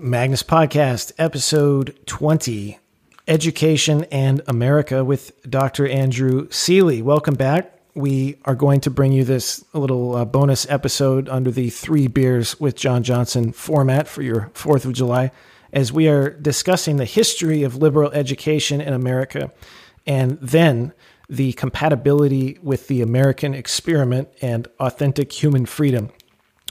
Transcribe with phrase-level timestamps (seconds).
[0.00, 2.78] Magnus Podcast, episode 20
[3.26, 5.88] Education and America with Dr.
[5.88, 7.02] Andrew Seeley.
[7.02, 7.76] Welcome back.
[7.96, 12.60] We are going to bring you this little uh, bonus episode under the Three Beers
[12.60, 15.32] with John Johnson format for your 4th of July
[15.72, 19.52] as we are discussing the history of liberal education in America
[20.06, 20.92] and then
[21.28, 26.10] the compatibility with the American experiment and authentic human freedom.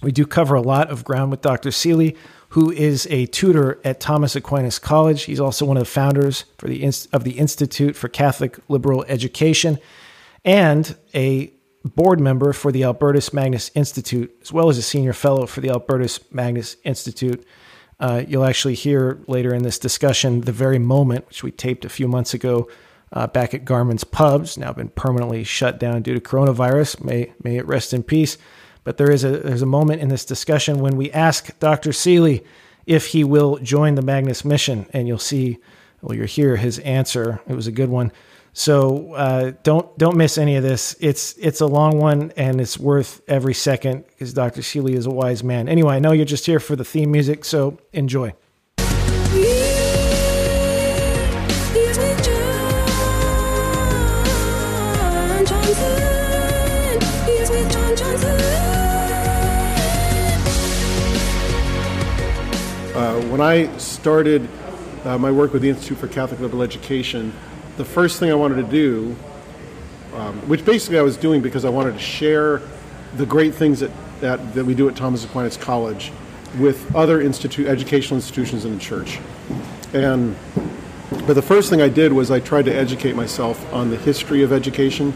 [0.01, 1.71] We do cover a lot of ground with Dr.
[1.71, 2.15] Seeley
[2.49, 5.23] who is a tutor at Thomas Aquinas College.
[5.23, 6.83] He's also one of the founders for the
[7.13, 9.79] of the Institute for Catholic Liberal Education
[10.45, 15.45] and a board member for the Albertus Magnus Institute, as well as a senior fellow
[15.45, 17.45] for the Albertus Magnus Institute.
[17.99, 21.89] Uh, you'll actually hear later in this discussion the very moment, which we taped a
[21.89, 22.69] few months ago
[23.13, 27.03] uh, back at Garman's Pubs, now been permanently shut down due to coronavirus.
[27.03, 28.37] May, may it rest in peace.
[28.87, 31.91] But there is a there's a moment in this discussion when we ask Dr.
[31.91, 32.45] Seeley
[32.85, 35.57] if he will join the Magnus mission, and you'll see,
[36.01, 37.41] well, you'll hear his answer.
[37.49, 38.13] It was a good one.
[38.53, 40.95] So uh, don't don't miss any of this.
[41.01, 44.61] It's it's a long one and it's worth every second because Dr.
[44.61, 45.67] Seeley is a wise man.
[45.67, 48.35] Anyway, I know you're just here for the theme music, so enjoy.
[63.31, 64.47] When I started
[65.03, 67.33] uh, my work with the Institute for Catholic Liberal Education,
[67.77, 69.15] the first thing I wanted to do,
[70.13, 72.61] um, which basically I was doing because I wanted to share
[73.15, 76.11] the great things that, that, that we do at Thomas Aquinas College
[76.57, 79.19] with other institute, educational institutions in the church.
[79.93, 80.35] And
[81.25, 84.43] but the first thing I did was I tried to educate myself on the history
[84.43, 85.13] of education,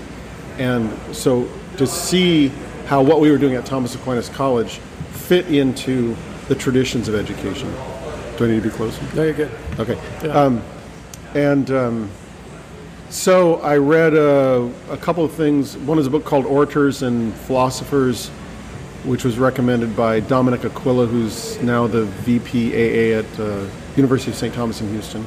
[0.58, 2.50] and so to see
[2.86, 4.80] how what we were doing at Thomas Aquinas College
[5.12, 6.16] fit into
[6.48, 7.74] the traditions of education.
[8.42, 9.04] Do I need to be closer?
[9.16, 9.52] No, you're good.
[9.78, 10.02] Okay.
[10.24, 10.30] Yeah.
[10.32, 10.64] Um,
[11.36, 12.10] and um,
[13.12, 15.78] so I read a, a, couple of things.
[15.78, 18.30] One is a book called Orators and Philosophers,
[19.04, 24.52] which was recommended by Dominic Aquila, who's now the VPAA at uh, University of St.
[24.56, 25.24] Thomas in Houston.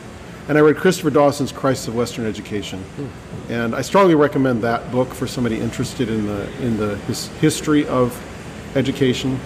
[0.48, 2.80] And I read Christopher Dawson's Crisis of Western Education.
[2.82, 3.52] Hmm.
[3.52, 7.86] And I strongly recommend that book for somebody interested in the, in the his, history
[7.86, 8.20] of
[8.76, 9.38] education.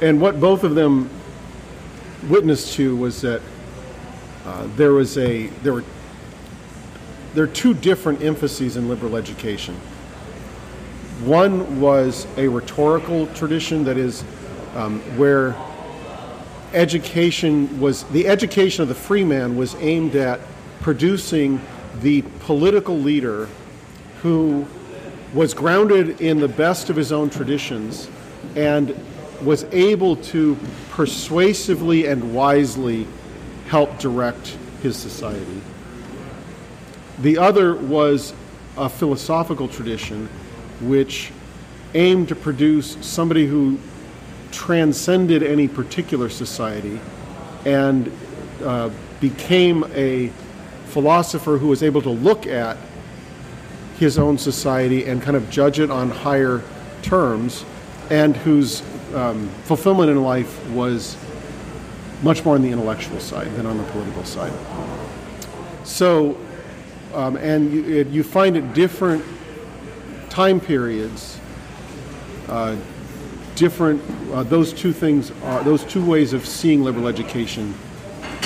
[0.00, 1.10] And what both of them
[2.28, 3.40] witness to was that
[4.44, 5.84] uh, there was a there were
[7.34, 9.74] there are two different emphases in liberal education.
[11.24, 14.24] One was a rhetorical tradition that is
[14.74, 15.56] um, where
[16.72, 20.40] education was the education of the free man was aimed at
[20.80, 21.60] producing
[22.00, 23.48] the political leader
[24.22, 24.66] who
[25.34, 28.08] was grounded in the best of his own traditions
[28.54, 28.98] and
[29.42, 30.56] was able to
[30.90, 33.06] persuasively and wisely
[33.68, 35.60] help direct his society.
[37.20, 38.34] The other was
[38.76, 40.28] a philosophical tradition
[40.80, 41.32] which
[41.94, 43.78] aimed to produce somebody who
[44.52, 47.00] transcended any particular society
[47.64, 48.12] and
[48.62, 50.30] uh, became a
[50.86, 52.76] philosopher who was able to look at
[53.98, 56.62] his own society and kind of judge it on higher
[57.02, 57.64] terms
[58.10, 58.82] and whose
[59.16, 61.16] um, fulfillment in life was
[62.22, 64.52] much more on the intellectual side than on the political side.
[65.84, 66.36] So,
[67.14, 69.24] um, and you, it, you, find at different
[70.28, 71.40] time periods,
[72.48, 72.76] uh,
[73.54, 77.74] different, uh, those two things are, those two ways of seeing liberal education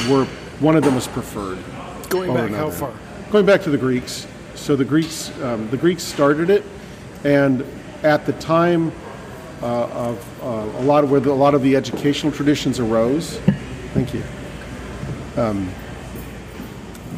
[0.09, 0.25] were,
[0.61, 1.59] one of them was preferred.
[2.09, 2.93] Going back how far?
[3.31, 4.27] Going back to the Greeks.
[4.55, 6.65] So the Greeks, um, the Greeks started it,
[7.25, 7.65] and
[8.03, 8.93] at the time
[9.63, 10.47] of uh,
[10.79, 13.39] a lot of where the, a lot of the educational traditions arose.
[13.95, 14.23] Thank you.
[15.37, 15.71] Um,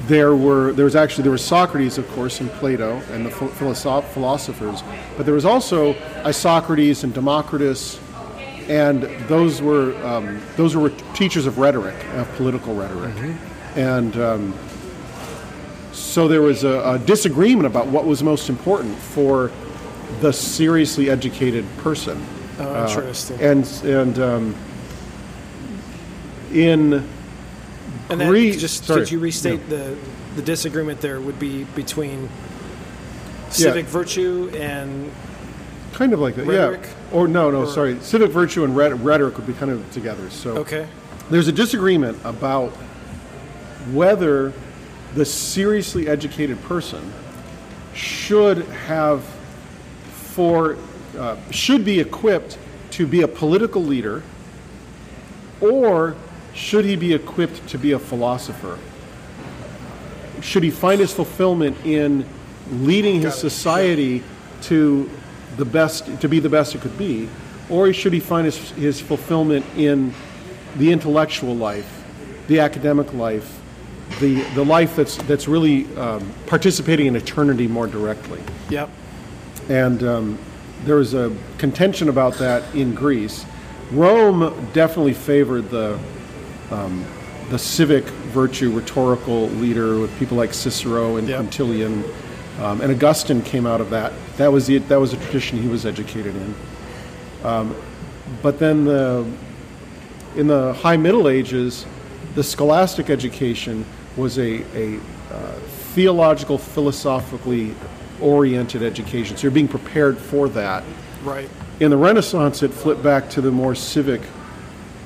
[0.06, 4.08] there were there was actually there was Socrates, of course, and Plato and the philosoph-
[4.12, 4.82] philosophers,
[5.16, 5.94] but there was also
[6.24, 8.00] Isocrates and Democritus,
[8.68, 13.78] and those were um, those were teachers of rhetoric, of political rhetoric, mm-hmm.
[13.78, 14.54] and um,
[15.92, 19.50] so there was a, a disagreement about what was most important for
[20.20, 22.24] the seriously educated person.
[22.58, 23.40] Oh, interesting.
[23.40, 24.56] Uh, and and um,
[26.52, 27.08] in
[28.08, 29.76] and Greece, just sorry, could you restate yeah.
[29.76, 29.98] the
[30.36, 32.28] the disagreement there would be between
[33.50, 33.90] civic yeah.
[33.90, 35.10] virtue and
[35.92, 36.82] kind of like that, rhetoric?
[36.82, 37.16] yeah.
[37.16, 40.28] Or no, no, or, sorry, civic virtue and rhetoric would be kind of together.
[40.30, 40.86] So okay,
[41.30, 42.70] there's a disagreement about
[43.92, 44.52] whether
[45.14, 47.12] the seriously educated person
[47.94, 49.24] should have
[50.32, 50.76] for
[51.18, 52.58] uh, should be equipped
[52.90, 54.22] to be a political leader
[55.60, 56.16] or
[56.54, 58.78] should he be equipped to be a philosopher?
[60.42, 62.26] Should he find his fulfillment in
[62.70, 64.22] leading his society
[64.62, 65.08] to
[65.56, 67.28] the best to be the best it could be,
[67.70, 70.12] or should he find his, his fulfillment in
[70.76, 72.02] the intellectual life,
[72.48, 73.60] the academic life,
[74.20, 78.40] the the life that's that's really um, participating in eternity more directly?
[78.68, 78.90] Yep.
[79.72, 80.38] And um,
[80.84, 83.46] there was a contention about that in Greece.
[83.90, 85.98] Rome definitely favored the
[86.70, 87.06] um,
[87.48, 91.38] the civic virtue rhetorical leader with people like Cicero and Yep.
[91.40, 92.04] Quintilian,
[92.60, 94.12] um, and Augustine came out of that.
[94.36, 96.54] That was the that was a tradition he was educated in.
[97.42, 97.74] Um,
[98.42, 99.26] but then the
[100.36, 101.86] in the High Middle Ages,
[102.34, 103.86] the scholastic education
[104.18, 105.52] was a, a uh,
[105.94, 107.74] theological, philosophically
[108.22, 109.36] oriented education.
[109.36, 110.84] So you're being prepared for that.
[111.24, 111.48] Right.
[111.80, 114.20] In the Renaissance, it flipped back to the more civic,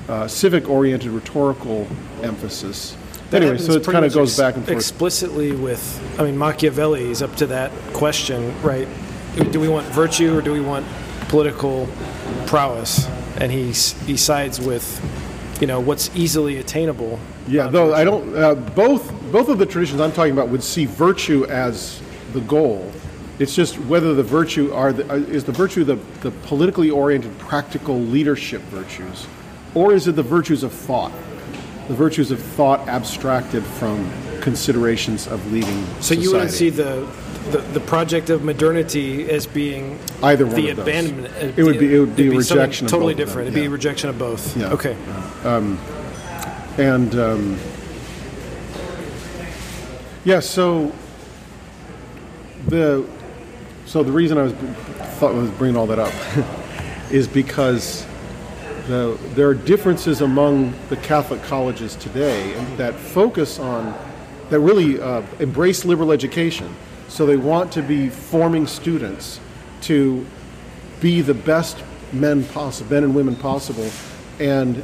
[0.07, 1.87] uh, civic-oriented rhetorical
[2.21, 2.95] emphasis.
[3.29, 4.77] That anyway, so it kind of goes ex- back and forth.
[4.77, 8.87] Explicitly with, I mean, Machiavelli is up to that question, right?
[9.51, 10.85] Do, we want virtue or do we want
[11.27, 11.87] political
[12.45, 13.07] prowess?
[13.39, 13.65] And he
[14.05, 14.87] he sides with,
[15.61, 17.19] you know, what's easily attainable.
[17.47, 18.35] Yeah, not though I don't.
[18.35, 22.01] Uh, both both of the traditions I'm talking about would see virtue as
[22.33, 22.91] the goal.
[23.39, 27.37] It's just whether the virtue are the, uh, is the virtue the, the politically oriented,
[27.37, 29.27] practical leadership virtues,
[29.75, 31.11] or is it the virtues of thought,
[31.87, 34.09] the virtues of thought abstracted from
[34.41, 35.85] considerations of leading.
[35.99, 37.07] So you wouldn't see the,
[37.51, 40.87] the the project of modernity as being Either one the of those.
[40.87, 41.33] abandonment.
[41.35, 43.47] uh, It would be- it would be something rejection of Totally both of them, different.
[43.47, 43.67] It'd be yeah.
[43.67, 44.57] a rejection of both.
[44.57, 44.71] Yeah.
[44.73, 44.95] Okay.
[46.77, 47.59] and um,
[50.23, 50.91] yeah, so
[52.67, 53.05] the
[53.87, 54.53] so the reason I was
[55.17, 56.13] thought was bringing all that up
[57.11, 58.05] is because
[58.87, 63.97] the, there are differences among the Catholic colleges today that focus on
[64.49, 66.75] that really uh, embrace liberal education.
[67.07, 69.39] So they want to be forming students
[69.83, 70.25] to
[70.99, 71.81] be the best
[72.11, 73.89] men possible, men and women possible,
[74.39, 74.83] and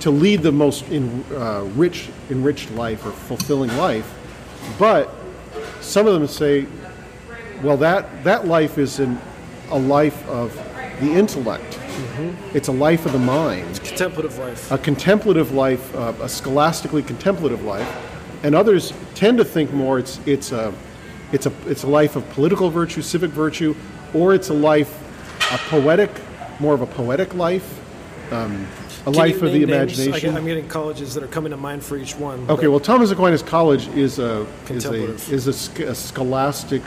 [0.00, 4.12] to lead the most in, uh, rich, enriched life or fulfilling life.
[4.78, 5.08] But
[5.80, 6.66] some of them say,
[7.62, 9.18] well, that, that life is an,
[9.70, 10.54] a life of
[11.00, 11.78] the intellect.
[12.54, 14.70] It's a life of the mind Contemplative life.
[14.72, 17.88] a contemplative life, uh, a scholastically contemplative life,
[18.42, 20.72] and others tend to think more it's it's a
[21.32, 23.74] it's a it's a life of political virtue, civic virtue,
[24.14, 24.90] or it's a life,
[25.52, 26.10] a poetic,
[26.60, 27.80] more of a poetic life,
[28.32, 28.66] um,
[29.00, 29.70] a Can life of the names?
[29.70, 30.30] I imagination.
[30.30, 32.44] get- I'm getting colleges that are coming to mind for each one.
[32.48, 34.94] Okay, well, Thomas Aquinas College is a is a
[35.32, 35.46] is
[35.78, 36.82] a, a scholastic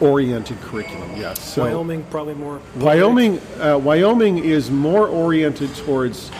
[0.00, 1.10] oriented curriculum.
[1.16, 2.60] Yes, so Wyoming probably more.
[2.76, 6.30] Wyoming, uh, Wyoming is more oriented towards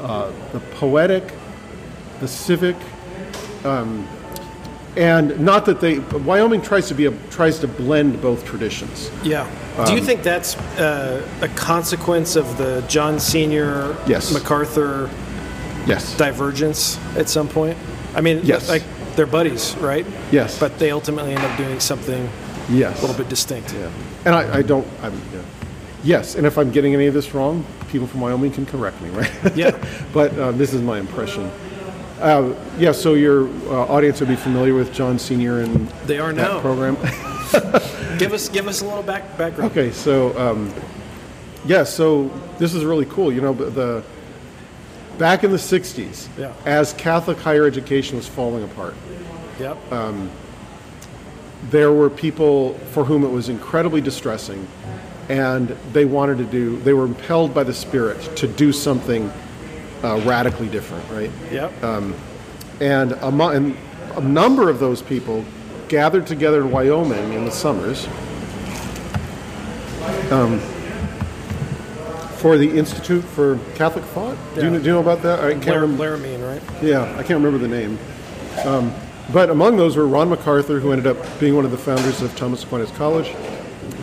[0.00, 1.32] uh, the poetic,
[2.20, 2.76] the civic,
[3.64, 4.06] um,
[4.96, 5.98] and not that they.
[5.98, 9.10] Wyoming tries to be a, tries to blend both traditions.
[9.22, 9.48] Yeah.
[9.76, 14.32] Do Um, you think that's uh, a consequence of the John Senior Yes.
[14.32, 15.08] MacArthur
[15.86, 16.16] Yes.
[16.16, 17.76] divergence at some point?
[18.14, 18.68] I mean, Yes.
[18.68, 18.82] like
[19.14, 20.04] they're buddies, right?
[20.32, 20.58] Yes.
[20.58, 22.28] But they ultimately end up doing something
[22.68, 22.98] yes.
[22.98, 23.72] a little bit distinct.
[23.74, 23.90] Yeah.
[24.24, 24.86] And I, I don't.
[25.02, 25.42] I'm, yeah.
[26.04, 29.10] Yes, and if I'm getting any of this wrong, people from Wyoming can correct me,
[29.10, 29.56] right?
[29.56, 29.76] Yeah.
[30.14, 31.50] but uh, this is my impression.
[32.20, 36.32] Uh, yeah, so your uh, audience would be familiar with John Senior and They are
[36.32, 36.60] that now.
[36.60, 36.96] program.
[38.18, 39.70] Give us give us a little back background.
[39.70, 40.72] Okay, so um,
[41.64, 43.32] yeah, so this is really cool.
[43.32, 44.02] You know, the
[45.18, 46.52] back in the '60s, Yeah.
[46.66, 48.94] as Catholic higher education was falling apart,
[49.60, 49.78] Yep.
[49.92, 50.12] uh,
[51.70, 54.66] there were people for whom it was incredibly distressing,
[55.28, 56.78] and they wanted to do.
[56.78, 59.30] They were impelled by the Spirit to do something
[60.02, 61.30] uh, radically different, right?
[61.52, 61.72] yep.
[62.80, 63.76] And a, and
[64.14, 65.44] a number of those people
[65.88, 68.06] gathered together in Wyoming in the summers
[70.30, 70.60] um,
[72.36, 74.36] for the Institute for Catholic Thought.
[74.54, 75.40] Do, you, know- do you know about that?
[75.40, 76.02] I can't Lar- remember.
[76.18, 76.62] Laramie, right?
[76.82, 77.98] Yeah, I can't remember the name.
[78.64, 78.92] Um,
[79.32, 82.34] but among those were Ron MacArthur, who ended up being one of the founders of
[82.36, 83.34] Thomas Aquinas College,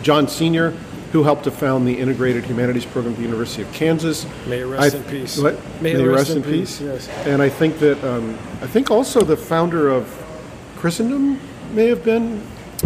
[0.02, 0.70] John Senior,
[1.12, 4.26] who helped to found the Integrated Humanities Program at the University of Kansas.
[4.46, 5.38] May rest I- in peace.
[5.38, 5.58] What?
[5.82, 7.08] May he rest in peace, yes.
[7.26, 10.06] And I think that um, I think also the founder of
[10.76, 11.40] Christendom
[11.72, 12.42] may have been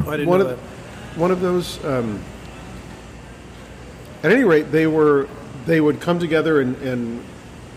[0.07, 1.19] Oh, I didn't one know of that.
[1.19, 1.85] one of those.
[1.85, 2.23] Um,
[4.23, 5.27] at any rate, they were
[5.67, 7.25] they would come together and, and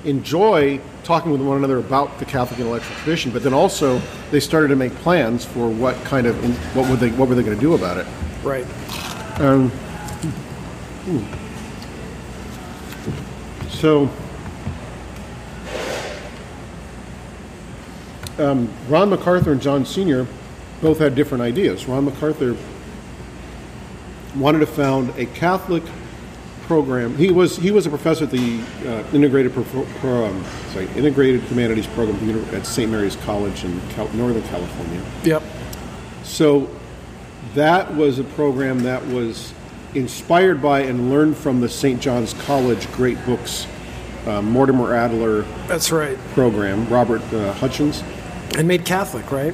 [0.06, 4.70] enjoy talking with one another about the Catholic intellectual tradition, but then also they started
[4.70, 6.36] to make plans for what kind of
[6.76, 8.08] what would they what were they going to do about it.
[8.44, 8.66] Right.
[13.70, 14.10] So
[18.40, 20.26] um, Ron MacArthur and John Senior
[20.82, 21.86] both had different ideas.
[21.86, 22.56] Ron MacArthur
[24.36, 25.84] wanted to found a Catholic
[26.64, 27.16] program.
[27.18, 31.42] He was he was a professor at the uh, integrated pro, pro, um, sorry integrated
[31.42, 32.18] humanities program
[32.54, 32.90] at the St.
[32.92, 35.02] Mary's College in Cal- Northern California.
[35.24, 35.44] Yep.
[36.24, 36.70] So
[37.54, 39.54] that was a program that was
[39.94, 42.02] inspired by and learned from the St.
[42.02, 43.68] John's College great books,
[44.26, 46.18] uh, Mortimer Adler That's right.
[46.34, 48.04] program, Robert uh, Hutchins.
[48.58, 49.54] And made Catholic, right?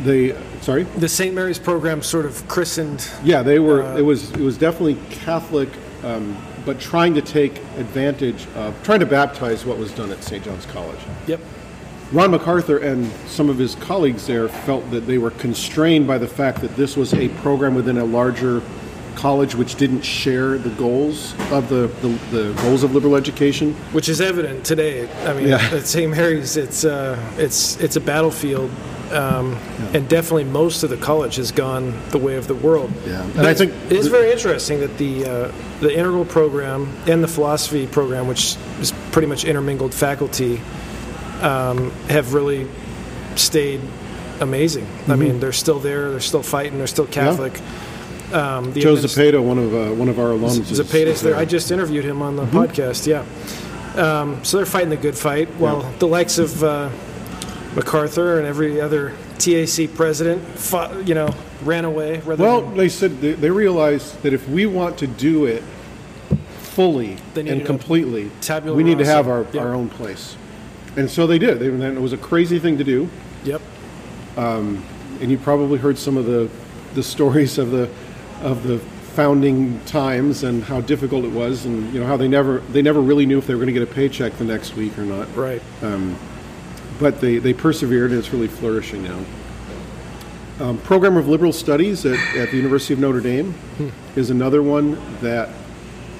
[0.00, 1.34] They sorry, The St.
[1.34, 3.06] Mary's program sort of christened.
[3.24, 3.82] yeah, they were.
[3.98, 5.68] it was it was definitely Catholic,
[6.04, 10.44] um, but trying to take advantage of trying to baptize what was done at St.
[10.44, 10.98] John's College.
[11.26, 11.40] Yep.
[12.12, 16.28] Ron MacArthur and some of his colleagues there felt that they were constrained by the
[16.28, 18.62] fact that this was a program within a larger
[19.14, 23.74] college which didn't share the goals of the, the, the goals of liberal education.
[23.92, 25.08] Which is evident today.
[25.26, 25.56] I mean, Yeah.
[25.72, 26.10] at St.
[26.10, 28.70] Mary's, it's uh, it's it's a battlefield,
[29.12, 29.54] um,
[29.94, 32.90] and definitely most of the college has gone the way of the world.
[33.06, 33.22] Yeah.
[33.22, 36.24] And But I it's- think it is th- very interesting that the uh, the integral
[36.24, 40.60] program and the philosophy program, which is pretty much intermingled faculty,
[41.42, 42.66] um, have really
[43.36, 43.80] stayed
[44.40, 44.84] amazing.
[44.84, 45.18] I Mm-hmm.
[45.20, 46.10] mean, they're still there.
[46.10, 46.78] They're still fighting.
[46.78, 47.60] They're still Catholic.
[48.32, 51.20] Um, the Joe adminis- Zapata, one of uh, one of our alums, is- Zapatas is
[51.22, 51.36] there.
[51.36, 52.58] I just interviewed him on the Mm-hmm.
[52.58, 53.06] podcast.
[53.06, 53.24] Yeah.
[53.96, 55.48] Um, so they're fighting the good fight.
[55.58, 55.92] While Yeah.
[55.98, 56.90] the likes of uh,
[57.74, 62.18] MacArthur and every other TAC president, fought, you know, ran away.
[62.20, 65.62] Rather Well, than, they said they, they realized that if we want to do it
[66.60, 69.62] fully and completely, tabula we need to have our, Yeah.
[69.62, 70.36] our own place.
[70.96, 71.58] And so they did.
[71.60, 73.08] They, and it was a crazy thing to do.
[73.44, 73.60] yep.
[74.36, 74.84] Um,
[75.20, 76.48] and you probably heard some of the
[76.94, 77.88] the stories of the
[78.40, 78.78] of the
[79.14, 83.00] founding times and how difficult it was and you know how they never they never
[83.00, 85.26] really knew if they were going to get a paycheck the next week or not
[85.36, 85.60] Right.
[85.82, 86.16] Um,
[86.98, 89.18] but they they persevered and it's really flourishing now
[90.60, 93.54] um, program of liberal studies at, at the university of notre dame
[94.16, 95.50] is another one that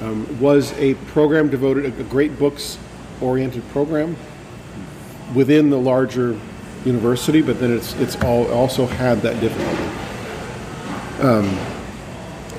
[0.01, 2.79] um, was a program devoted a great books
[3.21, 4.17] oriented program
[5.35, 6.39] within the larger
[6.85, 9.85] university, but then it's it's all also had that difficulty.
[11.21, 11.59] Um,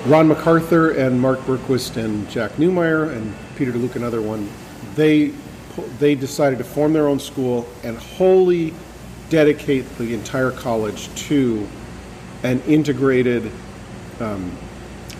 [0.05, 4.49] Ron MacArthur and Mark Berquist and Jack Neumayr and Peter DeLuca, another one,
[4.95, 5.33] they
[5.99, 8.73] they decided to form their own school and wholly
[9.29, 11.67] dedicate the entire college to
[12.43, 13.51] an integrated
[14.19, 14.55] um,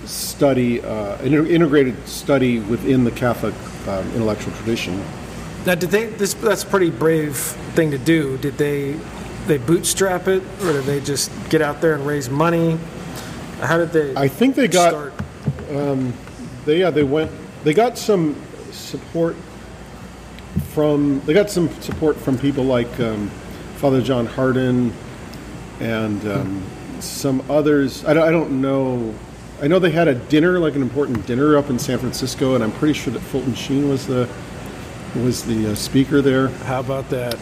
[0.06, 3.54] study, uh, an integrated study within the Catholic
[3.88, 5.04] um, intellectual tradition.
[5.66, 6.08] Now, did they?
[6.08, 8.38] This that's a pretty brave thing to do.
[8.38, 9.00] Did they?
[9.46, 12.78] They bootstrap it, or did they just get out there and raise money?
[13.62, 14.16] How did they?
[14.16, 15.14] I think they got start?
[16.66, 17.32] They yeah they went
[17.64, 18.36] they got some
[18.72, 19.36] support
[20.74, 23.30] from they got some support from people like um,
[23.78, 24.94] Father John Hardon
[25.80, 26.64] and um,
[27.00, 28.06] some others.
[28.06, 29.14] I don't, I don't know.
[29.62, 32.64] I know they had a dinner like an important dinner up in San Francisco, and
[32.64, 34.30] I'm pretty sure that Fulton Sheen was the
[35.16, 36.50] was the uh, speaker there.
[36.50, 37.34] How about that?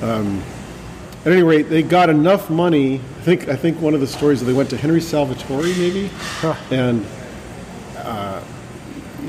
[1.26, 2.96] At any rate, they got enough money.
[2.96, 6.10] I think I think one of the stories that they went to Henry Salvatori maybe,
[6.72, 7.10] and uh,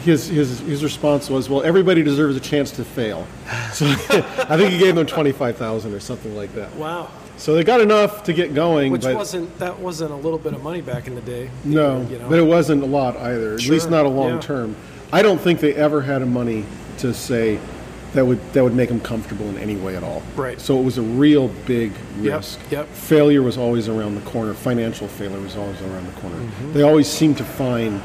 [0.08, 3.26] his his his response was, "Well, everybody deserves a chance to fail."
[3.72, 3.86] So
[4.48, 6.74] I think he gave them twenty five thousand or something like that.
[6.76, 7.10] wow.
[7.36, 10.62] So they got enough to get going, Which wasn't that wasn't a little bit of
[10.64, 11.48] money back in the day?
[11.64, 12.28] no, you know?
[12.28, 13.54] but it wasn't a lot either.
[13.54, 14.40] At least not a long yeah.
[14.40, 14.74] term.
[15.12, 16.64] I don't think they ever had a money
[16.98, 17.60] to say
[18.14, 20.22] that would that would make them comfortable in any way at all.
[20.34, 20.60] Right.
[20.60, 22.58] So it was a real big Yep, risk.
[22.72, 22.88] yep.
[22.88, 24.52] Failure was always around the corner.
[24.52, 26.36] Financial failure was always around the corner.
[26.36, 26.72] Mm-hmm.
[26.72, 28.00] They always seemed to find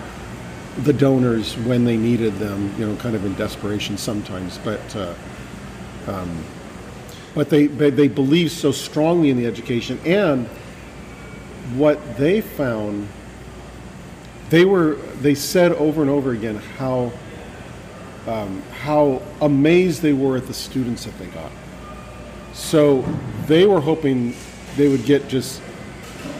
[0.80, 2.74] the donors when they needed them.
[2.80, 4.96] You know, kind of in desperation sometimes, but.
[4.96, 5.14] Uh,
[6.08, 6.44] um,
[7.36, 10.48] but they, they believe so strongly in the education and
[11.76, 13.08] what they found
[14.50, 17.12] they were they said over and over again how
[18.28, 21.52] um, how amazed they were at the students that they got
[22.54, 23.02] so
[23.48, 24.36] they were hoping
[24.76, 25.62] they would get just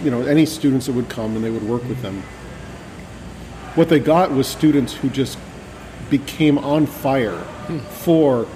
[0.04, 2.22] you know any students that would come and they would work with them
[3.76, 5.38] what they got was students who just
[6.10, 7.40] became on fire
[7.90, 8.48] for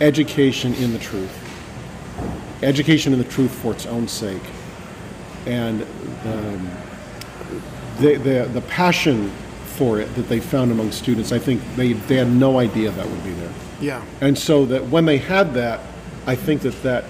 [0.00, 1.32] education in the truth
[2.62, 4.42] education in the truth for its own sake
[5.46, 5.82] and
[6.24, 6.70] um,
[7.98, 9.30] the, the, the passion
[9.78, 13.08] for it that they found among students, I think they, they had no idea that
[13.08, 13.52] would be there.
[13.80, 14.04] Yeah.
[14.20, 15.80] And so that when they had that,
[16.26, 17.04] I think that that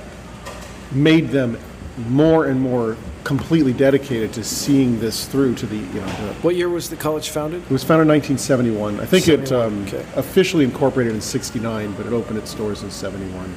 [0.92, 1.58] made them
[2.06, 6.56] more and more completely dedicated to seeing this through to the, you know, the, What
[6.56, 7.62] year was the college founded?
[7.62, 9.00] it was founded in 1971.
[9.00, 10.04] I think it um, okay.
[10.16, 13.54] officially incorporated in 69, but it opened its doors in 71.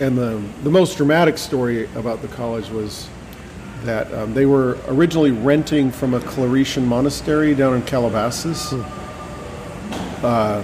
[0.00, 3.08] and the the most dramatic story about the college was
[3.84, 8.72] that um, they were originally renting from a Claretian monastery down in Calabasas.
[10.22, 10.62] Uh,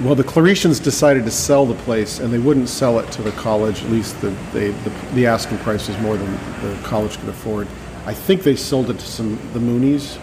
[0.00, 3.32] well, the Claretians decided to sell the place, and they wouldn't sell it to the
[3.32, 3.82] college.
[3.82, 6.30] At least the, they, the, the asking price was more than
[6.62, 7.66] the college could afford.
[8.06, 10.18] I think they sold it to some the Moonies.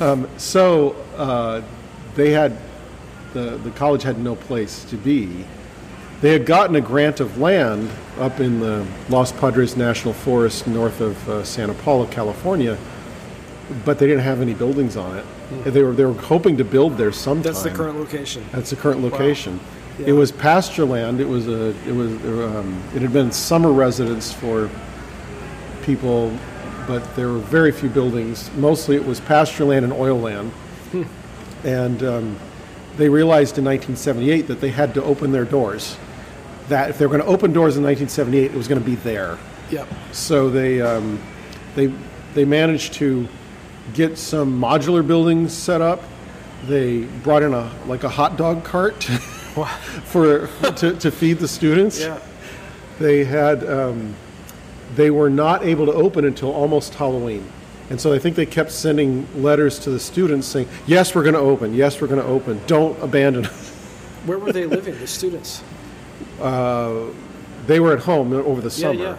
[0.00, 1.62] um, so uh,
[2.14, 2.56] they had
[3.32, 5.46] the the college had no place to be.
[6.20, 11.00] They had gotten a grant of land up in the Los Padres National Forest north
[11.00, 12.76] of uh, Santa Paula, California,
[13.84, 15.24] but they didn't have any buildings on it.
[15.64, 17.42] They were they were hoping to build there sometime.
[17.42, 18.44] That's the current location.
[18.52, 19.58] That's the current location.
[19.98, 20.08] Yeah.
[20.08, 21.20] It was pasture land.
[21.20, 24.70] It was a it was um, it had been summer residence for
[25.82, 26.36] people,
[26.86, 28.50] but there were very few buildings.
[28.56, 30.52] Mostly it was pasture land and oil land.
[31.64, 32.38] And um,
[32.96, 35.96] they realized in 1978 that they had to open their doors.
[36.68, 38.96] That if they were going to open doors in 1978, it was going to be
[38.96, 39.38] there.
[39.70, 39.88] Yep.
[40.12, 41.20] So they um,
[41.74, 41.92] they
[42.34, 43.26] they managed to
[43.94, 46.02] get some modular buildings set up.
[46.66, 49.04] They brought in a like a hot dog cart
[50.04, 52.00] for to, to feed the students.
[52.00, 52.18] Yeah.
[52.98, 54.14] They had um,
[54.96, 57.44] they were not able to open until almost Halloween.
[57.90, 61.34] And so I think they kept sending letters to the students saying, "Yes, we're going
[61.34, 61.74] to open.
[61.74, 62.60] Yes, we're going to open.
[62.66, 63.70] Don't abandon us."
[64.26, 65.62] Where were they living, the students?
[67.66, 69.02] They were at home over the Yeah, summer.
[69.02, 69.16] yeah.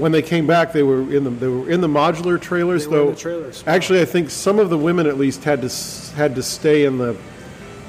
[0.00, 2.84] When they came back, they were in the they were in the modular trailers.
[2.84, 3.64] They were in though the trailers.
[3.66, 6.98] Actually, I think some of the women at least had to had to stay in
[6.98, 7.16] the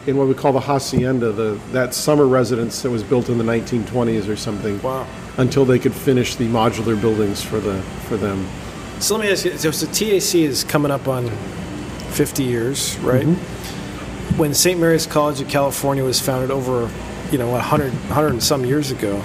[0.07, 3.43] in what we call the hacienda, the that summer residence that was built in the
[3.43, 4.81] 1920s or something.
[4.81, 5.07] Wow.
[5.37, 8.47] Until they could finish the modular buildings for the for them.
[8.99, 9.57] So let me ask you.
[9.57, 11.29] So, so TAC is coming up on
[12.11, 13.25] 50 years, right?
[13.25, 14.37] Mm-hmm.
[14.37, 14.79] When St.
[14.79, 16.89] Mary's College of California was founded over,
[17.31, 19.21] you know, 100, 100 and some years ago,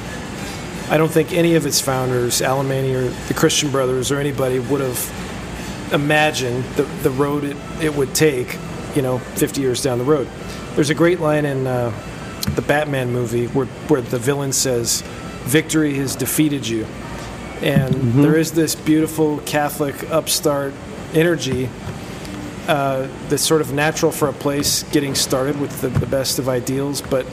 [0.89, 4.81] I don't think any of its founders, Alemany or the Christian Brothers or anybody, would
[4.81, 8.57] have imagined the, the road it, it would take,
[8.95, 10.29] you know, 50 years down the road.
[10.75, 11.91] There's a great line in uh,
[12.55, 15.03] the Batman movie where, where the villain says,
[15.45, 16.87] Victory has defeated you.
[17.63, 20.75] And there is this beautiful Catholic upstart
[21.15, 21.69] energy
[22.69, 26.49] uh, that's sort of natural for a place getting started with the, the best of
[26.49, 27.27] ideals, but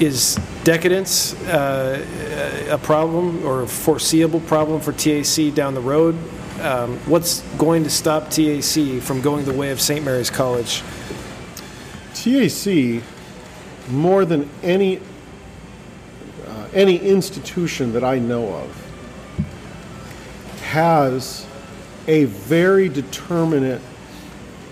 [0.00, 6.16] is decadence uh, a problem or a foreseeable problem for TAC down the road?
[6.60, 10.04] Um, what's going to stop TAC from going the way of St.
[10.04, 10.82] Mary's College?
[12.14, 13.02] TAC,
[13.90, 14.98] more than any
[16.46, 19.44] uh, any institution that I know of,
[20.62, 21.46] has
[22.06, 23.80] a very determinate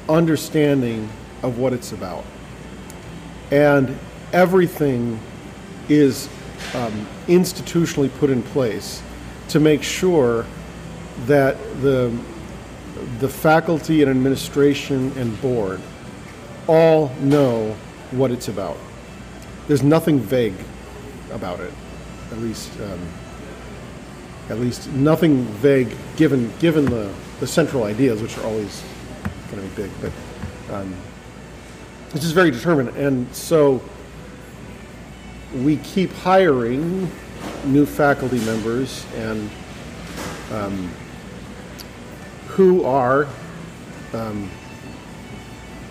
[0.08, 1.08] understanding
[1.42, 2.24] of what it's about,
[3.50, 3.98] and
[4.32, 5.18] everything
[5.88, 6.28] is
[6.74, 9.02] um, institutionally put in place
[9.48, 10.44] to make sure
[11.26, 12.16] that the
[13.20, 15.80] the faculty and administration and board
[16.66, 17.76] all know
[18.10, 18.76] what it's about.
[19.66, 20.54] There's nothing vague
[21.32, 21.72] about it,
[22.32, 23.00] at least, um,
[24.50, 28.82] at least nothing vague given given the, the central ideas, which are always
[29.50, 29.90] going to be big.
[30.00, 30.94] But um,
[32.12, 33.80] it's just very determined, and so
[35.54, 37.10] we keep hiring
[37.64, 39.50] new faculty members and
[40.52, 40.90] um,
[42.48, 43.26] who are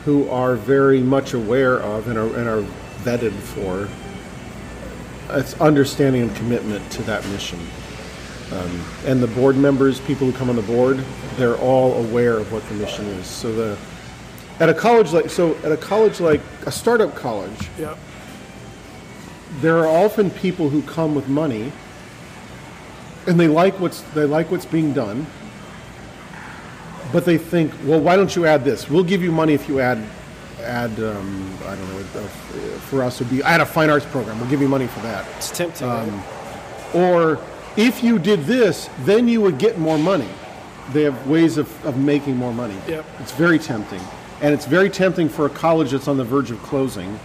[0.06, 2.62] who are very much aware of and are, and are
[3.04, 3.90] vetted for
[5.38, 7.60] its understanding and commitment to that mission.
[8.54, 11.04] Um, and the board members, people who come on the board,
[11.36, 13.28] they're all aware of what the mission is.
[13.28, 13.78] So the
[14.62, 17.96] at a college like so at a college like a startup college, Yeah.
[19.62, 21.72] There are often people who come with money
[23.28, 25.26] and they like what's they like what's being done
[27.12, 29.80] but they think well why don't you add this we'll give you money if you
[29.80, 29.98] add
[30.62, 32.28] add um, i don't know uh,
[32.90, 35.26] for us would be add a fine arts program we'll give you money for that
[35.38, 35.88] It's tempting.
[35.88, 36.96] right?
[36.96, 37.40] or
[37.76, 40.30] if you did this then you would get more money
[40.94, 43.06] they have ways of, of making more money Yep.
[43.20, 44.02] it's very tempting
[44.42, 47.20] and it's very tempting for a college that's on the verge of closing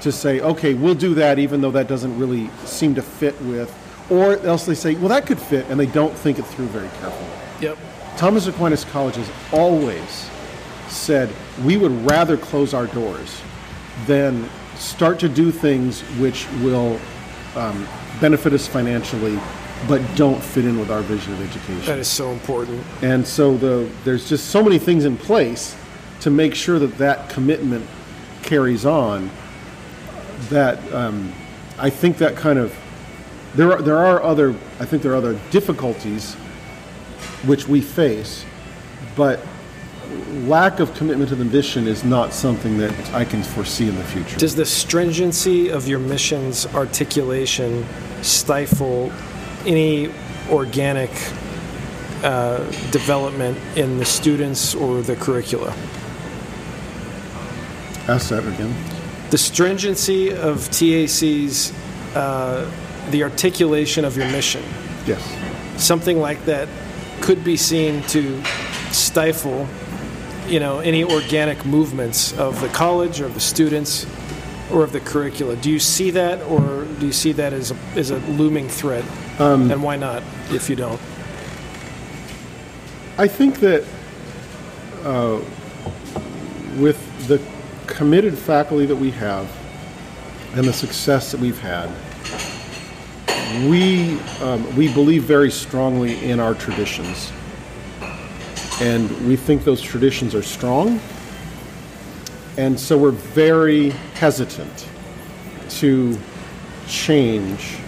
[0.00, 3.74] to say okay we'll do that even though that doesn't really seem to fit with
[4.10, 6.88] or else they say well that could fit and they don't think it through very
[7.00, 7.30] carefully
[7.60, 7.76] Yep.
[8.16, 10.28] Thomas Aquinas College has always
[10.88, 11.28] said
[11.64, 13.40] we would rather close our doors
[14.06, 17.00] than start to do things which will
[17.56, 17.86] um,
[18.20, 19.38] benefit us financially
[19.86, 21.86] but don't fit in with our vision of education.
[21.86, 22.82] That is so important.
[23.02, 25.76] And so the, there's just so many things in place
[26.20, 27.86] to make sure that that commitment
[28.42, 29.30] carries on
[30.50, 31.32] that um,
[31.78, 32.76] I think that kind of
[33.54, 36.34] there are, there are other I think there are other difficulties
[37.44, 38.44] which we face,
[39.16, 39.40] but
[40.46, 44.04] lack of commitment to the mission is not something that I can foresee in the
[44.04, 44.36] future.
[44.38, 47.86] Does the stringency of your mission's articulation
[48.22, 49.12] stifle
[49.66, 50.10] any
[50.50, 51.10] organic
[52.22, 52.58] uh,
[52.90, 55.70] development in the students or the curricula?
[58.08, 58.74] Ask that again.
[59.30, 61.72] The stringency of TAC's,
[62.14, 62.70] uh,
[63.10, 64.62] the articulation of your mission,
[65.06, 65.22] Yes.
[65.76, 66.68] something like that
[67.20, 68.42] could be seen to
[68.90, 69.66] stifle,
[70.48, 74.06] you know, any organic movements of the college or of the students
[74.72, 75.56] or of the curricula.
[75.56, 79.04] Do you see that, or do you see that as a, as a looming threat?
[79.38, 81.00] and why not, if you don't?
[83.18, 83.84] I think that
[85.04, 85.40] uh,
[86.76, 87.40] with the
[87.88, 89.50] committed faculty that we have
[90.54, 91.90] and the success that we've had,
[93.68, 97.32] we um, we believe very strongly in our traditions,
[98.80, 101.00] and we think those traditions are strong,
[102.56, 104.88] and so we're very hesitant
[105.70, 106.16] to
[106.86, 107.78] change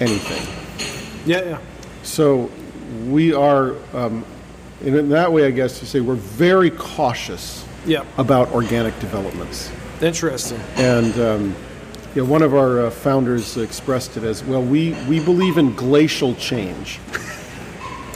[0.00, 0.46] anything.
[1.26, 1.58] Yeah, yeah.
[2.04, 2.50] So
[3.08, 4.24] we are, um,
[4.82, 8.04] in that way, I guess to say we're very cautious Yeah.
[8.18, 9.70] about organic developments.
[10.02, 10.60] Interesting.
[10.76, 11.56] And um,
[12.14, 14.62] you know, one of our uh, founders expressed it as well.
[14.62, 17.00] We we believe in glacial change.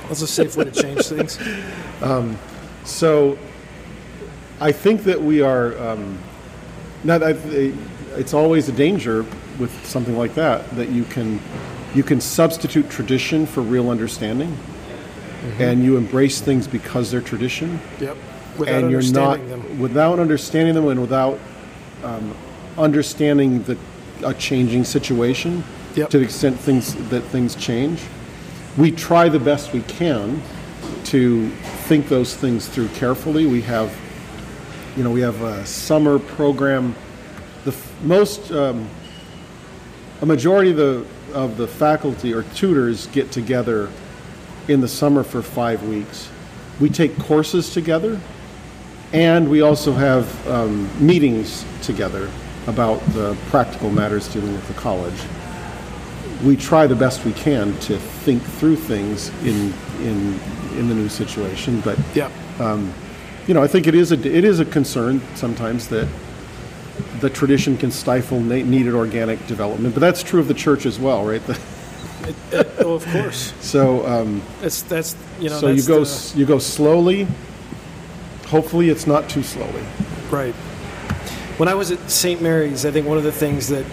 [0.09, 1.39] That's a safe way to change things.
[2.85, 3.39] So
[4.61, 5.79] I think that we are.
[5.79, 6.19] Um,
[7.05, 7.23] not.
[7.23, 7.31] I,
[8.17, 9.25] it's always a danger
[9.59, 11.41] with something like that that you can
[11.95, 14.57] you can substitute tradition for real understanding,
[15.59, 17.81] and you embrace things because they're tradition.
[18.01, 18.17] Yep.
[18.59, 19.81] Without and you're not understanding them.
[19.81, 21.39] without understanding them and without
[22.05, 22.35] um,
[22.79, 23.77] understanding the
[24.25, 26.09] a changing situation Yep.
[26.11, 28.01] to the extent things that things change.
[28.79, 30.41] We try the best we can
[31.05, 31.51] to
[31.87, 33.45] think those things through carefully.
[33.47, 33.95] We have
[34.97, 36.95] you know we have a summer program.
[37.65, 38.89] The f- most um,
[40.23, 43.91] a majority of the of the faculty or tutors get together
[44.69, 46.29] in the summer for five weeks.
[46.81, 48.19] We take courses together
[49.13, 52.31] and we also have um, meetings together
[52.67, 55.19] about the practical matters dealing with the college.
[56.45, 60.39] We try the best we can to think through things in in
[60.79, 62.31] in the new situation, but Yeah.
[63.47, 66.09] you know, I think it is a it is a concern sometimes that
[67.21, 69.95] the tradition can stifle na- needed organic development.
[69.95, 71.43] But that's true of the church as well, right?
[72.23, 73.53] The- oh, of course.
[73.61, 75.59] so um, That's that's you know.
[75.59, 77.27] so you go the- you go slowly.
[78.53, 79.83] Hopefully, it's not too slowly.
[80.31, 80.55] Right.
[81.59, 82.43] When I was at St.
[82.43, 83.87] Mary's, I think one of the things that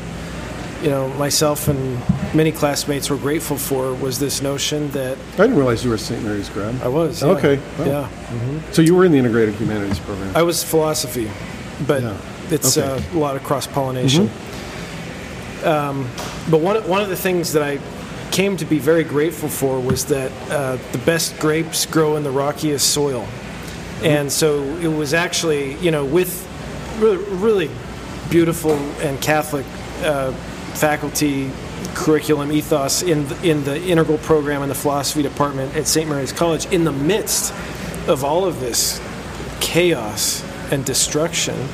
[0.83, 1.97] you know myself and
[2.35, 5.99] many classmates were grateful for was this notion that I didn't realize you were a
[5.99, 6.21] St.
[6.23, 6.75] Mary's grad.
[6.81, 7.21] I was.
[7.21, 7.29] yeah.
[7.29, 7.59] Okay.
[7.79, 8.09] Yeah.
[8.73, 10.35] So you were in the integrated humanities program.
[10.35, 11.31] I was philosophy,
[11.87, 12.17] but Yeah.
[12.51, 12.85] it's Okay.
[12.87, 13.15] Mm-hmm.
[13.17, 14.29] uh, a lot of cross pollination.
[15.63, 16.05] Um,
[16.51, 17.79] but one one of the things that I
[18.31, 22.31] came to be very grateful for was that uh, the best grapes grow in the
[22.31, 23.25] rockiest soil,
[24.03, 26.47] and so it was actually you know with
[26.99, 27.71] really, really
[28.29, 29.65] beautiful and Catholic
[30.03, 30.31] uh,
[30.73, 31.51] faculty
[31.93, 36.07] curriculum ethos in the, in the integral program in the philosophy department at St.
[36.07, 37.53] Mary's College in the midst
[38.07, 39.01] of all of this
[39.59, 41.67] chaos and destruction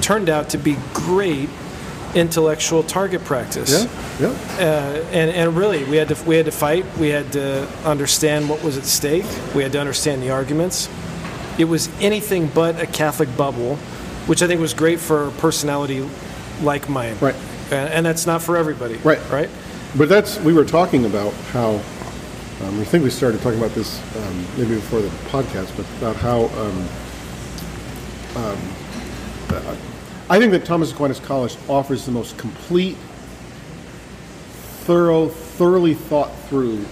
[0.00, 1.48] turned out to be great
[2.14, 3.70] intellectual target practice.
[3.70, 4.28] yeah, yeah.
[4.58, 6.84] Uh, and, and really, we had to we had to fight.
[6.98, 9.24] We had to understand what was at stake.
[9.54, 10.88] We had to understand the arguments.
[11.60, 13.76] It was anything but a Catholic bubble,
[14.26, 16.08] which I think was great for a personality
[16.62, 17.18] like mine.
[17.20, 17.34] Right.
[17.70, 18.94] And, and that's not for everybody.
[18.96, 19.20] Right.
[19.30, 19.50] Right.
[19.94, 21.82] But that's we were talking about how
[22.62, 26.16] um, we think we started talking about this um, maybe before the podcast, but about
[26.16, 26.88] how um,
[28.36, 28.58] um,
[29.50, 29.76] uh,
[30.30, 32.96] I think that Thomas Aquinas College offers the most complete,
[34.86, 36.86] thorough, thoroughly thought through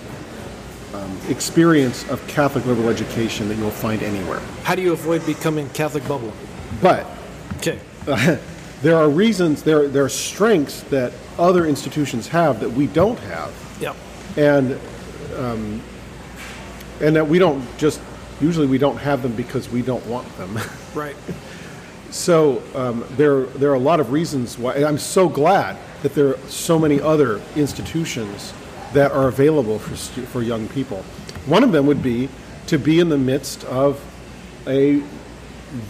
[0.98, 4.40] um, experience of Catholic liberal education that you'll find anywhere.
[4.64, 6.32] How do you avoid becoming Catholic bubble?
[6.82, 7.06] But
[7.58, 7.78] Okay.
[8.82, 13.52] there are reasons, there, there are strengths that other institutions have that we don't have.
[13.80, 13.96] Yep.
[14.36, 14.78] and
[15.36, 15.80] um,
[17.00, 18.00] and that we don't just
[18.40, 20.58] usually we don't have them because we don't want them.
[20.94, 21.16] Right.
[22.10, 24.74] so um, there there are a lot of reasons why.
[24.84, 28.52] I'm so glad that there are so many other institutions
[28.94, 29.96] that are available for
[30.26, 31.02] for young people.
[31.46, 32.28] One of them would be
[32.66, 34.00] to be in the midst of
[34.66, 35.02] a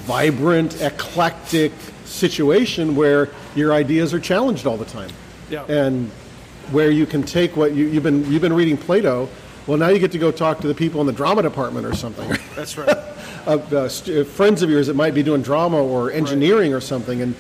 [0.07, 1.73] vibrant, eclectic
[2.05, 5.11] situation where your ideas are challenged all the time.
[5.51, 5.65] Yeah.
[5.65, 6.11] And
[6.71, 9.29] where you can take what you, you've been you've been reading Plato.
[9.67, 11.95] Well, now you get to go talk to the people in the drama department or
[11.95, 12.29] something.
[12.57, 12.89] That's right.
[13.47, 17.21] uh, uh, st- friends of yours that might be doing drama or engineering or something,
[17.21, 17.35] and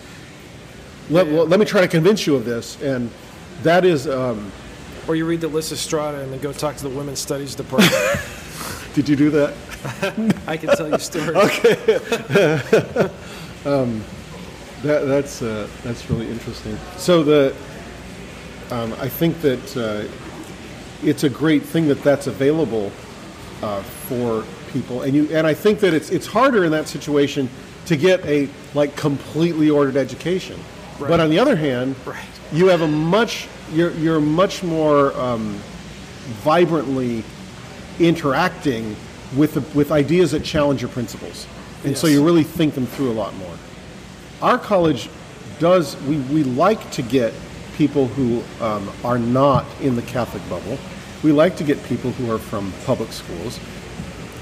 [1.10, 1.32] let, Yeah.
[1.34, 2.80] well, let me try to convince you of this.
[2.82, 3.10] And
[3.62, 4.52] that is, um,
[5.08, 7.92] or you read the Lysistrata and then go talk to the women's studies department.
[8.94, 9.54] did you do that?
[10.46, 11.36] I can tell you stories.
[14.82, 16.78] That, that's uh, that's really interesting.
[16.96, 17.54] So the
[18.70, 20.08] um, I think that uh,
[21.02, 22.92] it's a great thing that that's available
[23.60, 27.50] uh, for people, and you and I think that it's it's harder in that situation
[27.86, 30.60] to get a like completely ordered education.
[31.00, 32.24] But on the other hand, Right.
[32.52, 35.58] you have a much you're you're much more um,
[36.42, 37.24] vibrantly
[37.98, 38.96] interacting
[39.36, 41.46] with the, with ideas that challenge your principles,
[41.84, 43.54] and so you really think them through a lot more.
[44.40, 45.08] Our college
[45.58, 47.32] does we, we like to get
[47.76, 50.78] people who um, are not in the catholic bubble.
[51.22, 53.58] We like to get people who are from public schools.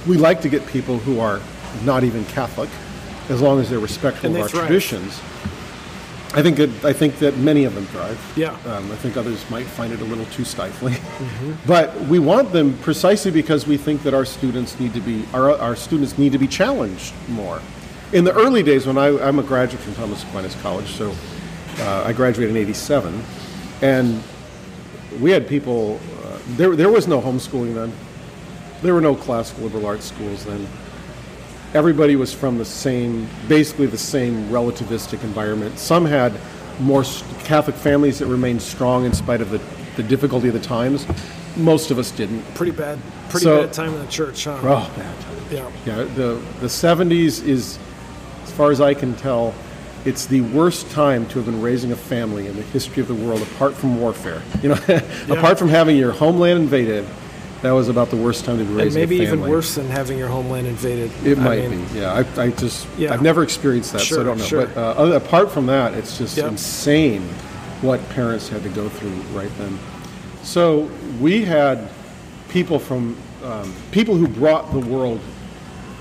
[0.06, 1.40] We like to get people who are
[1.84, 2.70] not even catholic
[3.28, 5.20] as long as they're respectful And of our traditions
[6.34, 8.56] i think that i think that many of them thrive Yeah.
[8.66, 10.94] um, i think others might find it a little too stifling.
[10.94, 11.52] Mm-hmm.
[11.66, 15.50] but we want them precisely because we think that our students need to be our,
[15.58, 17.60] our students need to be challenged more.
[18.12, 21.14] In the early days when I, i'm a graduate from thomas aquinas college so
[21.78, 23.22] uh, i graduated in 87
[23.82, 24.22] and
[25.20, 27.92] we had people uh, there, there was no homeschooling then.
[28.82, 30.66] There were no classical liberal arts schools then
[31.76, 36.32] everybody was from the same basically the same relativistic environment some had
[36.80, 37.04] more
[37.44, 39.60] catholic families that remained strong in spite of the,
[39.96, 41.06] the difficulty of the times
[41.56, 42.98] most of us didn't Pretty bad.
[43.28, 44.58] Pretty So- bad time in the church, huh?
[44.62, 45.14] oh man
[45.50, 45.70] Yeah.
[45.86, 47.78] yeah, the the seventies is,
[48.44, 49.54] as far as I can tell,
[50.04, 53.14] it's the worst time to have been raising a family in the history of the
[53.14, 54.40] world, apart from warfare.
[54.62, 54.78] You know,
[55.36, 57.04] apart from having your homeland invaded,
[57.62, 59.88] that was about the worst time to be And raising maybe a even worse than
[59.88, 61.10] having your homeland invaded.
[61.24, 62.00] It I might mean, be.
[62.00, 63.12] Yeah, I, I just Yeah.
[63.14, 64.44] I've never experienced that, so Sure, I don't know.
[64.44, 64.66] sure.
[64.66, 67.22] But uh, other, apart from that, it's just insane
[67.82, 69.78] what parents had to go through right then.
[70.42, 70.90] So
[71.20, 71.88] we had
[72.48, 75.20] people from um, people who brought the world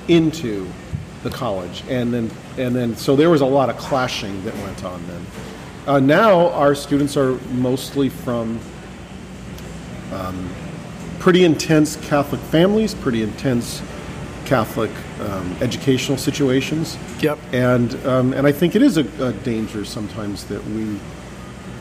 [0.08, 0.68] into
[1.24, 4.84] the college, and then and then so there was a lot of clashing that went
[4.84, 5.26] on then.
[5.88, 8.60] Uh, now our students are mostly from
[10.14, 10.50] um,
[11.26, 13.82] pretty intense Catholic families, pretty intense
[14.46, 17.40] Catholic um, educational situations, Yep.
[17.52, 21.00] and um, and I think it is a, a danger sometimes that we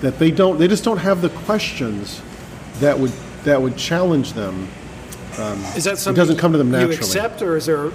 [0.00, 2.22] that they don't they just don't have the questions
[2.80, 3.12] that would
[3.44, 4.66] that would challenge them.
[5.76, 6.94] Is that something doesn't come to them naturally?
[6.94, 7.90] you accept, or is there,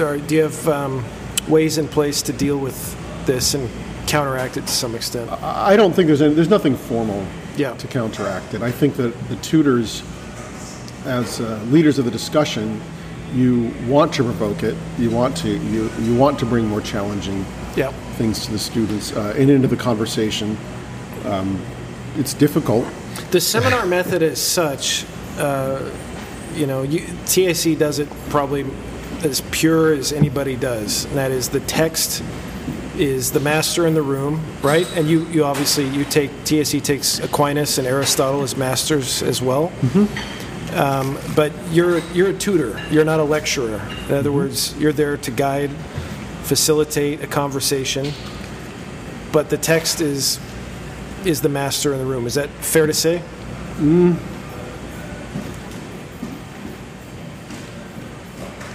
[0.00, 1.04] or do you have um,
[1.46, 2.76] ways in place to deal with
[3.24, 3.70] this and
[4.08, 5.30] counteract it to some extent?
[5.30, 7.24] I I don't think there's any, there's nothing formal
[7.56, 7.74] Yeah.
[7.74, 8.62] to counteract it.
[8.62, 10.02] I think that the tutors,
[11.08, 12.80] as uh, leaders of the discussion,
[13.34, 14.76] you want to provoke it.
[14.98, 17.44] You want to you you want to bring more challenging
[17.76, 17.90] Yeah.
[18.16, 20.56] things to the students uh, and into the conversation.
[21.24, 21.60] Um,
[22.16, 22.86] it's difficult.
[23.30, 25.04] The seminar method is such,
[25.38, 25.90] uh,
[26.54, 28.64] you know, you, TAC does it probably
[29.22, 31.04] as pure as anybody does.
[31.06, 32.22] And that is the text
[32.96, 34.86] is the master in the room, right?
[34.96, 39.70] And you, you obviously you take TAC takes Aquinas and Aristotle as masters as well.
[40.78, 42.80] Um, but you're you're a tutor.
[42.88, 43.82] You're not a lecturer.
[44.08, 45.70] In other words, you're there to guide,
[46.44, 48.12] facilitate a conversation.
[49.32, 50.38] But the text is
[51.24, 52.28] is the master in the room.
[52.28, 53.22] Is that fair to say?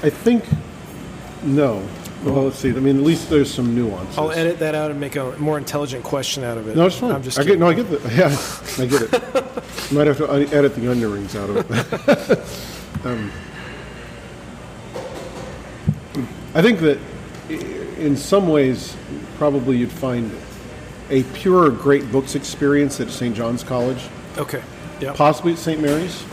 [0.03, 0.43] I think
[1.41, 1.87] no.
[2.23, 2.69] Well, let's see.
[2.69, 4.17] I mean, at least there's some nuances.
[4.17, 6.75] I'll edit that out and make a more intelligent question out of it.
[6.77, 7.11] No, it's fine.
[7.11, 7.59] I'm just I kidding.
[7.59, 9.91] get, no, I get the, yeah, I get it.
[9.91, 13.05] You might have to edit the onion rings out of it.
[13.05, 13.31] um,
[16.55, 16.99] I think that
[17.97, 18.95] in some ways,
[19.37, 20.31] probably you'd find
[21.09, 23.35] a pure great books experience at St.
[23.35, 24.01] John's College,
[24.37, 24.63] Okay.
[25.01, 25.13] Yeah.
[25.13, 25.81] possibly at St.
[25.81, 26.23] Mary's.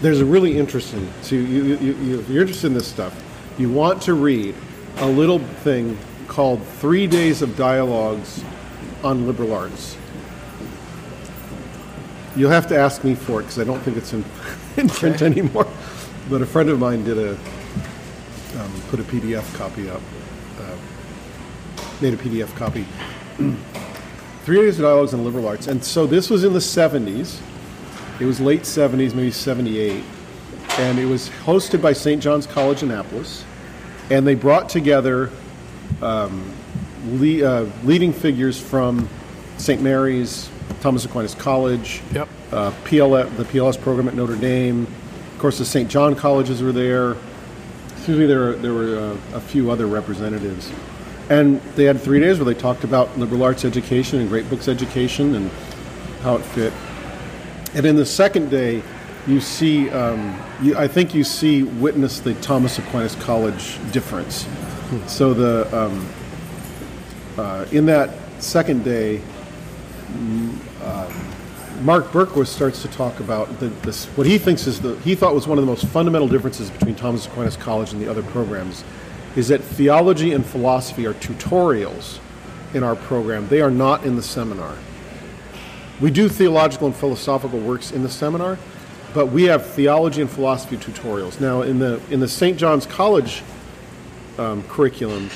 [0.00, 1.10] There's a really interesting.
[1.22, 3.20] So you, you, you, you're interested in this stuff,
[3.58, 4.54] you want to read
[4.96, 8.42] a little thing called Three Days of Dialogues
[9.02, 9.96] on Liberal Arts.
[12.36, 14.24] You'll have to ask me for it because I don't think it's in,
[14.76, 15.68] in print anymore.
[16.28, 17.32] But a friend of mine did a
[18.58, 20.00] um, put a PDF copy up,
[20.60, 20.76] uh,
[22.00, 22.86] made a PDF copy.
[24.44, 27.40] Three Days of Dialogues on Liberal Arts, and so this was in the 70s.
[28.20, 30.04] It was late 70s, maybe 78,
[30.78, 32.22] and it was hosted by St.
[32.22, 33.44] John's College Annapolis,
[34.10, 35.30] and they brought together
[36.02, 36.52] um,
[37.06, 39.08] le- uh, leading figures from
[39.58, 39.80] St.
[39.80, 42.28] Mary's, Thomas Aquinas College, Yep.
[42.52, 44.86] uh, the PLS program at Notre Dame.
[45.32, 45.88] Of course, the St.
[45.90, 47.16] John colleges were there.
[47.96, 48.98] Excuse me, there were, there were
[49.32, 50.70] uh, a few other representatives.
[51.30, 54.68] And they had three days where they talked about liberal arts education and great books
[54.68, 55.50] education and
[56.22, 56.72] how it fit.
[57.74, 58.82] And in the second day,
[59.26, 64.46] you see, um, you, I think you see, witness the Thomas Aquinas College difference.
[65.06, 66.08] So the um,
[67.38, 69.20] uh, in that second day,
[70.82, 71.10] um,
[71.82, 75.34] Mark Berkowitz starts to talk about the, this, what he thinks is the he thought
[75.34, 78.84] was one of the most fundamental differences between Thomas Aquinas College and the other programs,
[79.36, 82.20] is that theology and philosophy are tutorials
[82.74, 83.48] in our program.
[83.48, 84.76] They are not in the seminar.
[86.00, 88.58] We do theological and philosophical works in the seminar,
[89.14, 91.40] but we have theology and philosophy tutorials.
[91.40, 92.58] Now, in the in the St.
[92.58, 93.42] John's College
[94.38, 95.30] um, curriculum,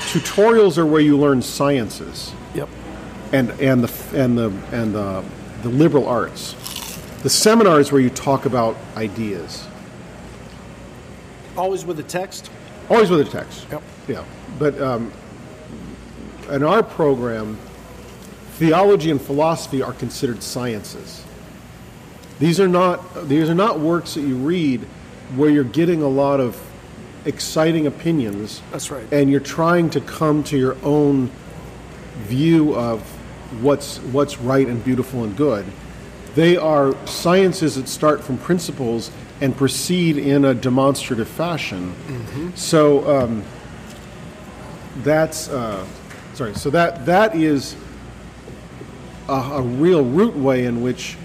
[0.00, 2.68] tutorials are where you learn sciences Yep.
[3.32, 5.24] and and the and the and the,
[5.62, 6.54] the liberal arts.
[7.22, 9.66] The seminar is where you talk about ideas,
[11.56, 12.50] Always with a text.
[12.88, 13.66] always with a text.
[13.70, 13.82] Yep.
[14.08, 14.24] Yeah,
[14.58, 15.12] but um,
[16.50, 17.58] in our program,
[18.54, 21.22] theology and philosophy are considered sciences.
[22.40, 24.80] These are not these are not works that you read
[25.36, 26.60] where you're getting a lot of
[27.26, 28.62] exciting opinions.
[28.72, 29.04] That's right.
[29.12, 31.30] And you're trying to come to your own
[32.22, 33.02] view of
[33.60, 35.66] what's what's right and beautiful and good.
[36.34, 41.94] They are sciences that start from principles and proceed in a demonstrative fashion.
[42.56, 43.44] So um,
[45.02, 45.84] that's uh,
[46.32, 46.54] sorry.
[46.54, 47.76] So that that is
[49.28, 51.16] a, a real root way in which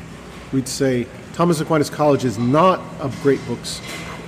[0.56, 3.82] we'd say Thomas Aquinas College is not a great books.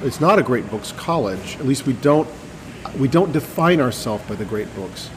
[0.04, 1.56] It's not a great books college.
[1.56, 2.28] At least we don't
[3.00, 5.10] we don't define ourselves by the great books.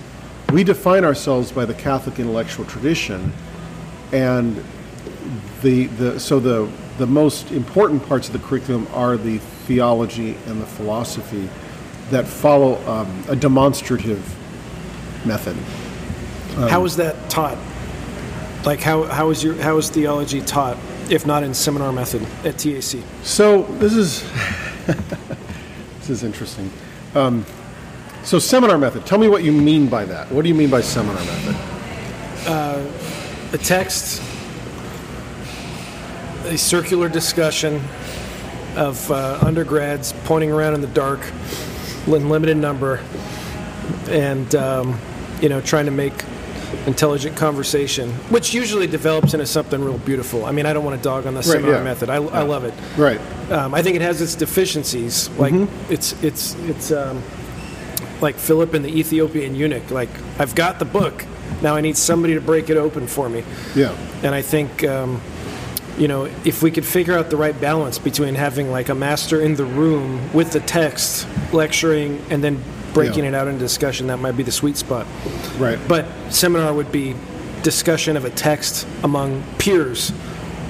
[0.52, 3.32] We define ourselves by the Catholic intellectual tradition,
[4.12, 4.64] and
[5.62, 10.60] the the so the the most important parts of the curriculum are the theology and
[10.60, 11.48] the philosophy
[12.10, 14.22] that follow um, a demonstrative
[15.26, 15.56] method.
[16.68, 17.58] how is that taught?
[18.64, 20.76] Like how how is your how is theology taught
[21.10, 23.02] if not in seminar method at TAC?
[23.22, 24.22] So this is
[25.98, 26.70] this is interesting.
[27.14, 27.44] Um,
[28.22, 29.04] so seminar method.
[29.06, 30.30] Tell me what you mean by that.
[30.30, 31.56] What do you mean by seminar method?
[33.52, 34.22] A text,
[36.44, 37.82] a circular discussion
[38.76, 41.20] of uh, undergrads pointing around in the dark,
[42.06, 43.02] in limited number,
[44.08, 45.00] and um,
[45.40, 46.24] you know trying to make
[46.86, 50.44] intelligent conversation, which usually develops into something real beautiful.
[50.44, 51.82] I mean, I don't want to dog on the seminar yeah.
[51.82, 52.10] method.
[52.10, 52.74] I, I love it.
[52.96, 53.20] Right.
[53.50, 55.28] Um, I think it has its deficiencies.
[55.30, 55.54] Like
[55.90, 57.22] it's it's it's um,
[58.20, 59.90] like Philip and the Ethiopian eunuch.
[59.90, 61.24] Like I've got the book,
[61.62, 63.44] now I need somebody to break it open for me.
[63.74, 63.96] Yeah.
[64.22, 65.20] And I think um,
[65.98, 69.40] you know if we could figure out the right balance between having like a master
[69.40, 72.62] in the room with the text lecturing and then
[72.94, 73.30] breaking Yeah.
[73.30, 75.06] it out into discussion, that might be the sweet spot.
[75.58, 75.78] Right.
[75.88, 77.14] But seminar would be
[77.62, 80.12] discussion of a text among peers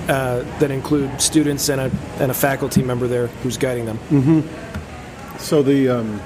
[0.09, 4.49] uh, that include students and a, and a faculty member there who's guiding them.
[5.39, 6.21] So the, um,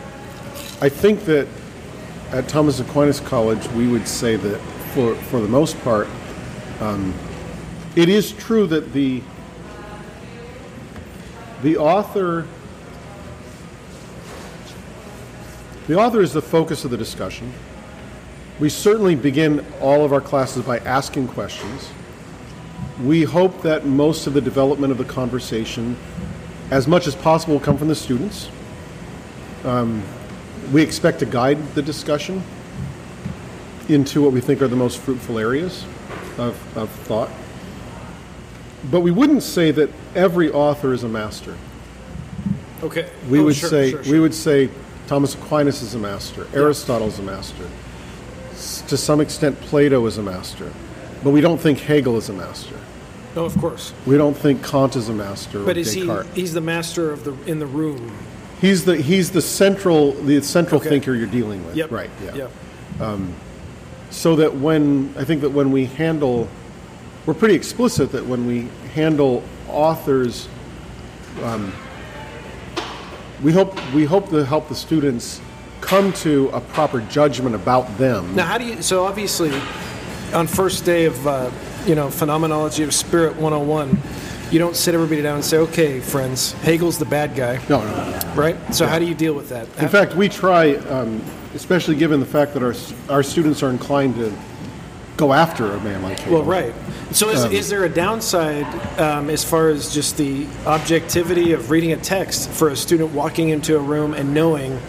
[0.81, 1.47] I think that
[2.33, 4.59] at Thomas Aquinas College, we would say that
[4.95, 6.09] for for the most part,
[6.81, 7.15] um,
[7.95, 9.23] it is true that the
[11.63, 12.47] the author
[15.87, 17.53] the author is the focus of the discussion.
[18.61, 21.91] We certainly begin all of our classes by asking questions.
[23.03, 25.97] We hope that most of the development of the conversation,
[26.71, 28.49] as much as possible, will come from the students.
[29.65, 30.03] Um,
[30.73, 32.43] we expect to guide the discussion
[33.89, 35.85] into what we think are the most fruitful areas
[36.39, 37.31] of, of thought.
[38.91, 41.57] But we wouldn't say that every author is a master.
[42.83, 43.11] Okay.
[43.29, 44.71] We Oh, would sure, say sure, we would say
[45.07, 47.69] Thomas Aquinas is a master, Aristotle is a master,
[48.53, 50.73] S- to some extent Plato is a master,
[51.23, 52.77] but we don't think Hegel is a master.
[53.37, 53.93] No, of course.
[54.07, 55.65] We don't think Kant is a master.
[55.65, 56.09] But or is he?
[56.35, 58.17] He's the master of the in the room.
[58.61, 60.89] He's the he's the central the central Okay.
[60.89, 61.75] thinker you're dealing with.
[61.77, 61.91] Yep.
[61.91, 62.11] Right.
[62.25, 62.49] Yeah.
[63.01, 63.19] Yep.
[64.11, 66.49] so that when I think that when we handle,
[67.27, 70.47] we're pretty explicit that when we handle authors,
[71.43, 71.73] um,
[73.43, 75.41] we hope we hope to help the students
[75.81, 78.35] come to a proper judgment about them.
[78.35, 78.83] Now, how do you?
[78.83, 79.53] So obviously,
[80.33, 81.51] on first day of uh,
[81.87, 83.99] you know phenomenology of spirit 101,
[84.51, 88.33] you don't sit everybody down and say, "Okay, friends, Hegel's the bad guy," No, no.
[88.35, 88.57] right?
[88.75, 89.67] So how do you deal with that?
[89.83, 91.23] In fact, we try, um,
[91.55, 92.75] especially given the fact that our
[93.15, 94.33] our students are inclined to
[95.17, 96.35] go after a man like Hegel.
[96.35, 96.75] Well, right.
[97.13, 98.67] So, is, is there a downside
[98.99, 103.51] um, as far as just the objectivity of reading a text for a student walking
[103.51, 104.81] into a room and knowing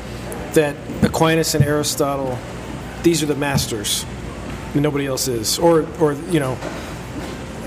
[0.53, 2.37] that Aquinas and Aristotle,
[3.03, 4.05] these are the masters,
[4.73, 6.57] and nobody else is, or, or you know,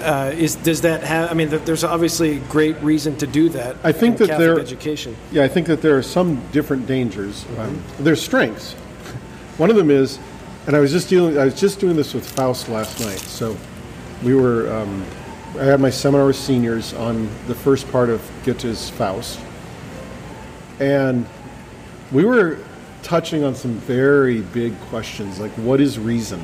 [0.00, 1.30] uh, is does that have?
[1.30, 3.76] I mean, there's obviously great reason to do that.
[3.82, 5.16] I think in that Catholic there- education.
[5.30, 7.44] Yeah, I think that there are some different dangers.
[7.58, 8.74] Um, there's strengths.
[9.58, 10.18] One of them is,
[10.68, 11.38] and I was just dealing.
[11.38, 13.18] I was just doing this with Faust last night.
[13.18, 13.56] So,
[14.22, 14.70] we were.
[14.70, 15.04] Um,
[15.54, 19.40] I had my seminar with seniors on the first part of Goethe's Faust,
[20.78, 21.26] and
[22.12, 22.58] we were
[23.02, 26.38] touching on some very big questions, like what is reason?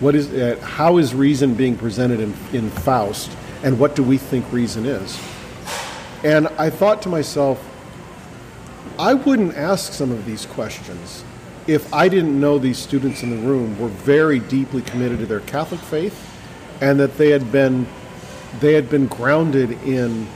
[0.00, 4.18] What is uh, how is reason being presented in, in Faust, and what do we
[4.18, 5.18] think reason is?
[6.24, 7.66] And I thought to myself,
[8.98, 11.24] I wouldn't ask some of these questions
[11.66, 15.40] if I didn't know these students in the room were very deeply committed to their
[15.40, 16.32] Catholic faith
[16.80, 17.86] and that they had been
[18.60, 20.26] they had been grounded in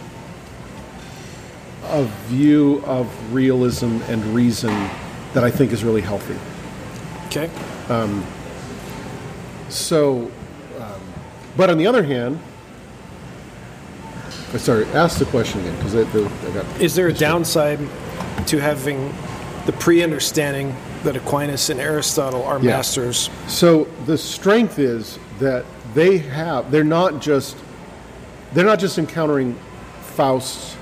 [1.84, 4.70] a view of realism and reason
[5.32, 6.36] that I think is really healthy.
[7.26, 7.50] Okay.
[7.88, 8.24] Um,
[9.68, 10.30] So,
[10.80, 11.00] um,
[11.56, 12.40] but on the other hand,
[14.56, 16.80] sorry, ask the question again because I, I got.
[16.80, 17.78] Is there a downside
[18.48, 19.14] to having
[19.66, 20.74] the pre-understanding
[21.04, 22.76] that Aquinas and Aristotle are Yeah.
[22.76, 23.30] masters?
[23.48, 27.56] So the strength is that they have they're not just
[28.52, 29.56] they're not just encountering
[30.14, 30.76] Faust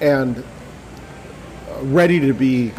[0.00, 2.72] and uh, ready to be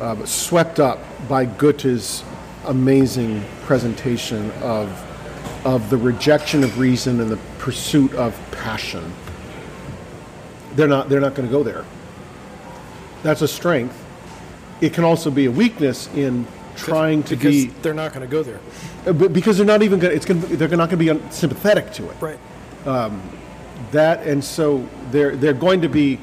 [0.00, 2.22] uh, swept up by Goethe's
[2.66, 4.88] amazing presentation of
[5.64, 9.12] of the rejection of reason and the pursuit of passion.
[10.74, 11.84] They're not they're not going to go there.
[13.22, 13.96] That's a strength.
[14.80, 18.30] It can also be a weakness in trying to because be they're not going to
[18.30, 18.60] go there.
[19.06, 20.16] uh, but because they're not even going.
[20.16, 20.40] It's going.
[20.40, 22.16] They're not going to be un- sympathetic to it.
[22.20, 22.38] Right.
[23.92, 26.18] That and so they're they're going to be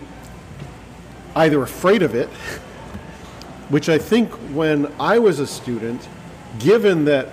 [1.35, 2.27] either afraid of it,
[3.69, 6.07] which I think when I was a student,
[6.59, 7.29] given that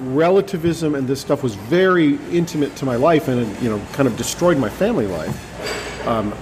[0.00, 4.16] relativism and this stuff was very intimate to my life and you know kind of
[4.16, 6.32] destroyed my family life, um,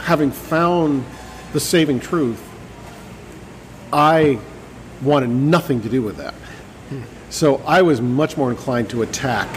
[0.00, 1.04] having found
[1.52, 2.40] the saving truth,
[3.92, 4.38] I
[5.02, 6.34] wanted nothing to do with that.
[7.30, 9.48] So I was much more inclined to attack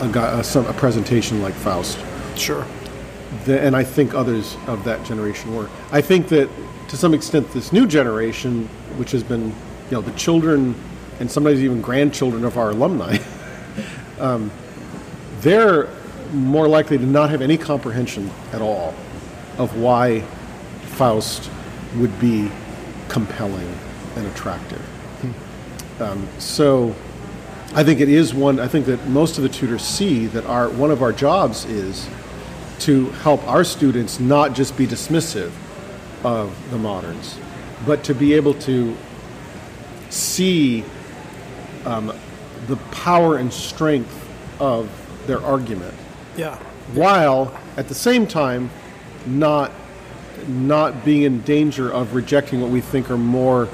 [0.00, 1.98] a, guy, a, some, a presentation like Faust,
[2.34, 2.64] Sure.
[3.44, 5.68] The- and I think others of that generation were.
[5.90, 6.48] I think that
[6.88, 9.52] to some extent, this new generation, which has been, you
[9.92, 10.74] know, the children
[11.20, 13.18] and sometimes even grandchildren of our alumni,
[14.18, 14.50] um,
[15.40, 15.88] they're
[16.32, 18.94] more likely to not have any comprehension at all
[19.58, 20.20] of why
[20.96, 21.50] Faust
[21.96, 22.50] would be
[23.12, 23.78] compelling
[24.16, 24.82] and attractive.
[26.00, 26.94] Um, so
[27.74, 30.70] I think it is one, I think that most of the tutors see that our,
[30.70, 32.08] one of our jobs is
[32.80, 35.52] to help our students not just be dismissive
[36.24, 37.38] of the moderns,
[37.86, 38.96] but to be able to
[40.08, 40.82] see
[41.84, 42.12] um,
[42.66, 44.18] the power and strength
[44.58, 44.88] of
[45.26, 45.94] their argument
[46.36, 46.56] Yeah.
[46.94, 48.70] while at the same time
[49.26, 49.70] not
[50.48, 53.68] not being in danger of rejecting what we think are more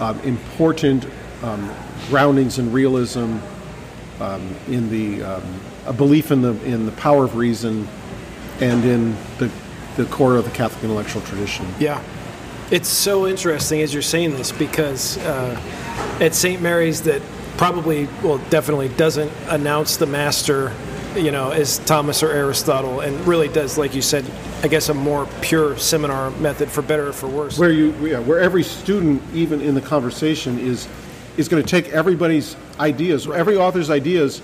[0.00, 1.06] um, important
[1.42, 1.72] um,
[2.08, 3.36] groundings in realism,
[4.20, 7.86] um, in the um, a belief in the in the power of reason,
[8.60, 9.50] and in the
[9.96, 11.66] the core of the Catholic intellectual tradition.
[11.78, 12.02] Yeah.
[12.70, 15.60] It's so interesting as you're saying this because uh,
[16.20, 16.62] at St.
[16.62, 17.20] Mary's, that
[17.56, 20.72] probably, well, definitely doesn't announce the master,
[21.16, 24.24] you know, as Thomas or Aristotle, and really does, like you said,
[24.62, 27.58] I guess a more pure seminar method for better or for worse.
[27.58, 30.88] where you yeah, where every student even in the conversation is
[31.36, 34.42] is going to take everybody's ideas or every author's ideas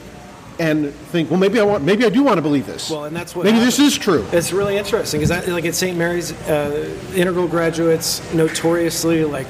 [0.60, 3.16] and think well maybe i want maybe i do want to believe this Well, and
[3.16, 5.98] that's what maybe this is true It's really interesting because, like at St.
[5.98, 9.48] Mary's, uh, integral graduates notoriously like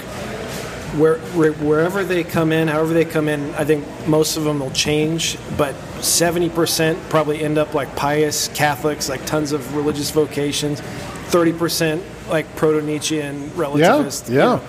[0.97, 4.71] where wherever they come in, however they come in, I think most of them will
[4.71, 5.75] change, but
[6.05, 10.81] seventy percent probably end up like pious Catholics, like tons of religious vocations.
[10.81, 14.31] Thirty percent like proto Nietzschean relativists.
[14.31, 14.61] yeah.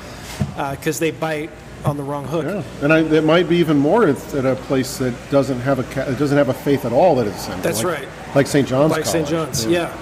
[0.72, 1.50] because uh, they bite
[1.86, 2.44] on the wrong hook.
[2.46, 5.80] yeah and I, it might be even more at, at a place that doesn't have
[5.80, 8.08] a doesn't have a faith at all that is central That's like, right.
[8.36, 9.28] like st john's like St.
[9.28, 9.66] John's.
[9.68, 9.96] Yeah.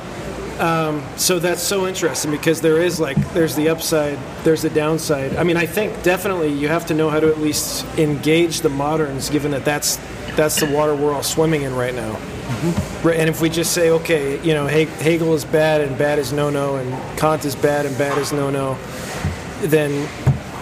[0.60, 5.36] Um, so that's so interesting because there is like there's the upside, there's the downside.
[5.36, 8.70] I mean, I think definitely you have to know how to at least engage the
[8.70, 9.98] moderns, given that that's
[10.36, 12.20] that's the water we're all swimming in right now.
[13.04, 16.32] Right, And if we just say, okay, you know, Hegel is bad and bad is
[16.32, 18.78] no no, and Kant is bad and bad is no no,
[19.62, 20.08] then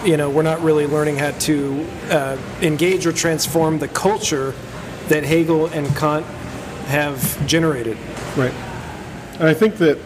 [0.04, 4.54] you know, we're not really learning how to uh, engage or transform the culture
[5.08, 6.24] that Hegel and Kant
[6.86, 7.96] have generated.
[8.36, 8.54] Right.
[9.38, 9.98] And I think that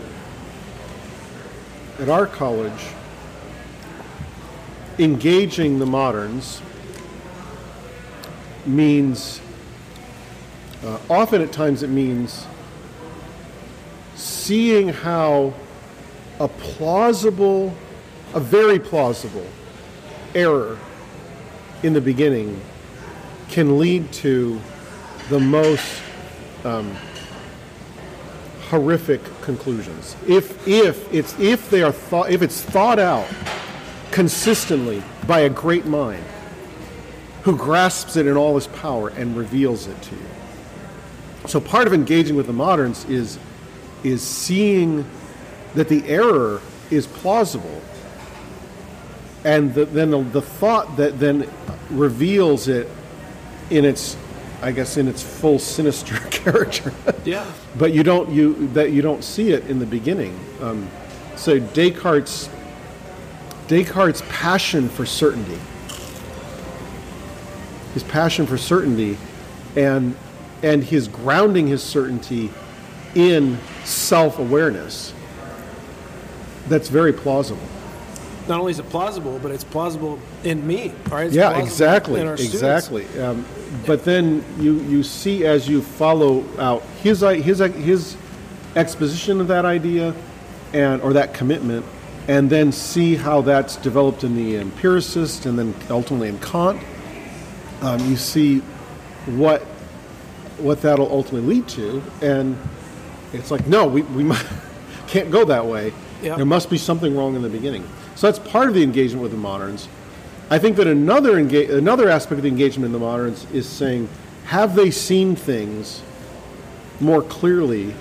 [1.98, 2.86] at our college,
[4.98, 6.62] engaging the moderns
[8.64, 9.40] means,
[10.84, 12.46] uh, often at times, it means
[14.14, 15.52] seeing how
[16.38, 17.74] a plausible,
[18.34, 19.46] a very plausible
[20.34, 20.78] error
[21.82, 22.60] in the beginning
[23.48, 24.60] can lead to
[25.28, 26.02] the most
[26.64, 26.96] um,
[28.68, 30.16] horrific conclusions.
[30.26, 33.26] If if it's if they are thought if it's thought out
[34.10, 36.24] consistently by a great mind
[37.42, 40.26] who grasps it in all its power and reveals it to you.
[41.46, 43.38] So part of engaging with the moderns is
[44.02, 45.08] is seeing
[45.74, 46.60] that the error
[46.90, 47.82] is plausible
[49.44, 51.48] and the, then the, the thought that then
[51.90, 52.88] reveals it
[53.70, 54.16] in its
[54.62, 56.92] I guess in its full sinister character.
[57.24, 57.50] Yeah.
[57.76, 60.38] but you don't you that you don't see it in the beginning.
[60.60, 60.88] Um,
[61.36, 62.48] so Descartes
[63.68, 65.58] Descartes' passion for certainty,
[67.94, 69.18] his passion for certainty,
[69.76, 70.16] and
[70.62, 72.50] and his grounding his certainty
[73.14, 75.12] in self-awareness.
[76.68, 77.62] That's very plausible.
[78.48, 80.92] Not only is it plausible, but it's plausible in me.
[81.10, 81.26] Right?
[81.26, 83.06] It's yeah, exactly, exactly.
[83.18, 83.44] Um,
[83.86, 88.16] but then you you see as you follow out his his his
[88.76, 90.14] exposition of that idea,
[90.72, 91.84] and or that commitment,
[92.28, 96.80] and then see how that's developed in the empiricist, and then ultimately in Kant.
[97.82, 98.60] Um, you see
[99.26, 99.62] what
[100.58, 102.56] what that'll ultimately lead to, and
[103.32, 104.34] it's like no, we we mu-
[105.08, 105.92] can't go that way.
[106.22, 106.36] Yeah.
[106.36, 107.86] There must be something wrong in the beginning.
[108.16, 109.88] So that's part of the engagement with the moderns.
[110.50, 114.08] I think that another enga- another aspect of the engagement in the moderns is saying,
[114.46, 116.02] have they seen things
[117.00, 117.94] more clearly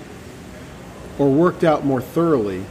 [1.18, 2.64] or worked out more thoroughly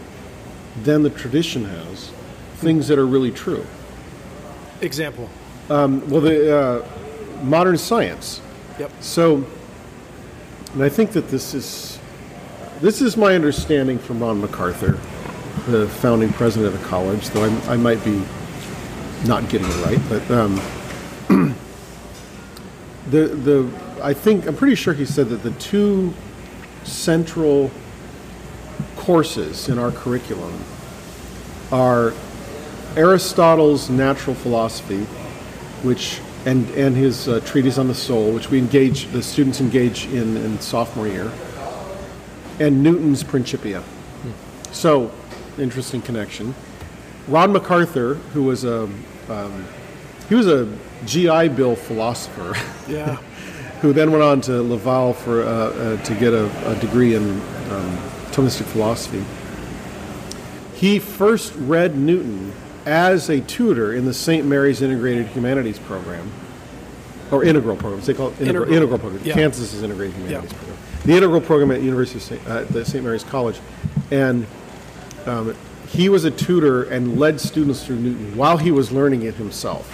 [0.84, 2.12] than the tradition has?
[2.56, 3.66] Things that are really true.
[4.82, 5.30] Example.
[5.70, 6.88] Um, well, the uh,
[7.44, 8.42] modern science.
[8.80, 8.92] Yep.
[9.02, 9.46] So,
[10.74, 12.00] and I think that this is
[12.82, 15.00] this is my understanding from Ron McArthur,
[15.68, 17.30] the founding president of the college.
[17.30, 18.24] Though I, I might be
[19.26, 20.56] not getting it right, but um,
[23.10, 23.70] the the
[24.02, 26.14] I think I'm pretty sure he said that the two
[26.84, 27.72] central
[28.96, 30.54] courses in our curriculum
[31.72, 32.14] are
[32.96, 35.04] Aristotle's natural philosophy,
[35.84, 40.06] which and and his uh, treatise on the soul, which we engage the students engage
[40.08, 41.32] in in sophomore year,
[42.60, 43.84] and Newton's Principia.
[44.72, 45.12] So,
[45.60, 46.54] interesting connection.
[47.28, 48.84] Ron McArthur, who was a
[49.30, 49.66] um,
[50.30, 50.68] he was a
[51.06, 52.56] GI Bill philosopher,
[52.92, 53.16] Yeah.
[53.82, 57.24] who then went on to Laval for uh, uh, to get a, a degree in
[57.72, 57.98] um,
[58.32, 59.24] Thomistic philosophy.
[60.76, 62.52] He first read Newton
[62.86, 64.46] as a tutor in the St.
[64.46, 66.32] Mary's Integrated Humanities Program,
[67.32, 68.06] or integral programs.
[68.06, 68.74] They call it integral, Integral.
[68.78, 69.24] integral program.
[69.26, 69.34] Yeah.
[69.34, 70.58] Kansas is Integrated Humanities Yeah.
[70.58, 70.78] Program.
[71.06, 72.48] The integral program at University of St.
[72.48, 73.04] Uh, the St.
[73.04, 73.60] Mary's College,
[74.12, 74.46] and
[75.26, 75.56] um,
[75.88, 79.90] he was a tutor and led students through Newton while he was learning it himself.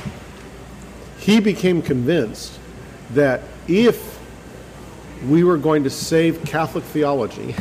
[1.19, 2.59] He became convinced
[3.13, 4.19] that if
[5.27, 7.55] we were going to save Catholic theology,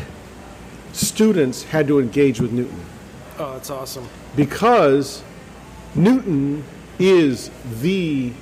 [0.92, 2.80] students had to engage with Newton
[3.38, 4.08] Oh, that's awesome.
[4.36, 5.22] because
[5.94, 6.64] Newton
[6.98, 7.50] is
[7.80, 8.32] the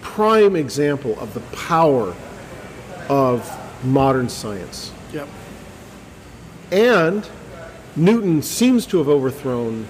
[0.00, 2.14] prime example of the power
[3.08, 4.92] of modern science.
[5.12, 5.28] Yep.
[6.70, 7.28] And
[7.96, 9.86] Newton seems to have overthrown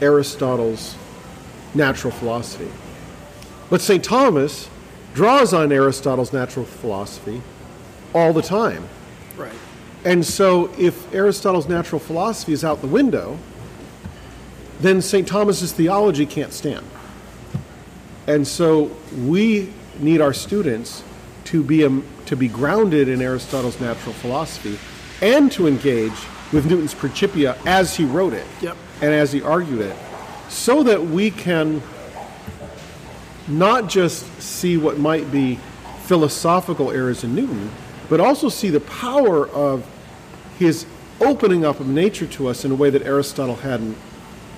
[0.00, 0.96] Aristotle's
[1.74, 2.70] natural philosophy.
[3.70, 4.04] But St.
[4.04, 4.68] Thomas
[5.14, 7.40] draws on Aristotle's natural philosophy
[8.14, 8.86] all the time.
[9.36, 9.54] Right.
[10.04, 13.38] And so, if Aristotle's natural philosophy is out the window,
[14.80, 15.26] then St.
[15.26, 16.84] Thomas's theology can't stand.
[18.26, 18.90] And so,
[19.24, 21.02] we need our students
[21.44, 24.78] to be, um, to be grounded in Aristotle's natural philosophy
[25.20, 26.12] and to engage
[26.52, 28.76] with Newton's Principia as he wrote it Yep.
[29.00, 29.96] and as he argued it,
[30.48, 31.82] so that we can
[33.48, 35.58] not just see what might be
[36.04, 37.70] philosophical errors in Newton,
[38.08, 39.84] but also see the power of
[40.58, 40.86] his
[41.20, 43.96] opening up of nature to us in a way that Aristotle hadn't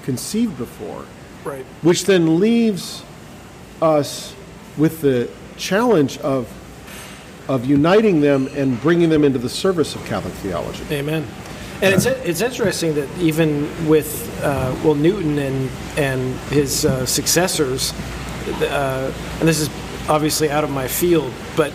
[0.02, 1.04] conceived before,
[1.44, 1.64] Right.
[1.82, 3.02] which then leaves
[3.80, 4.34] us
[4.76, 6.48] with the challenge of
[7.46, 10.82] of uniting them and bringing them into the service of Catholic theology.
[10.90, 11.26] Amen.
[11.84, 14.10] And it's it's interesting that even with
[14.42, 17.92] uh, well Newton and and his uh, successors,
[18.62, 19.68] uh, and this is
[20.08, 21.72] obviously out of my field, but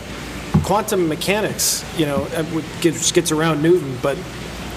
[0.63, 2.43] quantum mechanics, you know, uh,
[2.81, 4.17] gets gets around Newton, but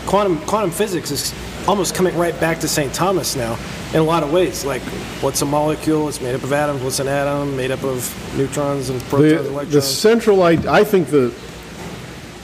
[0.06, 1.32] quantum quantum physics is
[1.66, 2.92] almost coming right back to St.
[2.92, 3.56] Thomas now
[3.94, 4.64] in a lot of ways.
[4.64, 4.82] Like,
[5.22, 6.08] what's a molecule?
[6.08, 6.82] It's made up of atoms.
[6.82, 7.56] What's an atom?
[7.56, 9.72] Made up of neutrons and protons, The, electrons.
[9.72, 11.32] the central, I, I think the,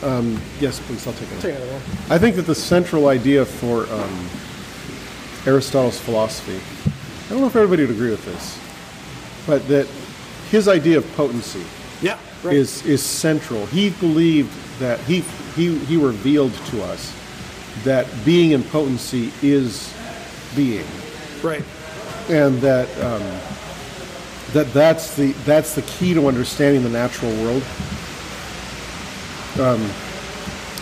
[0.02, 1.40] um, yes, please, I'll take it.
[1.40, 1.82] Take another one.
[2.10, 4.28] I think that the central idea for um,
[5.46, 6.60] Aristotle's philosophy,
[7.26, 8.58] I don't know if everybody would agree with this,
[9.46, 9.86] but that
[10.50, 11.64] his idea of potency
[12.00, 12.54] Yeah, right.
[12.54, 13.66] is is central.
[13.66, 15.20] He believed that he
[15.56, 17.14] he he revealed to us
[17.84, 19.92] that being in potency is
[20.56, 20.86] being,
[21.42, 21.62] right.
[22.28, 23.22] and that um,
[24.52, 27.62] that that's the that's the key to understanding the natural world.
[29.58, 29.80] Um,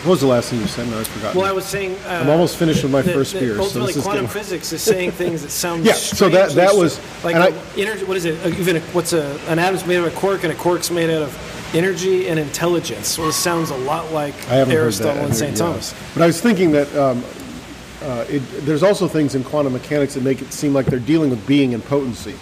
[0.03, 0.87] what was the last thing you said?
[0.89, 1.35] No, I forgot.
[1.35, 1.95] Well, I was saying.
[2.05, 4.25] Uh, I'm almost finished with my that- first that beer, so Ultimately, this is quantum
[4.25, 5.83] getting- physics is saying things that sound.
[5.85, 7.35] Yeah, so that- that was- like
[7.75, 8.05] energy.
[8.05, 8.43] What is it?
[8.45, 10.91] Uh, Even a, what's a an atom's made out of a quark, and a quark's
[10.91, 13.17] made out of energy and intelligence.
[13.17, 15.51] Well, it sounds a lot like Aristotle and St.
[15.53, 15.57] yeah.
[15.57, 15.93] Thomas.
[16.13, 17.23] But I was thinking that um,
[18.03, 21.31] uh, it, there's also things in quantum mechanics that make it seem like they're dealing
[21.31, 22.35] with being and potency,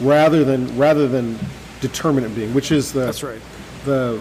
[0.00, 1.38] rather than rather than
[1.80, 3.40] determinate being, which is the That's right.
[3.84, 4.20] the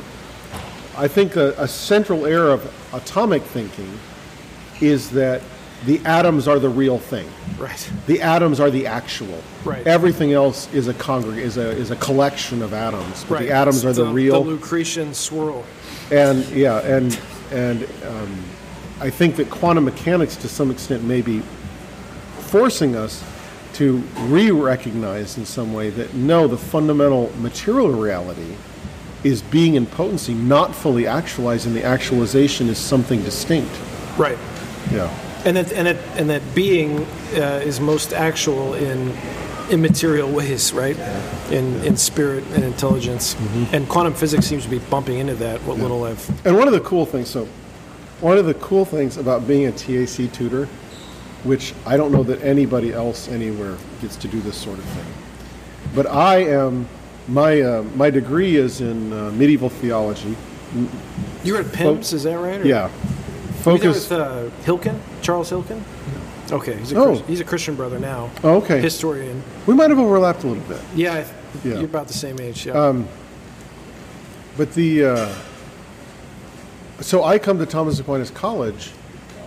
[0.97, 3.91] I think a, a central error of atomic thinking
[4.81, 5.41] is that
[5.85, 7.27] the atoms are the real thing.
[7.57, 7.91] Right.
[8.05, 9.41] The atoms are the actual.
[9.63, 9.85] Right.
[9.87, 13.23] Everything else is a congreg- is a is a collection of atoms.
[13.23, 13.47] But Right.
[13.47, 14.43] the atoms are the, real.
[14.43, 15.63] The Lucretian swirl.
[16.11, 17.19] and yeah, and
[17.51, 18.43] and um,
[18.99, 21.41] I think that quantum mechanics, to some extent, may be
[22.39, 23.23] forcing us
[23.73, 28.55] to re-recognize in some way that no, the fundamental material reality
[29.23, 33.71] is being in potency, not fully actualized, and the actualization is something distinct.
[34.17, 34.37] Right.
[34.91, 35.09] Yeah.
[35.45, 37.05] And that and that and that being
[37.35, 39.15] uh, is most actual in
[39.69, 40.97] immaterial ways, right?
[41.49, 43.35] In in spirit and intelligence.
[43.35, 43.75] Mm-hmm.
[43.75, 45.61] And quantum physics seems to be bumping into that.
[45.63, 47.47] What little I've And one of the cool things, so
[48.19, 50.67] one of the cool things about being a TAC tutor,
[51.43, 55.05] which I don't know that anybody else anywhere gets to do this sort of thing,
[55.95, 56.87] but I am
[57.27, 60.35] my uh, my degree is in uh, medieval theology.
[61.43, 62.61] You were at PIMS, is that right?
[62.61, 62.83] Or- Yeah,
[63.65, 64.09] Were you there focus.
[64.09, 65.81] with uh, Hilken, Charles Hilken?
[66.51, 67.05] Okay, he's a, Oh.
[67.15, 69.41] Chris- he's a Christian brother now, Oh, okay, historian.
[69.65, 71.17] we might have overlapped a little bit, Yeah, I,
[71.67, 71.75] Yeah.
[71.75, 72.65] you're about the same age.
[72.65, 73.03] Yeah.
[74.57, 75.33] but the uh,
[76.99, 78.91] so I come to Thomas Aquinas College,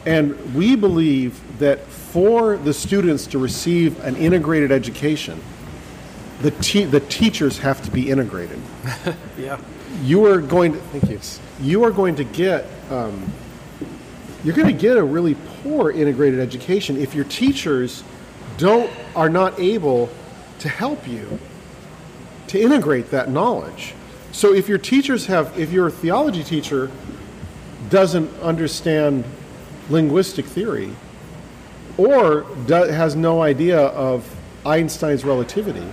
[0.07, 5.41] and we believe that for the students to receive an integrated education,
[6.41, 8.61] the te- the teachers have to be integrated.
[9.39, 9.59] yeah.
[10.03, 11.21] you are going to thank you.
[11.61, 13.33] You are going to get um,
[14.45, 18.05] you're going to get a really poor integrated education if your teachers
[18.59, 20.11] don't are not able
[20.59, 21.39] to help you
[22.49, 23.95] to integrate that knowledge.
[24.33, 26.91] So if your teachers have if your theology teacher
[27.89, 29.25] doesn't understand
[29.89, 30.91] linguistic theory
[31.97, 34.29] or do, has no idea of
[34.67, 35.87] Einstein's relativity,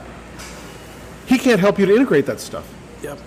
[1.31, 2.67] he can't help you to integrate that stuff
[3.01, 3.17] Yep.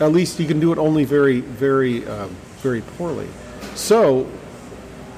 [0.00, 3.28] at least he can do it only very, very, um, very poorly.
[3.74, 4.26] So,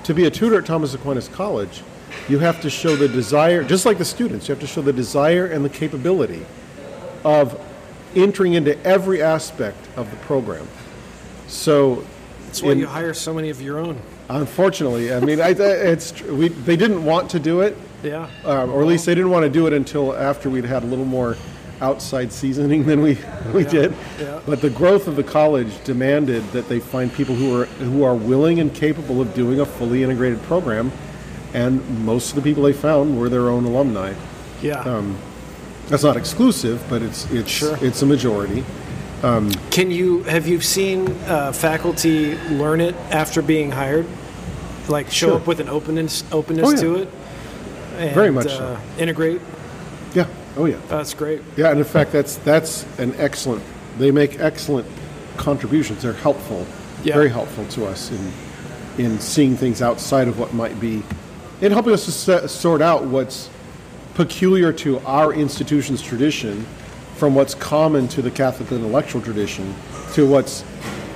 [0.05, 1.83] to be a tutor at Thomas Aquinas College,
[2.29, 4.93] you have to show the desire, just like the students, you have to show the
[4.93, 6.45] desire and the capability
[7.25, 7.59] of
[8.15, 10.67] entering into every aspect of the program.
[11.49, 12.05] So,
[12.47, 13.97] That's why in- you hire so many of your own.
[14.29, 18.29] unfortunately, I mean, I, it's we, they didn't want to do it, Yeah.
[18.45, 20.87] um, or at least they didn't want to do it until after we'd had a
[20.87, 21.37] little more
[21.87, 23.19] outside seasoning than we,
[23.53, 23.93] we did.
[24.19, 24.41] yeah.
[24.47, 28.15] But the growth of the college demanded that they find people who are who are
[28.15, 30.91] willing and capable of doing a fully integrated program,
[31.53, 34.15] and most of the people they found were their own alumni.
[34.63, 34.81] Yeah.
[34.81, 35.19] Um,
[35.89, 37.77] That's not exclusive, but it's it's Sure.
[37.83, 38.65] it's a majority.
[39.71, 44.07] Can you have you seen uh, faculty learn it after being hired?
[44.89, 45.37] Like show Sure.
[45.37, 46.81] up with an openness openness Oh, yeah.
[46.81, 47.09] to it.
[47.99, 48.79] And, Very much uh, so.
[48.99, 49.41] Integrate.
[50.57, 50.77] Oh yeah.
[50.89, 51.41] That's great.
[51.57, 53.63] Yeah, and in fact, that's that's an excellent.
[53.99, 54.87] They make excellent
[55.37, 56.03] contributions.
[56.03, 56.67] They're helpful,
[57.05, 57.15] Yeah.
[57.15, 58.33] very helpful to us in
[59.05, 61.03] in seeing things outside of what might be,
[61.63, 63.49] and helping us to se- sort out what's
[64.15, 66.67] peculiar to our institution's tradition
[67.17, 69.75] from what's common to the Catholic intellectual tradition
[70.13, 70.61] to what's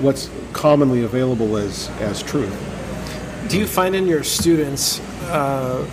[0.00, 2.54] what's commonly available as as truth.
[3.48, 5.84] Do you find in your students, uh,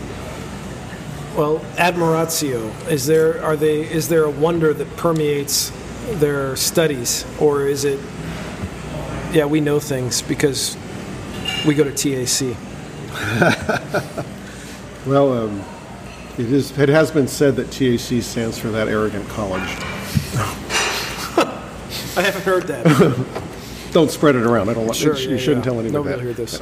[1.36, 2.90] well, admiratio?
[2.90, 5.72] Is there are they is there a wonder that permeates
[6.20, 8.00] their studies, or is it,
[9.32, 10.78] yeah, we know things because
[11.66, 12.56] we go to TAC?
[15.06, 15.64] Well, um,
[16.38, 16.78] it is.
[16.78, 19.62] It has been said that TAC stands for that arrogant college.
[22.16, 22.86] I haven't heard that.
[23.92, 24.70] Don't spread it around.
[24.70, 24.96] I don't.
[24.96, 25.72] Sure, you yeah, shouldn't yeah.
[25.72, 26.26] tell anybody Nobody that.
[26.26, 26.60] will hear this.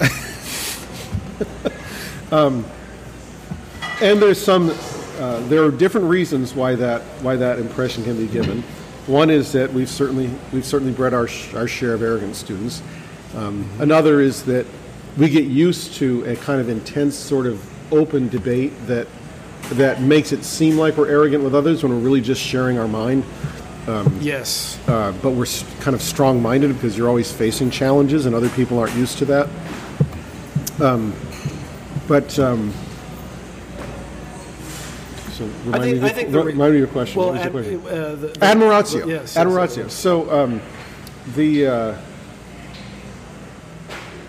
[4.02, 4.72] And there's some,
[5.20, 8.64] uh, there are different reasons why that why that impression can be given.
[9.06, 12.82] One is that we've certainly we've certainly bred our sh- our share of arrogant students.
[13.36, 14.66] Um, Another is that
[15.18, 19.08] we get used to a kind of intense sort of open debate that
[19.74, 22.88] that makes it seem like we're arrogant with others when we're really just sharing our
[22.88, 23.24] mind.
[24.20, 24.80] yes.
[24.88, 25.46] Uh, but we're
[25.80, 29.50] kind of strong-minded because you're always facing challenges, and other people aren't used to that.
[30.80, 31.14] Um,
[32.08, 32.74] but um,
[35.42, 37.20] so remind, think- me, of I your- think the re- remind me your question.
[37.20, 38.00] Well, what was ad, your question?
[38.04, 39.08] uh, the, the- Admiratio.
[39.08, 39.36] Yes.
[39.36, 39.90] Admiratio.
[39.90, 40.62] So um,
[41.36, 41.98] the uh,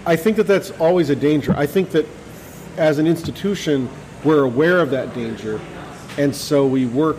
[0.04, 1.54] I think that that's always a danger.
[1.56, 2.06] I think that
[2.76, 3.88] as an institution,
[4.24, 5.60] we're aware of that danger,
[6.18, 7.18] and so we work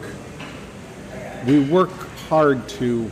[1.45, 1.91] we work
[2.29, 3.09] hard to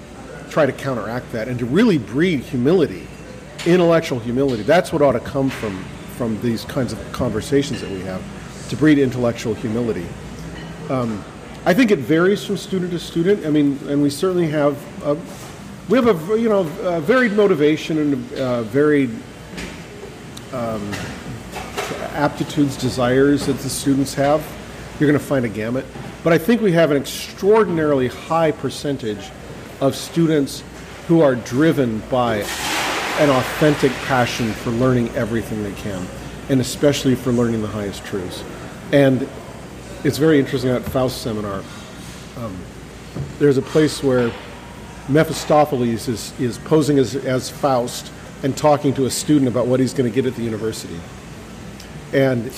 [0.49, 3.07] try to counteract that and to really breed humility,
[3.65, 4.63] intellectual humility.
[4.63, 5.83] That's what ought to come from
[6.17, 8.21] from these kinds of conversations that we have,
[8.69, 10.05] to breed intellectual humility.
[11.65, 13.45] I think it varies from student to student.
[13.45, 15.15] I mean, and we certainly have a,
[15.89, 19.11] we have a you know a varied motivation and uh, varied
[20.53, 20.91] um,
[22.13, 24.45] aptitudes, desires that the students have.
[24.99, 25.85] You're going to find a gamut,
[26.23, 29.29] but I think we have an extraordinarily high percentage
[29.79, 30.63] of students
[31.07, 32.37] who are driven by
[33.19, 36.05] an authentic passion for learning everything they can,
[36.49, 38.43] and especially for learning the highest truths.
[38.91, 39.27] And
[40.03, 41.63] it's very interesting at Faust seminar.
[42.37, 42.57] Um,
[43.37, 44.31] there's a place where
[45.09, 48.11] Mephistopheles is, is posing as, as Faust
[48.43, 50.99] and talking to a student about what he's going to get at the university.
[52.13, 52.51] And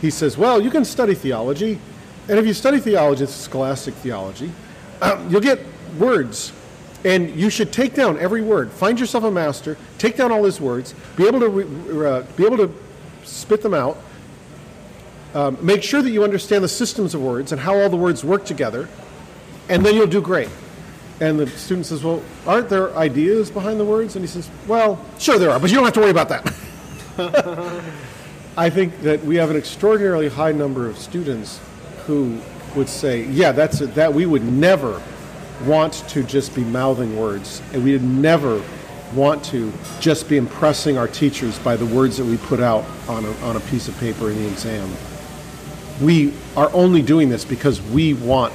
[0.00, 1.80] he says, Well, you can study theology.
[2.28, 4.52] And if you study theology, it's scholastic theology,
[5.02, 5.60] um, you'll get
[5.98, 6.52] words.
[7.04, 8.70] And you should take down every word.
[8.70, 12.44] Find yourself a master, take down all his words, be able to, re, uh, be
[12.44, 12.72] able to
[13.24, 13.98] spit them out,
[15.34, 18.24] um, make sure that you understand the systems of words and how all the words
[18.24, 18.88] work together,
[19.68, 20.48] and then you'll do great.
[21.20, 24.16] And the student says, Well, aren't there ideas behind the words?
[24.16, 26.46] And he says, Well, sure there are, but you don't have to worry about that.
[28.58, 31.60] I think that we have an extraordinarily high number of students
[32.06, 32.38] who
[32.74, 35.02] would say, Yeah, that's it, that we would never
[35.64, 38.62] want to just be mouthing words, and we would never
[39.14, 43.24] want to just be impressing our teachers by the words that we put out on
[43.24, 44.90] a, on a piece of paper in the exam
[46.00, 48.52] we are only doing this because we want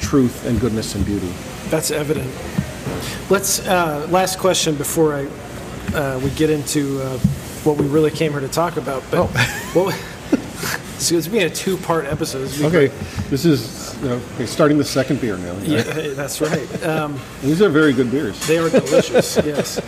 [0.00, 1.32] truth and goodness and beauty.
[1.68, 2.30] That's evident.
[3.30, 5.26] Let's uh, last question before I
[5.96, 7.18] uh, we get into uh,
[7.64, 9.02] what we really came here to talk about.
[9.10, 9.26] But Oh.
[9.72, 9.94] what,
[10.98, 12.40] so it's being a two-part episode.
[12.40, 12.94] This would be Okay,
[13.30, 15.54] this is you know, okay, starting the second beer now.
[15.54, 15.68] great.
[15.70, 15.82] Yeah,
[16.14, 16.84] that's right.
[16.84, 18.38] Um, These are very good beers.
[18.46, 19.36] they are delicious.
[19.44, 19.78] yes,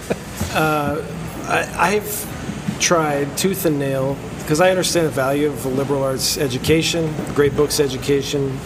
[0.55, 1.05] uh,
[1.49, 4.17] I, I've tried tooth and nail
[4.47, 8.57] because I understand the value of a liberal arts education, great books education,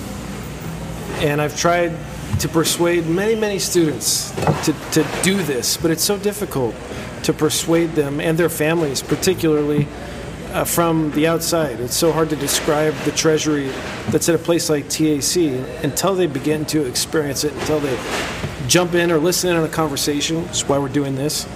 [1.20, 1.97] and I've tried
[2.41, 4.31] to persuade many, many students
[4.66, 6.74] to, to do this, but it's so difficult
[7.22, 9.89] to persuade them and their families, particularly
[10.53, 11.81] uh, from the outside.
[11.81, 13.68] It's so hard to describe the treasury
[14.11, 15.37] that's at a place like TAC
[15.83, 17.99] until they begin to experience it, until they
[18.66, 20.45] jump in or listen in on a conversation.
[20.45, 21.47] That's why we're doing this.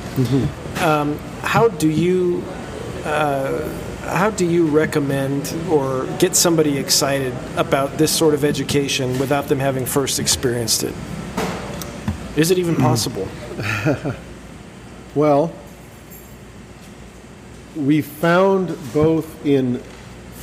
[0.82, 2.42] Um, how do you
[3.04, 3.68] uh,
[4.06, 9.58] how do you recommend or get somebody excited about this sort of education without them
[9.58, 10.94] having first experienced it?
[12.36, 12.82] Is it even hmm.
[12.82, 13.28] possible?
[15.14, 15.52] Well,
[17.76, 19.80] we found both in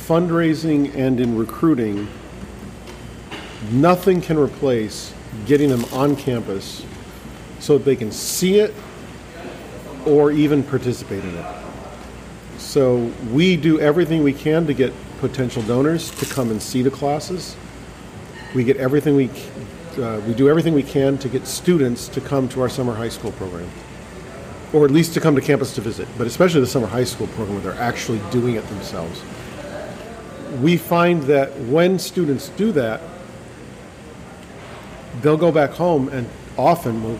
[0.06, 2.08] fundraising and in recruiting,
[3.70, 5.12] nothing can replace
[5.44, 6.86] getting them on campus
[7.60, 8.74] so that they can see it
[10.06, 11.56] or even participate in it.
[12.72, 16.90] So we do everything we can to get potential donors to come and see the
[16.90, 17.54] classes.
[18.54, 19.28] We get everything we
[19.98, 23.10] uh, we do everything we can to get students to come to our summer high
[23.10, 23.68] school program,
[24.72, 26.08] or at least to come to campus to visit.
[26.16, 29.20] But especially the summer high school program, where they're actually doing it themselves.
[30.62, 33.02] We find that when students do that,
[35.20, 37.18] they'll go back home and often will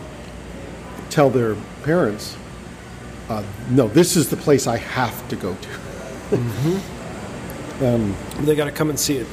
[1.11, 2.37] tell their parents,
[3.33, 5.69] uh, "No, this is the place I have to go to."
[8.45, 9.27] They got to come and see it.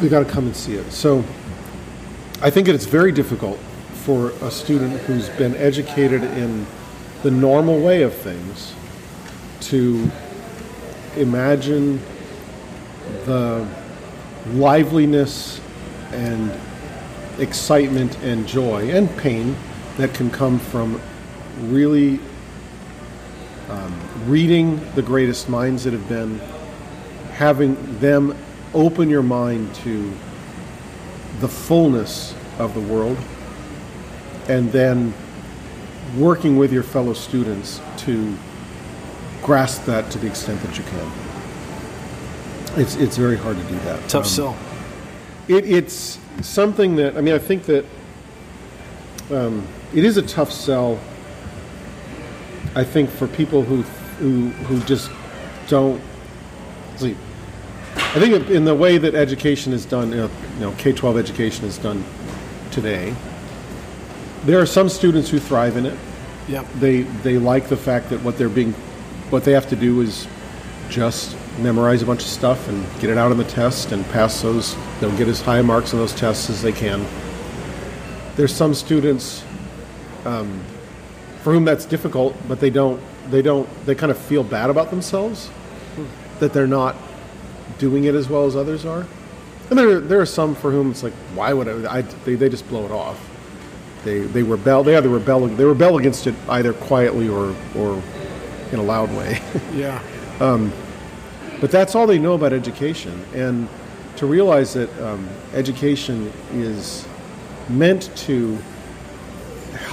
[0.00, 0.92] They got to come and see it.
[0.92, 1.24] So
[2.40, 3.58] I think it's very difficult
[4.04, 6.66] for a student who's been educated in
[7.22, 8.74] the normal way of things
[9.60, 10.10] to
[11.16, 12.00] imagine
[13.26, 13.66] the
[14.54, 15.60] liveliness
[16.12, 16.50] and
[17.38, 19.54] excitement and joy and pain
[19.98, 21.00] that can come from
[21.60, 22.18] really
[23.72, 26.38] um, reading the greatest minds that have been,
[27.32, 28.36] having them
[28.74, 30.12] open your mind to
[31.40, 33.16] the fullness of the world,
[34.48, 35.14] and then
[36.18, 38.36] working with your fellow students to
[39.42, 41.12] grasp that to the extent that you can.
[42.80, 44.08] It's, it's very hard to do that.
[44.08, 44.56] Tough Um, sell.
[45.48, 47.34] it, it's something that I mean.
[47.34, 47.84] I think that
[49.30, 50.98] um, it is a tough sell.
[52.74, 53.82] I think for people who
[54.18, 55.10] who who just
[55.68, 56.00] don't
[56.96, 57.16] see.
[57.94, 61.18] I think in the way that education is done, you know, you know K twelve
[61.18, 62.04] education is done
[62.70, 63.14] today.
[64.44, 65.98] There are some students who thrive in it.
[66.48, 66.66] Yep.
[66.76, 68.72] They they like the fact that what they're being,
[69.30, 70.26] what they have to do is
[70.88, 74.40] just memorize a bunch of stuff and get it out on the test and pass
[74.42, 74.76] those.
[75.00, 77.04] They'll get as high marks on those tests as they can.
[78.36, 79.44] There's some students
[80.24, 80.64] um,
[81.42, 83.00] for whom that's difficult, but they don't.
[83.30, 83.68] They don't.
[83.86, 85.50] They kind of feel bad about themselves
[86.40, 86.96] that they're not
[87.78, 89.06] doing it as well as others are.
[89.70, 91.98] And there, there are some for whom it's like, why would I?
[91.98, 93.28] I they, they just blow it off.
[94.04, 94.82] They, they rebel.
[94.82, 95.46] They either rebel.
[95.46, 98.02] They rebel against it either quietly or, or
[98.72, 99.40] in a loud way.
[99.74, 100.02] Yeah.
[101.62, 103.24] But that's all they know about education.
[103.34, 103.68] And
[104.16, 107.06] to realize that um, education is
[107.68, 108.58] meant to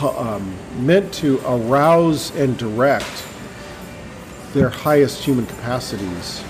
[0.02, 3.26] um, meant to arouse and direct
[4.54, 6.44] their highest human capacities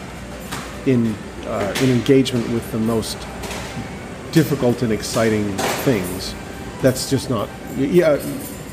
[0.85, 1.15] in
[1.45, 3.17] uh, in engagement with the most
[4.31, 5.51] difficult and exciting
[5.83, 6.35] things.
[6.81, 7.49] That's just not.
[7.77, 8.15] Yeah,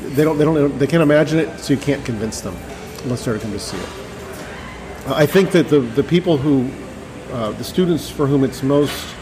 [0.01, 0.37] they don't.
[0.37, 0.77] They don't.
[0.79, 2.55] They can't imagine it, so you can't convince them
[3.03, 3.89] unless they're come to see it.
[5.07, 6.69] I think that the, the people who,
[7.33, 9.15] uh, the students for whom it's most,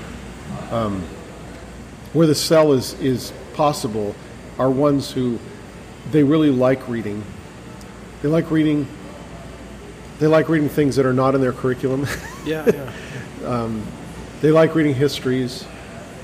[0.72, 1.04] um,
[2.14, 4.16] where the sell is, is possible,
[4.58, 5.40] are ones who
[6.12, 7.24] they really like reading.
[8.22, 8.88] They like reading.
[10.20, 12.08] They like reading things that are not in their curriculum.
[12.46, 12.92] Yeah.
[13.42, 13.72] Yeah.
[14.42, 15.66] they like reading histories.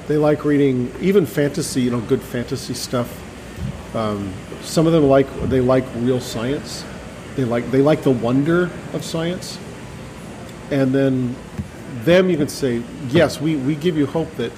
[0.07, 3.09] They like reading even fantasy, you know, good fantasy stuff.
[3.95, 6.85] Um, some of them like they like real science.
[7.35, 9.57] They like they like the wonder of science.
[10.69, 11.35] And then
[12.03, 14.51] them you can say, yes, we, we give you hope that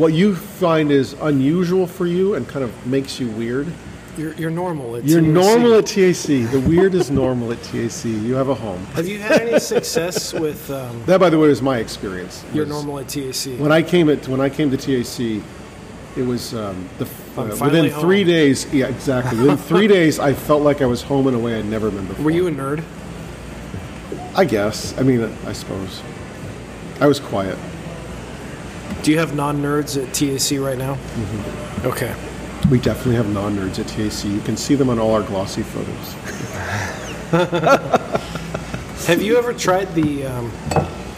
[0.00, 3.70] what you find is unusual for you and kind of makes you weird.
[4.16, 4.96] You're, you're normal.
[4.96, 5.30] At You're TAC.
[5.30, 6.50] normal at TAC.
[6.50, 8.04] The weird is normal at TAC.
[8.06, 8.84] You have a home.
[8.96, 12.44] Have you had any success with um, That, by the way, was my experience.
[12.52, 13.58] your was- normal at TAC?
[13.58, 15.42] When I came at when I came to TAC,
[16.16, 17.04] it was um, the
[17.36, 18.66] uh, within three days.
[18.74, 19.38] Yeah, exactly.
[19.38, 22.06] Within three days, I felt like I was home in a way I'd never been
[22.06, 22.24] before.
[22.24, 22.82] Were you a nerd?
[24.34, 24.96] I guess.
[24.98, 26.02] I mean, I suppose.
[27.00, 27.56] I was quiet.
[29.02, 30.94] Do you have non-nerds at TAC right now?
[30.94, 31.86] Mm-hmm.
[31.86, 32.14] Okay.
[32.70, 34.30] We definitely have non-nerds at TAC.
[34.30, 36.14] You can see them on all our glossy photos.
[39.06, 40.22] Have you ever tried the?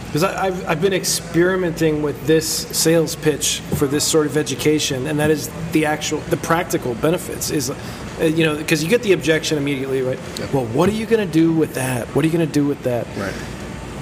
[0.06, 5.18] Because I've I've been experimenting with this sales pitch for this sort of education, and
[5.18, 7.50] that is the actual the practical benefits.
[7.50, 7.76] Is uh,
[8.24, 10.18] you know because you get the objection immediately, right?
[10.52, 12.06] Well, what are you going to do with that?
[12.08, 13.06] What are you going to do with that?
[13.16, 13.34] Right.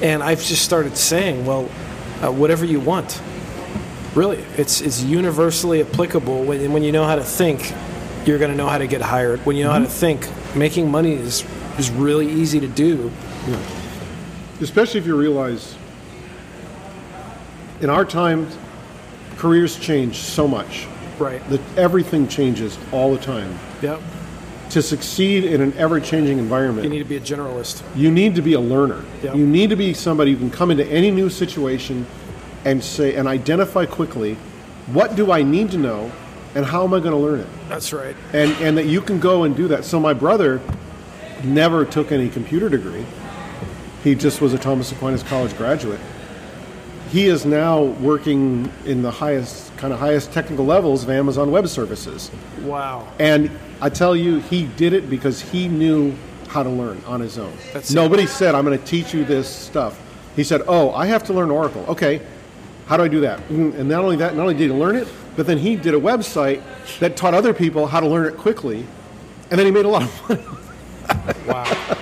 [0.03, 1.71] And I've just started saying, well,
[2.23, 3.21] uh, whatever you want.
[4.15, 6.43] Really, it's it's universally applicable.
[6.45, 7.73] When when you know how to think,
[8.27, 9.41] you're going to know how to get hired.
[9.47, 10.19] When you know how to mm-hmm.
[10.23, 11.45] think, making money is
[11.79, 13.11] is really easy to do.
[13.47, 13.61] yeah.
[14.61, 15.77] Especially if you realize
[17.81, 18.47] in our time,
[19.37, 20.87] careers change so much.
[21.19, 21.47] Right.
[21.49, 23.59] That everything changes all the time.
[23.81, 24.01] Yep.
[24.71, 27.83] To succeed in an ever-changing environment, You need to be a generalist.
[27.97, 29.03] you need to be a learner.
[29.23, 29.35] Yeah.
[29.35, 32.07] You need to be somebody who can come into any new situation
[32.65, 34.37] and say and identify quickly
[34.93, 36.11] what do I need to know
[36.55, 37.47] and how am I going to learn it?
[37.69, 38.17] That's right.
[38.33, 39.85] And and that you can go and do that.
[39.85, 40.61] So my brother
[41.45, 43.07] never took any computer degree.
[44.03, 46.01] He just was a Thomas Aquinas College graduate.
[47.11, 51.69] He is now working in the highest kind of highest technical levels of Amazon Web
[51.69, 52.31] Services.
[52.63, 53.09] Wow.
[53.19, 53.51] And
[53.81, 56.15] I tell you, he did it because he knew
[56.49, 57.53] how to learn on his own.
[57.73, 57.95] That's it.
[57.95, 60.01] Nobody said, I'm going to teach you this stuff.
[60.37, 61.85] He said, Oh, I have to learn Oracle.
[61.89, 62.21] Okay,
[62.91, 63.39] how do I do that?
[63.49, 65.95] Mm, And not only that, not only did he learn it, but then he did
[65.95, 66.61] a website
[66.99, 68.85] that taught other people how to learn it quickly.
[69.49, 70.45] And then he made a lot of money.
[71.47, 71.97] Wow.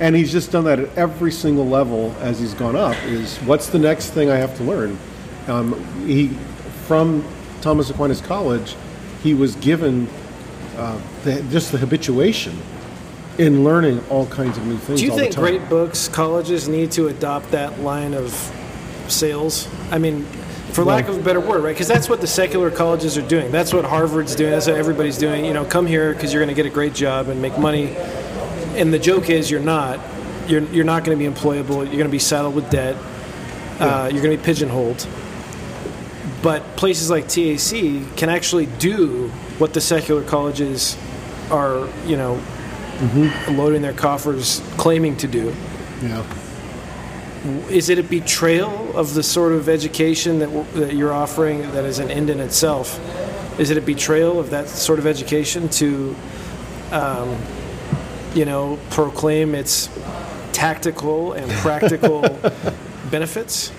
[0.00, 2.94] And he's just done that at every single level as he's gone up.
[3.04, 4.98] Is what's the next thing I have to learn?
[5.48, 6.28] Um, he,
[6.86, 7.24] from
[7.62, 8.76] Thomas Aquinas College,
[9.22, 10.08] he was given
[10.76, 12.58] uh, the, just the habituation
[13.38, 15.00] in learning all kinds of new things.
[15.00, 18.30] Do you think great books colleges need to adopt that line of
[19.10, 19.68] sales?
[19.90, 20.24] I mean,
[20.72, 21.72] for lack of a better word, right?
[21.72, 23.52] Because that's what the secular colleges are doing.
[23.52, 24.50] That's what Harvard's doing.
[24.50, 25.44] That's what everybody's doing.
[25.44, 27.94] You know, come here because you're going to get a great job and make money.
[28.76, 30.00] And the joke is, you're not.
[30.48, 31.76] You're you're not going to be employable.
[31.76, 32.96] You're going to be saddled with debt.
[33.78, 35.06] Uh, you're going to be pigeonholed.
[36.42, 39.28] But places like TAC can actually do
[39.58, 40.98] what the secular colleges
[41.50, 42.40] are, you know,
[43.48, 45.54] loading their coffers claiming to do.
[46.02, 46.26] Yeah.
[47.68, 51.98] Is it a betrayal of the sort of education that, that you're offering that is
[51.98, 52.98] an end in itself?
[53.60, 56.16] Is it a betrayal of that sort of education to,
[56.90, 57.36] um,
[58.34, 59.90] you know, proclaim its
[60.52, 62.22] tactical and practical
[63.10, 63.70] benefits?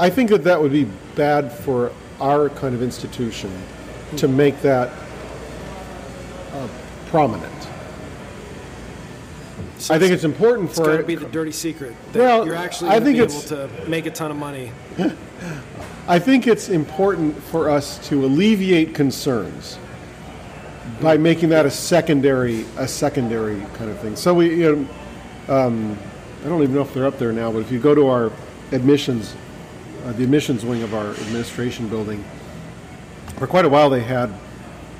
[0.00, 0.84] I think that that would be
[1.16, 3.52] bad for our kind of institution
[4.16, 4.90] to make that
[6.52, 6.68] uh,
[7.08, 7.69] prominent.
[9.90, 12.54] I think it's important It's for got to be the dirty secret that Well, you're
[12.54, 14.72] actually I going to be think able to make a ton of money.
[16.08, 19.78] I think it's important for us to alleviate concerns
[21.00, 24.16] by making that a secondary, a secondary kind of thing.
[24.16, 24.86] So we, you
[25.46, 25.98] know, um,
[26.44, 28.32] I don't even know if they're up there now, but if you go to our
[28.72, 29.34] admissions,
[30.04, 32.24] uh, the admissions wing of our administration building,
[33.36, 34.32] for quite a while they had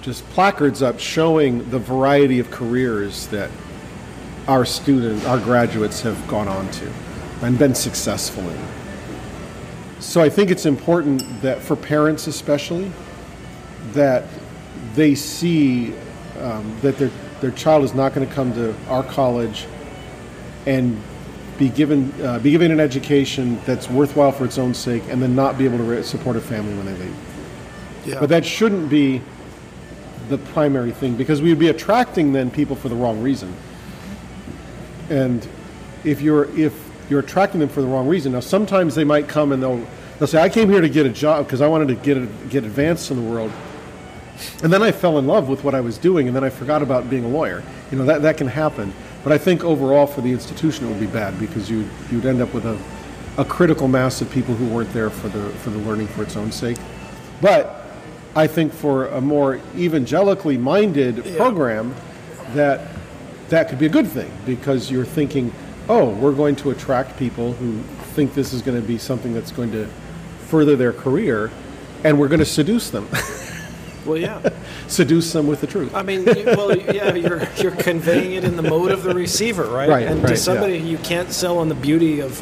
[0.02, 3.50] just placards up showing the variety of careers that
[4.50, 6.92] our students, our graduates have gone on to
[7.42, 8.58] and been successful in.
[10.00, 12.90] So I think it's important that for parents especially,
[13.92, 14.24] that
[14.96, 15.94] they see
[16.40, 19.66] um, that their their child is not going to come to our college
[20.66, 21.00] and
[21.56, 25.36] be given uh, be given an education that's worthwhile for its own sake, and then
[25.36, 27.16] not be able to re- support a family when they leave.
[28.04, 28.18] Yeah.
[28.18, 29.22] But that shouldn't be
[30.28, 33.54] the primary thing because we would be attracting then people for the wrong reason.
[35.10, 35.46] And
[36.04, 36.72] if you're if
[37.10, 39.84] you're attracting them for the wrong reason, now sometimes they might come and they'll
[40.18, 42.26] they'll say, "I came here to get a job because I wanted to get a,
[42.48, 43.52] get advanced in the world."
[44.62, 46.82] And then I fell in love with what I was doing, and then I forgot
[46.82, 47.62] about being a lawyer.
[47.90, 48.92] You know that that can happen.
[49.22, 52.40] But I think overall for the institution it would be bad because you you'd end
[52.40, 52.78] up with a,
[53.36, 56.36] a critical mass of people who weren't there for the for the learning for its
[56.36, 56.78] own sake.
[57.40, 57.84] But
[58.36, 61.94] I think for a more evangelically minded program,
[62.54, 62.86] that
[63.50, 65.52] that could be a good thing because you're thinking,
[65.88, 67.80] oh, we're going to attract people who
[68.14, 69.86] think this is going to be something that's going to
[70.46, 71.50] further their career,
[72.04, 73.08] and we're going to seduce them,
[74.06, 74.40] well, yeah.
[74.88, 75.94] seduce them with the truth.
[75.94, 79.64] I mean, you, well, yeah, you're you're conveying it in the mode of the receiver,
[79.64, 79.88] right?
[79.88, 80.84] Right, And right, to somebody yeah.
[80.84, 82.40] you can't sell on the beauty of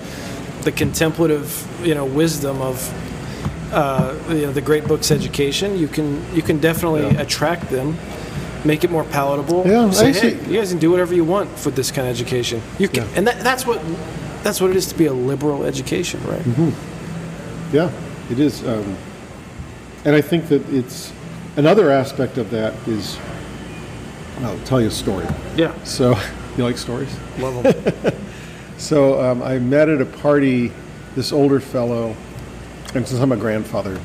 [0.64, 5.76] the contemplative, you know, wisdom of uh, you know the great books education.
[5.78, 7.20] You can you can definitely Yeah.
[7.22, 7.96] attract them,
[8.64, 9.66] make it more palatable.
[9.66, 12.14] Yeah, say, I hey, you guys can do whatever you want for this kind of
[12.14, 12.60] education.
[12.78, 13.12] You can, Yeah.
[13.16, 13.80] and that, that's what
[14.42, 16.40] that's what it is to be a liberal education, right?
[16.42, 17.76] Mm-hmm.
[17.76, 17.90] Yeah,
[18.30, 18.66] it is.
[18.66, 18.96] Um,
[20.04, 21.12] and I think that it's
[21.56, 23.18] another aspect of that is
[24.42, 25.26] I'll tell you a story.
[25.56, 26.16] Yeah, So,
[26.56, 27.14] you like stories?
[27.38, 28.12] love them.
[28.78, 30.70] So um, I met at a party
[31.16, 32.14] this older fellow,
[32.94, 33.98] and since I'm a grandfather,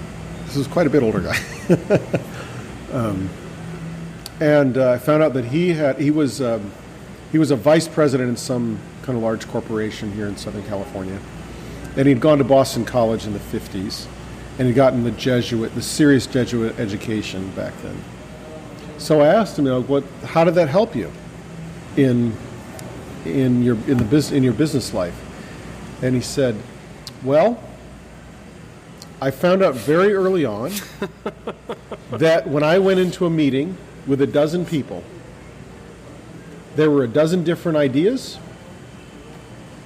[0.47, 1.37] this is quite a bit older guy.
[2.91, 3.29] um,
[4.39, 6.71] and uh, I found out that he had he was um,
[7.31, 11.19] he was a vice president in some kind of large corporation here in Southern California,
[11.97, 14.07] and he'd gone to Boston College in the 50s,
[14.57, 17.97] and he'd gotten the Jesuit, the serious Jesuit education back then.
[18.97, 21.11] So I asked him, you know, what, how did that help you
[21.97, 22.35] in
[23.25, 25.19] in your in the bus in your business life?
[26.01, 26.55] And he said,
[27.23, 27.61] "Well,
[29.21, 30.71] I found out very early on
[32.11, 33.77] that when I went into a meeting
[34.07, 35.03] with a dozen people,
[36.75, 38.37] there were a dozen different ideas.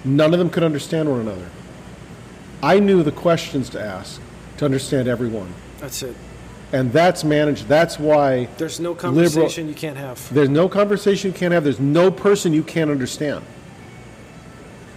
[0.06, 1.50] None of them could understand one another.
[2.64, 4.20] I knew the questions to ask
[4.58, 6.16] to understand everyone, That's it.
[6.74, 7.68] and that's managed.
[7.68, 10.34] That's why There's no Liberal- conversation you can't have.
[10.34, 11.64] there's no conversation you can't have.
[11.64, 13.46] There's no person you can't understand.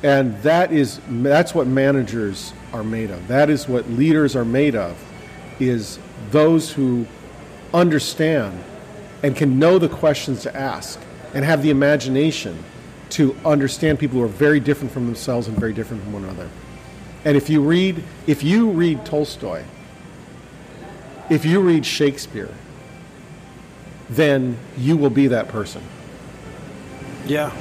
[0.02, 3.28] And that is that's what managers are made of.
[3.28, 4.96] That is what leaders are made of
[5.58, 5.98] is
[6.30, 7.06] those who
[7.74, 8.58] understand
[9.22, 11.00] and can know the questions to ask
[11.34, 12.62] and have the imagination
[13.10, 16.48] to understand people who are very different from themselves and very different from one another.
[17.24, 19.64] And if you read if you read Tolstoy,
[21.28, 22.54] if you read Shakespeare,
[24.08, 25.82] then you will be that person.
[27.26, 27.52] Yeah.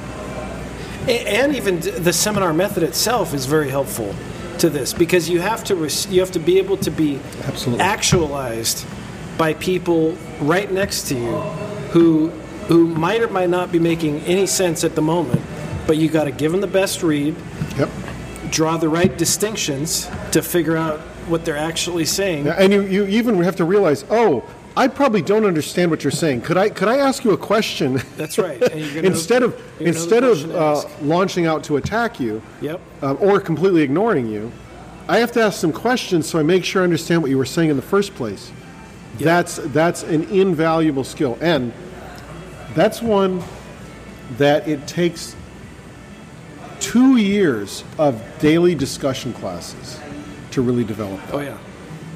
[1.08, 4.14] And even the seminar method itself is very helpful
[4.58, 5.74] to this because you have to
[6.10, 7.82] you have to be able to be Absolutely.
[7.82, 8.86] actualized
[9.40, 11.32] by people right next to you
[11.92, 12.28] who
[12.68, 15.40] who might or might not be making any sense at the moment,
[15.86, 17.34] but you got to give them the best read,
[17.78, 17.88] Yep.
[18.50, 22.46] draw the right distinctions to figure out what they're actually saying.
[22.46, 24.44] And you, you even have to realize, oh,
[24.76, 26.42] I probably don't understand what you're saying.
[26.42, 28.00] Could I could I ask you a question?
[28.18, 28.60] That's right.
[28.60, 31.76] And you're gonna- instead of you're gonna know the instead of uh, launching out to
[31.78, 32.78] attack you, Yep.
[33.02, 34.52] um, or completely ignoring you,
[35.08, 37.46] I have to ask some questions so I make sure I understand what you were
[37.56, 38.52] saying in the first place.
[39.20, 41.72] That's that's an invaluable skill, and
[42.74, 43.42] that's one
[44.38, 45.36] that it takes
[46.78, 50.00] two years of daily discussion classes
[50.52, 51.20] to really develop.
[51.32, 51.58] Oh yeah.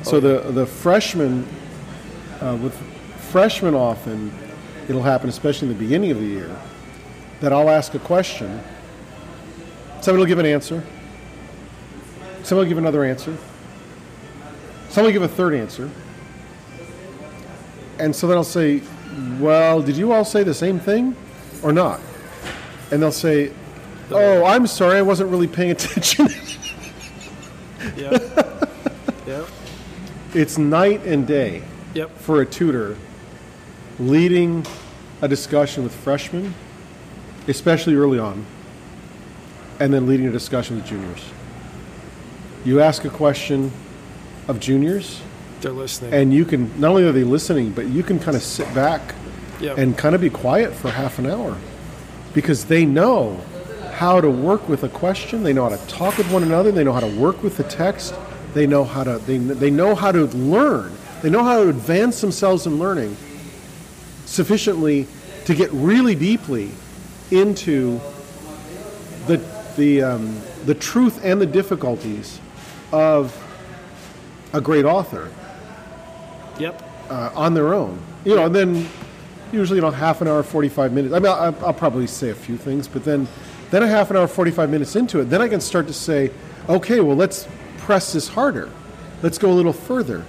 [0.03, 1.47] So the the freshmen,
[2.41, 2.75] uh, with
[3.31, 4.33] freshmen often,
[4.89, 6.57] it'll happen, especially in the beginning of the year,
[7.41, 8.61] that I'll ask a question.
[10.01, 10.83] Somebody will give an answer.
[12.43, 13.37] Somebody will give another answer.
[14.89, 15.91] Somebody will give a third answer.
[17.99, 18.83] And so then I'll say,
[19.39, 21.17] "Well, did you all say the same thing,
[21.63, 22.01] or not?"
[22.91, 23.53] And they'll say,
[24.11, 26.29] "Oh, I'm sorry, I wasn't really paying attention."
[27.97, 28.13] Yep.
[29.27, 29.47] yep.
[30.35, 31.63] it's night and day.
[31.95, 32.19] Yep.
[32.19, 32.97] for a tutor
[34.01, 34.67] leading
[35.23, 36.53] a discussion with freshmen,
[37.47, 38.45] especially early on,
[39.79, 41.25] and then leading a discussion with juniors.
[42.65, 43.71] You ask a question
[44.49, 45.21] of juniors,
[45.65, 46.13] They're listening.
[46.15, 49.15] and you can not only are they listening, but you can kind of sit back
[49.61, 49.79] Yep.
[49.79, 51.57] and kind of be quiet for half an hour
[52.35, 53.41] because they know
[53.93, 56.83] how to work with a question, they know how to talk with one another, they
[56.85, 58.15] know how to work with the text,
[58.53, 60.93] they know how to they, they know how to learn,
[61.23, 63.17] they know how to advance themselves in learning
[64.27, 65.07] sufficiently
[65.45, 66.71] to get really deeply
[67.31, 68.01] into
[69.27, 69.41] the
[69.77, 72.41] the um, the truth and the difficulties
[72.93, 73.33] of
[74.53, 75.31] a great author
[76.59, 76.83] yep.
[77.11, 78.01] uh, on their own.
[78.25, 78.89] You know, and then
[79.53, 81.15] usually, you know, half an hour, 45 minutes.
[81.15, 83.29] I mean, I'll, I'll probably say a few things, but then,
[83.71, 86.31] then a half an hour, 45 minutes into it, then I can start to say,
[86.69, 87.47] okay, well, let's
[87.79, 88.71] press this harder.
[89.23, 90.25] Let's go a little further.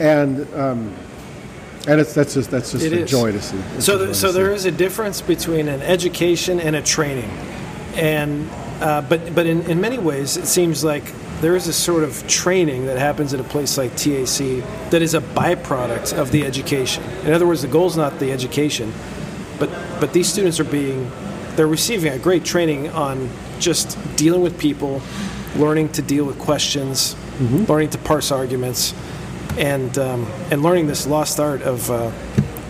[0.00, 0.94] And, um,
[1.86, 3.10] and it's, that's just, that's just It a is.
[3.10, 3.56] joy to see.
[3.76, 4.34] It's So, th- so see.
[4.34, 7.30] there is a difference between an education and a training,
[7.94, 8.48] and
[8.80, 11.02] uh, but but in, in many ways it seems like
[11.40, 15.14] there is a sort of training that happens at a place like TAC that is
[15.14, 17.02] a byproduct of the education.
[17.24, 18.92] In other words, the goal is not the education,
[19.58, 19.70] but
[20.00, 21.10] but these students are being
[21.56, 23.28] they're receiving a great training on
[23.58, 25.02] just dealing with people,
[25.56, 27.16] learning to deal with questions,
[27.68, 28.94] learning to parse arguments,
[29.56, 32.10] and um, and learning this lost art of uh,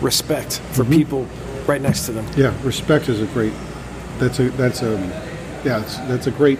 [0.01, 1.27] respect for people
[1.66, 2.27] right next to them.
[2.37, 3.53] Yeah, respect is a great,
[4.19, 4.97] that's a, that's a,
[5.64, 6.59] yeah, that's a great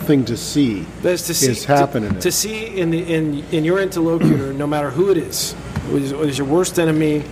[0.00, 0.80] thing to see.
[1.02, 2.14] That is to see Is happening.
[2.14, 5.54] To, to see in the in in your interlocutor, no matter who it is,
[5.90, 7.24] is, is your worst enemy,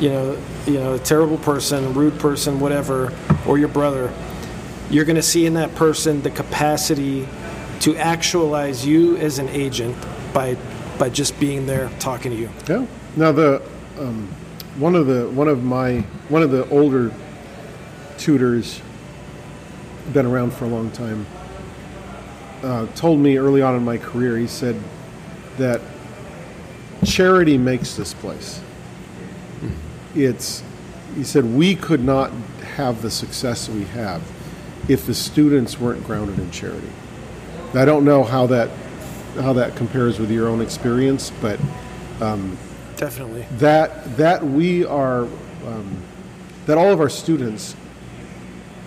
[0.00, 3.12] you know, you know, a terrible person, rude person, whatever,
[3.46, 4.12] or your brother,
[4.90, 7.28] you're going to see in that person the capacity
[7.80, 9.96] to actualize you as an agent
[10.32, 10.56] by
[10.98, 12.50] by just being there talking to you.
[12.68, 12.86] Yeah.
[13.16, 13.62] Now the
[13.98, 14.28] um,
[14.76, 17.12] one of the one of my one of the older
[18.18, 18.80] tutors,
[20.12, 21.26] been around for a long time,
[22.62, 24.36] uh, told me early on in my career.
[24.36, 24.80] He said
[25.58, 25.80] that
[27.04, 28.60] charity makes this place.
[30.14, 30.62] It's
[31.14, 32.30] he said we could not
[32.76, 34.22] have the success we have
[34.88, 36.90] if the students weren't grounded in charity.
[37.74, 38.70] I don't know how that
[39.36, 41.58] how that compares with your own experience, but
[42.96, 43.46] Definitely.
[43.52, 45.22] that that we are
[45.66, 45.96] um,
[46.66, 47.74] that all of our students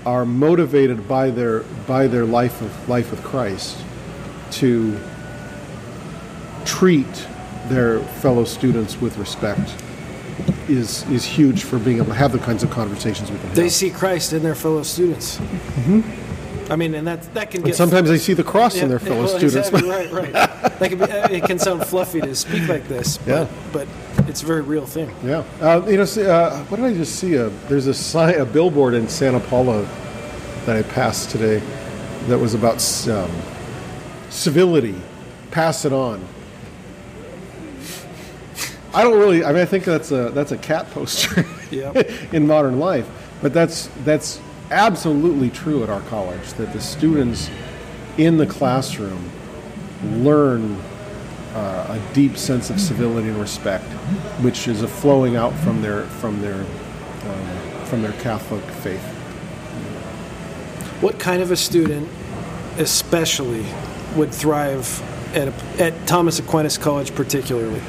[0.05, 3.77] are motivated by their by their life of life with Christ
[4.51, 4.99] to
[6.65, 7.27] treat
[7.67, 9.75] their fellow students with respect
[10.67, 13.55] is is huge for being able to have the kinds of conversations we can have.
[13.55, 15.37] They see Christ in their fellow students.
[15.37, 16.71] Mm-hmm.
[16.71, 18.89] I mean, and that that can and get sometimes they see the cross Yeah, in
[18.89, 19.69] their fellow well, students.
[19.69, 20.33] Exactly, right, right.
[20.33, 21.05] That can be,
[21.35, 23.47] it can sound fluffy to speak like this, but, Yeah.
[23.71, 23.87] but
[24.27, 25.13] it's a very real thing.
[25.23, 27.35] Yeah, uh, you know, see, uh, what did I just see?
[27.35, 29.87] A, there's a sign, a billboard in Santa Paula
[30.65, 31.61] that I passed today
[32.27, 32.75] that was about
[33.07, 33.31] um,
[34.29, 34.95] civility.
[35.51, 36.23] Pass it on.
[38.93, 39.43] I don't really.
[39.43, 42.09] I mean, I think that's a that's a cat poster Yep.
[42.33, 43.07] in modern life,
[43.41, 44.39] but that's that's
[44.71, 46.53] absolutely true at our college.
[46.53, 47.49] That the students
[48.17, 49.29] in the classroom
[50.03, 50.81] learn
[51.55, 53.85] uh, a deep sense of civility and respect,
[54.43, 59.03] which is a flowing out from their from their um, from their Catholic faith.
[61.01, 62.09] What kind of a student,
[62.77, 63.65] especially,
[64.15, 65.01] would thrive
[65.35, 67.81] at, a, at Thomas Aquinas College, particularly?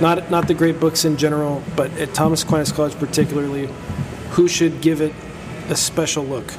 [0.00, 3.68] Not not the great books in general, but at Thomas Aquinas College, particularly,
[4.30, 5.14] who should give it
[5.70, 6.52] a special look?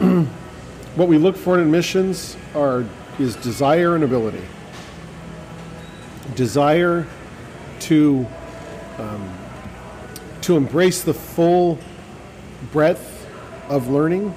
[0.96, 2.84] What we look for in admissions are
[3.18, 4.42] is desire and ability.
[6.34, 7.06] Desire
[7.80, 8.26] to
[8.98, 9.38] um,
[10.42, 11.78] to embrace the full
[12.72, 13.26] breadth
[13.68, 14.34] of learning.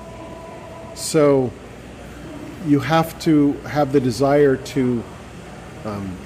[0.95, 1.51] So
[2.65, 5.03] you have to have the desire to
[5.85, 6.17] um,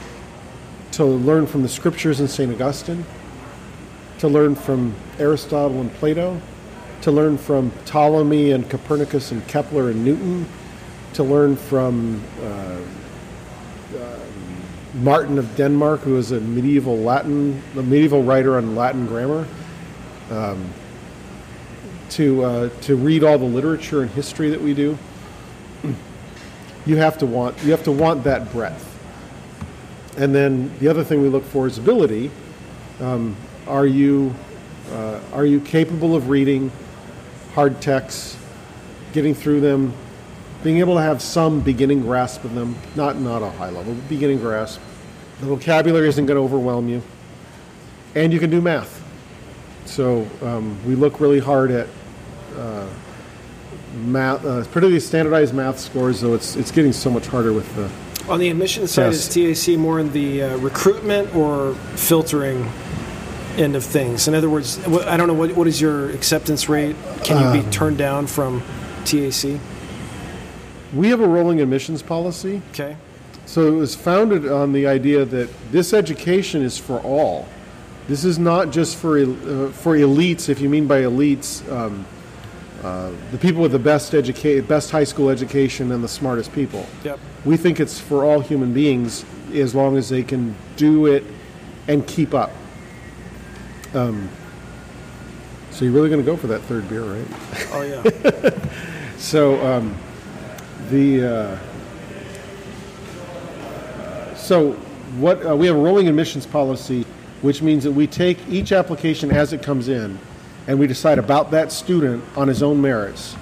[0.92, 2.52] to learn from the scriptures in St.
[2.52, 3.06] Augustine,
[4.20, 6.42] to learn from Aristotle and Plato,
[7.02, 10.48] to learn from Ptolemy and Copernicus and Kepler and Newton,
[11.14, 12.77] to learn from uh,
[14.98, 19.48] Martin of Denmark, who was a medieval Latin, a medieval writer on Latin grammar,
[20.32, 20.70] um,
[22.10, 24.98] to uh, to read all the literature and history that we do.
[26.86, 28.86] You have to want you have to want that breadth.
[30.18, 32.32] And then the other thing we look for is ability.
[33.00, 33.36] Um,
[33.68, 34.34] are you
[34.92, 36.72] uh, are you capable of reading
[37.54, 38.38] hard texts,
[39.14, 39.94] getting through them,
[40.64, 44.40] being able to have some beginning grasp of them, not not a high level, beginning
[44.40, 44.80] grasp.
[45.40, 47.02] The vocabulary isn't going to overwhelm you,
[48.16, 49.04] and you can do math.
[49.86, 51.88] So um, we look really hard at
[52.56, 52.88] uh,
[53.96, 56.22] math, uh, particularly standardized math scores.
[56.22, 57.90] Though it's it's getting so much harder with the
[58.32, 62.70] On the admission side, is TAC more in the uh, recruitment or filtering
[63.58, 64.28] end of things?
[64.28, 66.96] In other words, I don't know what, what is your acceptance rate?
[67.24, 68.62] Can you be turned down from
[69.06, 69.60] TAC?
[70.94, 72.62] We have a rolling admissions policy.
[72.72, 72.98] Okay.
[73.58, 77.48] So it was founded on the idea that this education is for all.
[78.08, 80.48] This is not just for uh, for elites.
[80.48, 82.06] If you mean by elites, um,
[82.84, 86.86] uh, the people with the best educa- best high school education and the smartest people.
[87.04, 87.20] Yep.
[87.46, 91.24] We think it's for all human beings as long as they can do it
[91.88, 92.52] and keep up.
[93.96, 94.30] Um,
[95.72, 97.28] so you're really going to go for that third beer, right?
[97.72, 98.52] Oh yeah.
[99.18, 99.98] So um,
[100.92, 101.60] the uh,
[104.48, 104.72] so
[105.20, 107.06] what uh, we have a rolling admissions policy,
[107.42, 110.18] which means that we take each application as it comes in,
[110.68, 113.36] and we decide about that student on his own merits.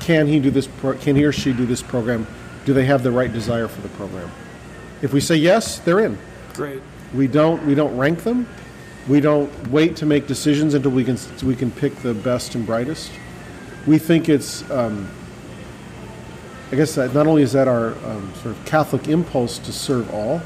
[0.00, 0.66] Can he do this?
[0.66, 2.26] Pro- can he or she do this program?
[2.64, 4.30] Do they have the right desire for the program?
[5.00, 6.18] If we say yes, they're in.
[6.54, 6.82] Great.
[7.14, 8.48] We don't we don't rank them.
[9.08, 12.66] We don't wait to make decisions until we can we can pick the best and
[12.66, 13.12] brightest.
[13.86, 15.08] We think it's um,
[16.72, 20.10] I guess that not only is that our um, sort of Catholic impulse to serve
[20.14, 20.40] all,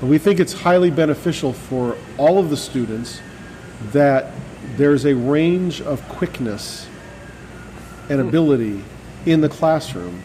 [0.00, 3.20] but we think it's highly beneficial for all of the students
[3.90, 4.32] that
[4.76, 6.88] there's a range of quickness
[8.08, 8.84] and ability
[9.26, 10.22] in the classroom.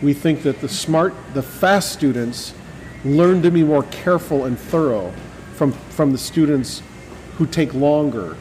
[0.00, 2.54] We think that the smart, the fast students
[3.04, 5.12] learn to be more careful and thorough
[5.56, 6.82] from, from the students
[7.36, 8.34] who take longer.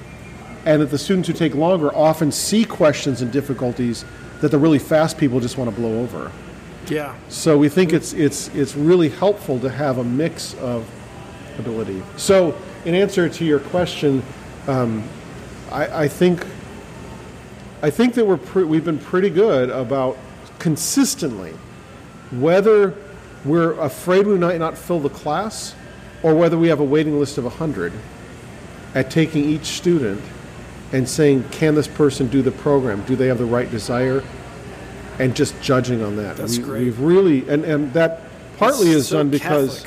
[0.66, 4.06] And that the students who take longer often see questions and difficulties
[4.41, 6.32] that the really fast people just want to blow over.
[6.88, 7.16] Yeah.
[7.28, 10.90] So we think it's it's it's really helpful to have a mix of
[11.57, 12.02] ability.
[12.18, 14.24] So in answer to your question,
[14.68, 15.03] um,
[15.72, 16.45] I, I think
[17.82, 20.18] I think that we're pre- we've been pretty good about
[20.57, 21.53] consistently,
[22.32, 22.95] whether
[23.45, 25.76] we're afraid we might not fill the class,
[26.24, 27.94] or whether we have a waiting list of hundred,
[28.95, 30.22] at taking each student
[30.91, 33.03] and saying, can this person do the program?
[33.06, 34.24] Do they have the right desire?
[35.20, 36.38] And just judging on that.
[36.38, 36.84] That's we, great.
[36.84, 38.22] We've really, and, and that
[38.57, 39.86] partly is So done because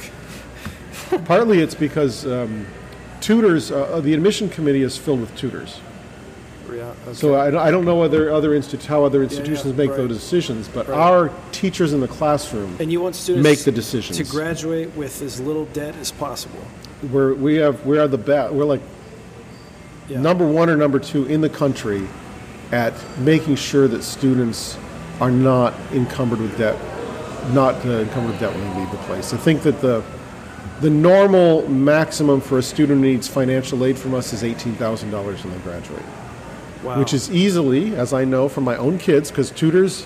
[1.24, 2.66] partly it's because um,
[3.20, 5.80] tutors, uh, the admission committee is filled with tutors.
[6.70, 7.14] Yeah, okay.
[7.14, 9.96] So I, don't- I don't know whether other institu- how other institutions make right.
[9.96, 10.98] those decisions, but Right.
[10.98, 14.16] our teachers in the classroom, and you want students make the decisions.
[14.16, 16.60] to graduate with as little debt as possible.
[17.10, 18.54] we're, we have we are the best.
[18.54, 18.80] We're like
[20.12, 20.20] Yeah.
[20.20, 22.06] number one or number two in the country
[22.70, 24.78] at making sure that students
[25.20, 26.76] are not encumbered with debt,
[27.52, 29.32] not uh, encumbered with debt when they leave the place.
[29.32, 30.02] I think that the
[30.80, 35.10] the normal maximum for a student who needs financial aid from us is eighteen thousand
[35.10, 36.02] dollars when they graduate.
[36.82, 36.98] Wow.
[36.98, 40.04] which is easily, as I know from my own kids, because tutors,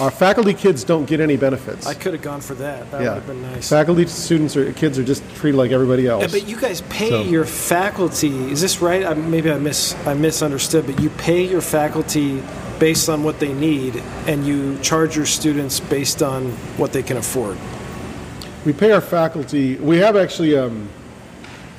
[0.00, 1.86] our faculty kids don't get any benefits.
[1.86, 2.90] I could have gone for that.
[2.90, 3.68] That would have been nice.
[3.68, 6.22] faculty students or kids are just treated like everybody else.
[6.22, 8.50] Yeah, but you guys pay So- your faculty.
[8.50, 9.04] Is this right?
[9.04, 12.42] I, maybe I mis I misunderstood, but you pay your faculty
[12.78, 17.18] based on what they need, and you charge your students based on what they can
[17.18, 17.58] afford.
[18.64, 19.76] we pay our faculty.
[19.76, 20.88] We have actually um,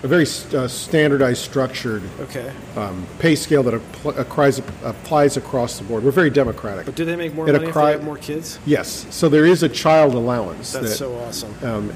[0.03, 2.52] a very uh, standardized, structured Okay.
[2.76, 6.03] um, pay scale that appl- applies, applies across the board.
[6.03, 6.86] We're very democratic.
[6.88, 8.57] But do they make more a money if they have more kids?
[8.65, 11.53] yes, so there is a child allowance That's that, so awesome.
[11.64, 11.90] um,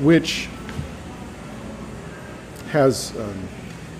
[0.00, 0.48] which
[2.70, 3.48] has um,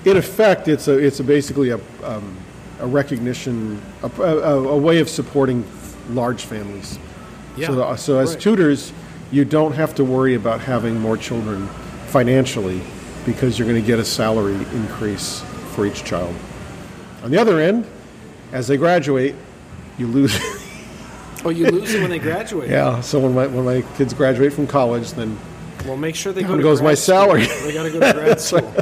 [0.04, 2.36] in effect, it's a it's a basically a um,
[2.80, 5.64] a recognition, a, a, a way of supporting
[6.10, 6.98] large families.
[7.56, 8.40] Yeah, So, the- so as right.
[8.40, 8.92] tutors,
[9.30, 11.68] you don't have to worry about having more children
[12.08, 12.80] financially
[13.26, 15.42] because you're going to get a salary increase
[15.74, 16.34] for each child.
[17.22, 17.86] On the other end,
[18.52, 19.34] as they graduate,
[19.98, 20.36] you lose.
[21.46, 22.70] Oh, you lose when they graduate.
[22.70, 23.00] yeah.
[23.02, 25.38] So when my when my kids graduate from college, then
[25.84, 27.16] Well, make sure they go goes my school.
[27.16, 27.46] salary.
[27.46, 28.72] They got to go to grad school.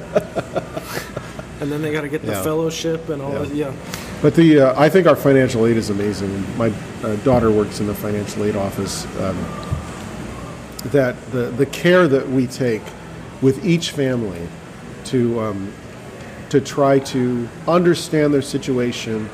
[1.60, 2.42] and then they got to get the Yeah.
[2.42, 3.38] fellowship and all Yeah.
[3.40, 3.54] that.
[3.54, 3.72] Yeah.
[4.20, 6.30] But the uh, I think our financial aid is amazing.
[6.56, 9.06] My uh, daughter works in the financial aid office.
[9.18, 9.36] Um,
[10.92, 12.82] that the the care that we take
[13.42, 14.40] with each family
[15.06, 15.72] to um,
[16.50, 19.28] to try to understand their situation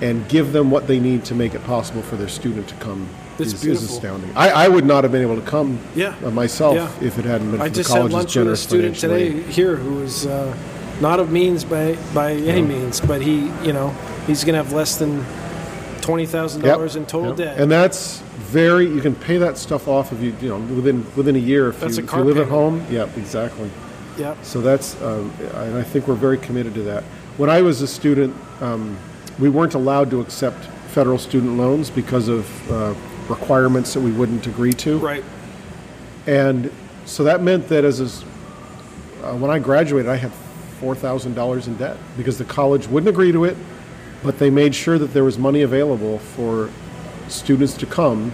[0.00, 3.08] and give them what they need to make it possible for their student to come
[3.38, 4.30] It's is, is astounding.
[4.36, 6.14] I, I would not have been able to come Yeah.
[6.24, 6.90] uh, myself Yeah.
[7.06, 8.62] if it hadn't been for I for just the had college's lunch with a generous
[8.62, 10.56] student today here who is uh,
[11.00, 13.88] not of means by by any means, but he, you know,
[14.26, 15.24] he's going to have less than
[16.00, 16.74] twenty thousand Yep.
[16.74, 17.36] dollars in total Yep.
[17.36, 17.60] debt.
[17.60, 18.86] And that's very.
[18.86, 21.80] You can pay that stuff off if you you know within within a year if,
[21.80, 22.84] That's you, if you live at home.
[22.90, 23.70] yeah exactly.
[24.16, 24.34] yeah.
[24.42, 27.04] So that's um, and I think we're very committed to that.
[27.36, 28.96] When I was a student, um,
[29.38, 32.94] we weren't allowed to accept federal student loans because of uh,
[33.28, 34.98] requirements that we wouldn't agree to.
[34.98, 35.24] Right.
[36.26, 36.72] And
[37.04, 38.26] so that meant that as a
[39.24, 40.32] uh, when I graduated, I had
[40.80, 43.56] four thousand dollars in debt because the college wouldn't agree to it,
[44.22, 46.70] but they made sure that there was money available for
[47.28, 48.32] students to come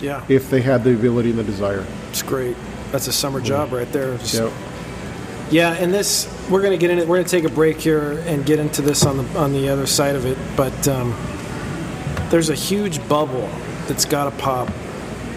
[0.00, 0.22] Yeah.
[0.28, 1.84] if they had the ability and the desire.
[2.10, 2.56] It's great.
[2.90, 4.16] That's a summer job right there.
[4.18, 4.42] Just-
[5.50, 7.06] Yeah, and this we're going to get in it.
[7.06, 9.68] We're going to take a break here and get into this on the on the
[9.68, 10.38] other side of it.
[10.56, 11.14] But um,
[12.30, 13.48] there's a huge bubble
[13.86, 14.70] that's got to pop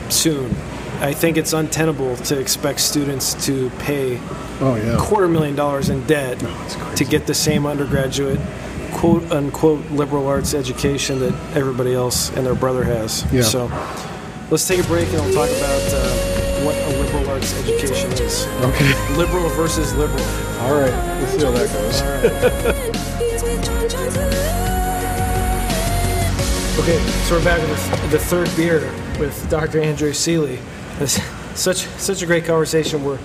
[0.09, 0.55] soon.
[1.01, 4.17] I think it's untenable to expect students to pay
[4.61, 8.39] oh yeah, quarter million dollars in debt that's to get the same undergraduate
[8.95, 13.25] quote unquote liberal arts education that everybody else and their brother has.
[13.31, 13.43] Yeah.
[13.43, 13.67] So
[14.49, 18.47] let's take a break and we'll talk about uh, what a liberal arts education is.
[18.61, 19.15] okay.
[19.17, 20.23] Liberal versus liberal.
[20.61, 23.01] All right, let's see how that goes.
[26.77, 29.81] Okay, so we're back with the third beer with Dr.
[29.81, 30.59] Andrew Seeley.
[30.99, 31.19] It's
[31.59, 33.03] such such a great conversation.
[33.03, 33.17] We're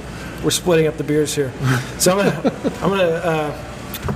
[0.42, 1.52] we're splitting up the beers here.
[1.98, 3.69] So I'm gonna I'm gonna uh,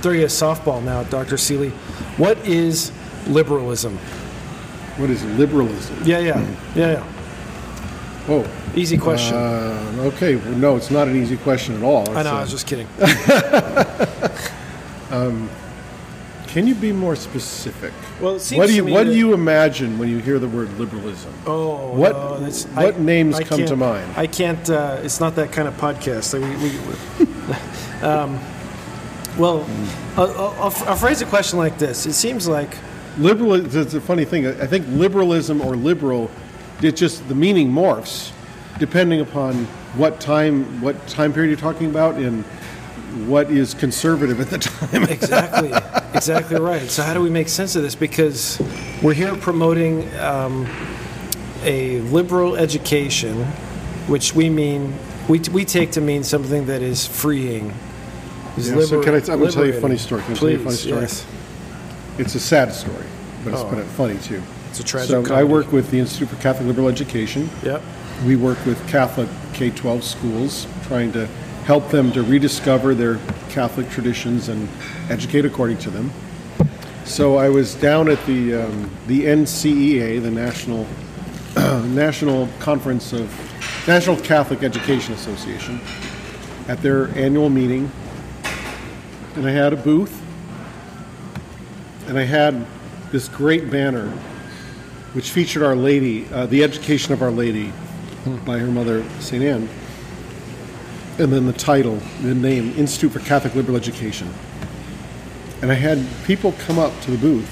[0.05, 1.35] throw you a softball now, Dr.
[1.35, 1.71] Seeley.
[2.17, 2.91] What is
[3.25, 3.97] liberalism?
[4.97, 5.97] What is liberalism?
[6.03, 6.39] Yeah, yeah,
[6.75, 8.27] yeah, yeah.
[8.27, 9.35] Oh, Easy question.
[9.35, 10.35] uh, okay.
[10.35, 12.07] Well, no, it's not an easy question at all.
[12.11, 12.33] I know.
[12.35, 12.87] uh, I was just kidding.
[16.55, 17.91] Can you be more specific?
[18.21, 20.71] Well, it seems What do you What do you imagine when you hear the word
[20.77, 21.33] liberalism?
[21.47, 24.13] Oh, What- no, what names come to mind?
[24.15, 24.69] I can't.
[24.69, 26.39] Uh, it's not that kind of podcast.
[26.39, 28.39] Like, we, we, um,
[29.37, 29.67] well,
[30.17, 32.05] I'll, I'll, I'll phrase a question like this.
[32.05, 32.75] It seems like
[33.17, 33.75] Liberal.
[33.75, 34.45] It's a funny thing.
[34.45, 36.29] I think liberalism or liberal,
[36.81, 38.31] it just the meaning morphs
[38.77, 39.63] depending upon
[39.95, 42.43] what time what time period you're talking about and
[43.25, 44.57] what is conservative at the
[44.91, 45.03] time.
[45.03, 45.71] exactly,
[46.13, 46.89] exactly right.
[46.89, 47.95] So how do we make sense of this?
[47.95, 48.61] Because
[49.01, 50.67] we're here promoting um,
[51.63, 53.45] a liberal education,
[54.07, 54.93] which we mean
[55.29, 57.73] we, we take to mean something that is freeing.
[58.57, 60.21] Is Yeah, so liber- can I- I'm gonna tell you a funny story.
[60.23, 61.01] Can I tell you a funny Please, story?
[61.01, 61.25] yes.
[62.17, 62.95] It's a sad story,
[63.43, 63.65] but it's Oh.
[63.65, 64.41] kind of funny too.
[64.69, 65.47] It's a tragic So I comedy.
[65.47, 67.49] work with the Institute for Catholic Liberal Education.
[67.63, 67.81] Yep.
[68.25, 71.27] We work with Catholic K 12 schools, trying to
[71.65, 73.17] help them to rediscover their
[73.49, 74.67] Catholic traditions and
[75.09, 76.11] educate according to them.
[77.05, 80.85] So I was down at the, um, the NCEA, the National,
[81.93, 83.29] National Conference of
[83.87, 85.79] National Catholic Education Association,
[86.67, 87.91] at their annual meeting,
[89.35, 90.21] and I had a booth,
[92.07, 92.65] and I had
[93.11, 94.09] this great banner
[95.13, 97.71] which featured Our Lady, uh, the education of Our Lady
[98.45, 99.43] by her mother, St.
[99.43, 99.69] Anne.
[101.17, 104.33] And then the title, the name, Institute for Catholic Liberal Education.
[105.61, 107.49] And I had people come up to the booth.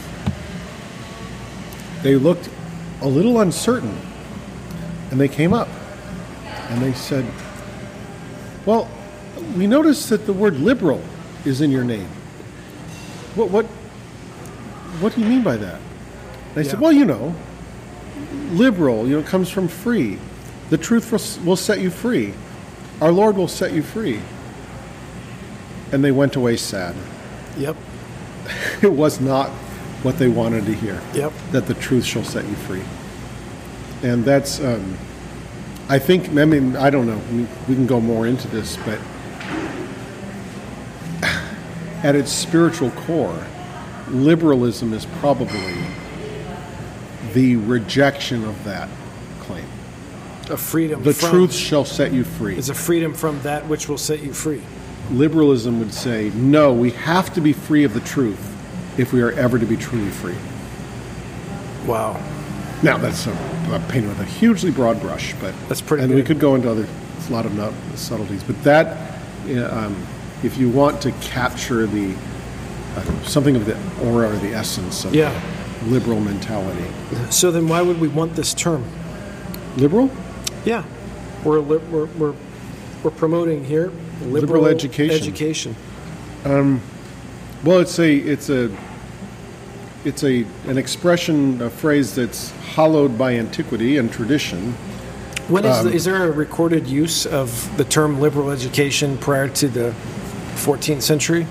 [2.02, 2.50] They looked
[3.02, 3.98] a little uncertain.
[5.12, 5.70] And they came up
[6.70, 7.26] and they said,
[8.66, 8.90] Well,
[9.56, 11.02] we noticed that the word liberal
[11.46, 12.08] is in your name.
[13.36, 13.66] What, what,
[15.00, 15.80] what do you mean by that?
[16.52, 17.36] And I said, Well, you know,
[18.52, 20.20] liberal, you know, comes from free.
[20.70, 21.12] The truth
[21.44, 22.34] will- set you free.
[23.02, 24.20] Our Lord will set you free.
[25.92, 26.96] And they went away sad.
[27.58, 27.76] Yep.
[28.82, 29.50] It was not
[30.04, 31.02] what they wanted to hear.
[31.14, 31.32] Yep.
[31.52, 32.84] That the truth shall set you free.
[34.04, 34.98] And that's, um,
[35.88, 37.48] I think, I mean, I don't know.
[37.70, 39.00] We can go more into this, but
[42.04, 43.46] at its spiritual core,
[44.10, 45.76] liberalism is probably
[47.34, 48.90] the rejection of that
[49.40, 49.66] claim.
[50.50, 51.02] A freedom.
[51.02, 52.58] The truth shall set you free.
[52.58, 54.62] is a freedom from that which will set you free.
[55.12, 58.50] Liberalism would say, no, we have to be free of the truth
[58.98, 60.36] if we are ever to be truly free.
[61.86, 62.22] Wow.
[62.84, 63.32] Now, that's a,
[63.72, 66.70] a painted with a hugely broad brush, but That's pretty And we could go into
[66.70, 66.88] other
[67.30, 67.54] a lot of
[67.98, 69.18] subtleties, but that,
[69.72, 69.96] um,
[70.44, 72.14] if you want to capture the
[72.96, 73.76] uh, something of the
[74.06, 75.32] aura or the essence of Yeah.
[75.88, 76.86] liberal mentality,
[77.32, 78.84] So then, why would we want this term?
[79.78, 80.12] liberal,
[80.66, 80.84] Yeah,
[81.44, 82.34] we're li- we're we're,
[83.04, 83.92] we're promoting here
[84.22, 85.16] liberal, Liberal education.
[85.24, 85.76] Education.
[86.46, 88.70] well, it's a it's a
[90.06, 94.74] it's a an expression, a phrase that's hallowed by antiquity and tradition.
[95.48, 99.48] When is, Um, the, is there a recorded use of the term liberal education prior
[99.50, 99.94] to the
[100.64, 101.46] 14th century?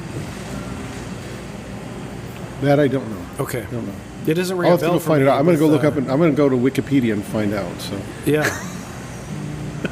[2.62, 3.26] That I don't know.
[3.40, 3.94] Okay, I don't know.
[4.26, 5.38] it doesn't ring I'll a bell for find me it out.
[5.38, 5.96] I'm going to go look uh, up.
[5.96, 7.80] And, I'm going to go to Wikipedia and find out.
[7.80, 8.00] So.
[8.24, 8.68] Yeah.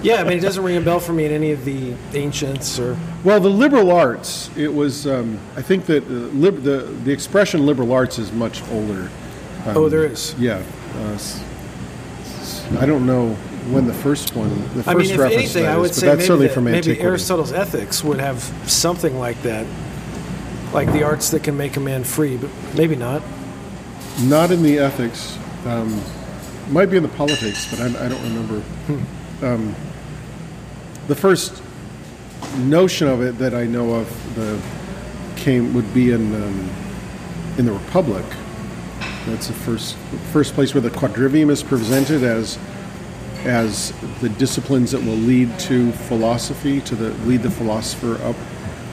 [0.03, 2.79] Yeah, I mean, it doesn't ring a bell for me in any of the ancients
[2.79, 2.97] or.
[3.25, 7.67] Well, the liberal arts, it was, um, I think that uh, lib- the, the expression
[7.67, 9.11] liberal arts is much older.
[9.67, 10.35] Um, Oh, there is.
[10.39, 10.63] Yeah.
[10.95, 11.19] Uh,
[12.79, 13.37] I don't know
[13.69, 16.07] when the first one, the first I mean, if reference anything, I would is, say
[16.07, 17.01] but that's maybe, certainly that- from maybe.
[17.01, 19.67] Aristotle's Ethics would have something like that,
[20.73, 23.23] like the arts that can make a man free, but maybe not.
[24.23, 25.39] Not in the ethics.
[25.67, 26.03] Um,
[26.71, 28.61] might be in the politics, but I, I don't remember.
[28.61, 29.45] Hmm.
[29.45, 29.75] Um,
[31.09, 31.63] the first
[32.59, 34.61] notion of it that I know of the
[35.37, 36.71] came would be in um,
[37.59, 38.25] in the Republic.
[39.27, 39.97] That's the first
[40.33, 42.59] first place where the quadrivium is presented as
[43.45, 48.37] as the disciplines that will lead to philosophy, to the lead the philosopher up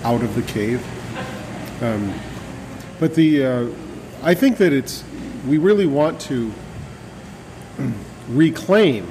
[0.04, 0.82] out of the cave.
[1.84, 2.14] Um,
[3.00, 3.68] but the uh,
[4.24, 5.04] I think that it's
[5.48, 6.54] we really want to
[8.30, 9.08] reclaim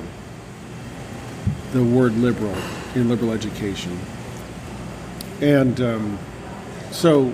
[1.72, 2.56] the word liberal
[2.94, 3.98] in liberal education,
[5.40, 6.18] and um,
[6.90, 7.32] so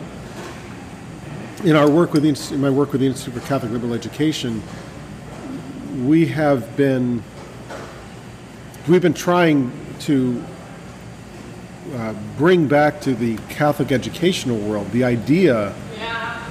[1.64, 4.60] in our work with the, in my work with the Institute for Catholic Liberal Education,
[6.04, 7.22] we have been
[8.88, 10.42] we've been trying to
[11.94, 15.74] uh, bring back to the Catholic educational world the idea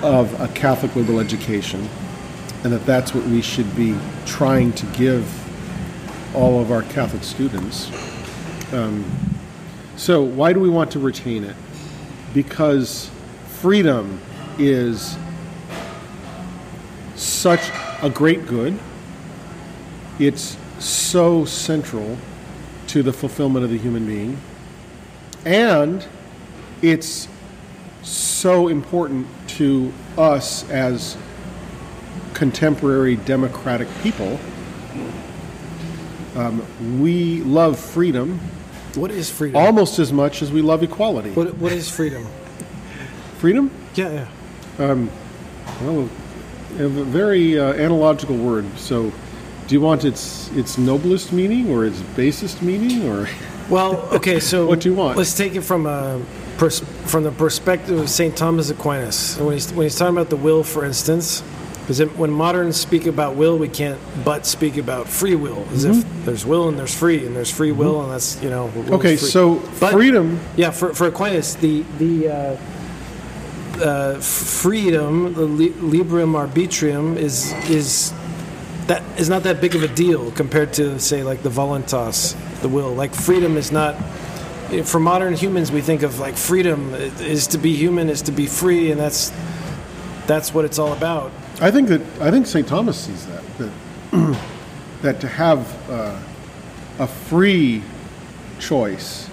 [0.01, 1.87] of a Catholic liberal education,
[2.63, 3.95] and that that's what we should be
[4.25, 5.25] trying to give
[6.35, 7.91] all of our Catholic students.
[8.73, 9.05] Um,
[9.97, 11.55] so, why do we want to retain it?
[12.33, 13.11] Because
[13.59, 14.19] freedom
[14.57, 15.17] is
[17.15, 17.61] such
[18.01, 18.79] a great good.
[20.17, 22.17] It's so central
[22.87, 24.37] to the fulfillment of the human being.
[25.45, 26.05] And
[26.81, 27.27] it's
[28.03, 31.17] so important to us as
[32.33, 34.39] contemporary democratic people.
[36.35, 36.65] Um,
[37.01, 38.39] we love freedom
[38.95, 39.61] What is freedom?
[39.61, 41.31] almost as much as we love equality.
[41.31, 42.25] what, what is freedom?
[43.37, 43.69] Freedom?
[43.95, 44.27] Yeah,
[44.79, 45.07] yeah.
[45.81, 46.09] Well,
[46.79, 48.65] a very uh, analogical word.
[48.77, 49.11] So,
[49.67, 53.27] do you want its its noblest meaning or its basest meaning, or
[53.69, 55.17] Well, okay, so What do you want?
[55.17, 56.19] Let's take it from a
[56.57, 59.37] pers- from the perspective of Saint Thomas Aquinas.
[59.37, 61.41] When he's when he's talking about the will, for instance,
[61.81, 66.05] because when moderns speak about will, we can't but speak about free will, as if
[66.25, 68.67] there's will and there's free, and there's free will, and that's you know.
[68.67, 68.93] Mm-hmm.
[68.93, 69.17] okay?
[69.17, 70.39] So, But- freedom.
[70.57, 72.57] Yeah, for, for Aquinas, the the uh,
[73.81, 78.13] uh, freedom, the li- liberum arbitrium, is is
[78.91, 82.67] that is not that big of a deal compared to say like the voluntas, the
[82.67, 82.93] will.
[82.93, 83.95] Like freedom is not.
[84.83, 88.47] For modern humans, we think of like freedom is to be human, is to be
[88.47, 89.31] free, and that's
[90.27, 91.31] that's what it's all about.
[91.61, 92.67] I think that I think St.
[92.67, 94.39] Thomas sees that that
[95.01, 96.19] that to have uh,
[96.99, 97.83] a free
[98.59, 99.29] choice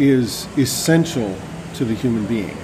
[0.00, 1.36] is essential
[1.74, 2.56] to the human being,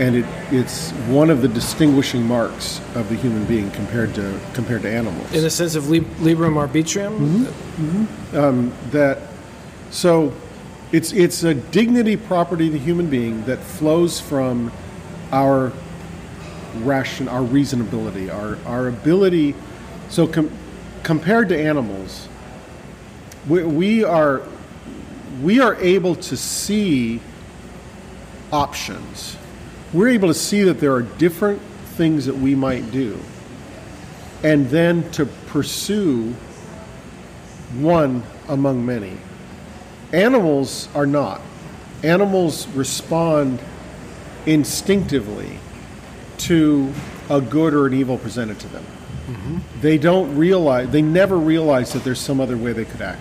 [0.00, 4.82] and it, it's one of the distinguishing marks of the human being compared to compared
[4.82, 5.32] to animals.
[5.32, 7.44] In the sense of lib- liberum arbitrium, mm-hmm.
[7.44, 8.36] Mm-hmm.
[8.36, 9.18] Um, that
[9.90, 10.32] so
[10.90, 14.72] it's it's a dignity property of the human being that flows from
[15.32, 15.72] our
[16.78, 19.54] ration our reasonability our our ability
[20.08, 20.50] so com-
[21.02, 22.28] compared to animals
[23.48, 24.42] we, we are
[25.42, 27.20] we are able to see
[28.52, 29.36] options
[29.92, 31.60] we're able to see that there are different
[31.96, 33.18] things that we might do
[34.42, 36.34] and then to pursue
[37.74, 39.16] one among many.
[40.12, 41.40] Animals are not.
[42.02, 43.60] Animals respond
[44.46, 45.58] instinctively
[46.38, 46.92] to
[47.28, 48.84] a good or an evil presented to them.
[49.26, 49.58] Mm-hmm.
[49.80, 53.20] They don't realize, they never realize that there's some other way they could act.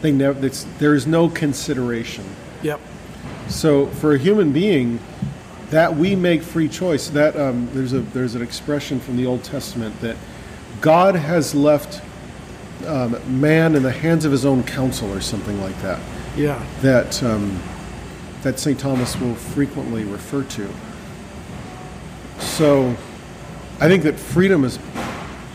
[0.00, 2.24] They never, it's, there is no consideration.
[2.62, 2.80] Yep.
[3.48, 5.00] So for a human being,
[5.72, 7.08] that we make free choice.
[7.08, 10.16] That um, there's a there's an expression from the Old Testament that
[10.80, 12.00] God has left
[12.86, 16.00] um, man in the hands of his own counsel, or something like that.
[16.36, 16.64] Yeah.
[16.80, 17.60] That um,
[18.42, 20.68] that Saint Thomas will frequently refer to.
[22.38, 22.90] So,
[23.80, 24.78] I think that freedom is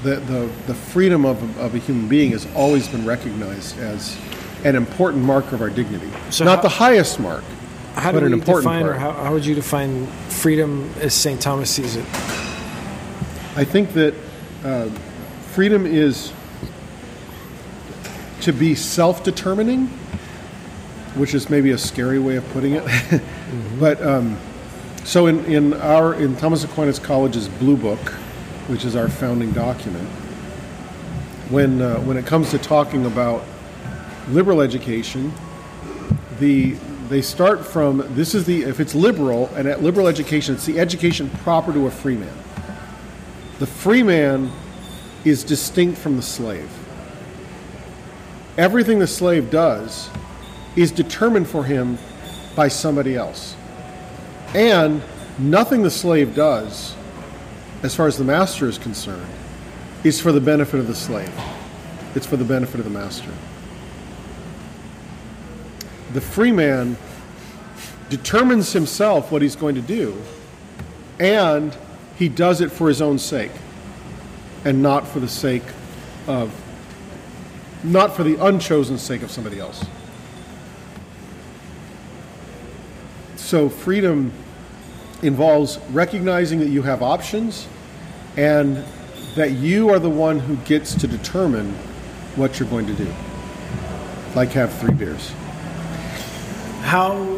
[0.04, 4.18] the the, the freedom of, a- of a human being has always been recognized as
[4.64, 6.10] an important mark of our dignity.
[6.30, 7.44] So Not how- the highest mark,
[7.98, 11.42] How but do an important define, or how, how would you define freedom as St.
[11.42, 12.06] Thomas sees it?
[13.56, 14.14] I think that
[14.64, 14.88] uh,
[15.54, 16.32] freedom is
[18.42, 19.88] to be self determining,
[21.16, 22.84] which is maybe a scary way of putting it.
[23.80, 24.38] But um,
[25.06, 28.00] so in, in our in Thomas Aquinas College's Blue Book,
[28.68, 30.08] which is our founding document,
[31.50, 33.44] when uh, when it comes to talking about
[34.30, 35.32] liberal education,
[36.40, 36.76] the
[37.10, 40.80] they start from this is the if it's liberal and at liberal education, it's the
[40.80, 42.38] education proper to a free man.
[43.60, 44.52] The free man
[45.26, 46.70] is distinct from the slave.
[48.58, 50.10] Everything the slave does
[50.76, 51.98] is determined for him
[52.56, 53.56] by somebody else.
[54.54, 55.02] And
[55.38, 56.96] nothing the slave does,
[57.84, 59.28] as far as the master is concerned,
[60.04, 61.34] is for the benefit of the slave.
[62.16, 63.32] It's for the benefit of the master.
[66.14, 66.98] The free man
[68.10, 70.22] determines himself what he's going to do,
[71.20, 71.76] and
[72.18, 73.52] he does it for his own sake
[74.66, 75.64] and not for the sake
[76.28, 76.54] of
[77.84, 79.86] not for the unchosen sake of somebody else.
[83.36, 84.34] So freedom
[85.22, 87.68] involves recognizing that you have options
[88.36, 88.84] and
[89.36, 91.72] that you are the one who gets to determine
[92.36, 93.08] what you're going to do.
[94.36, 95.32] Like have three beers
[96.88, 97.38] How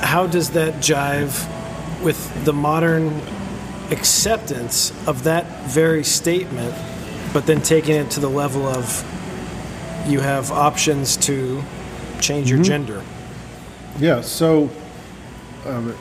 [0.00, 1.34] how does that jive
[2.00, 3.20] with the modern
[3.90, 6.74] acceptance of that very statement,
[7.32, 9.02] but then taking it to the level of
[10.06, 11.60] you have options to
[12.20, 12.56] change Mm-hmm.
[12.56, 13.02] your gender?
[13.98, 14.70] Yeah, so
[15.66, 15.92] um,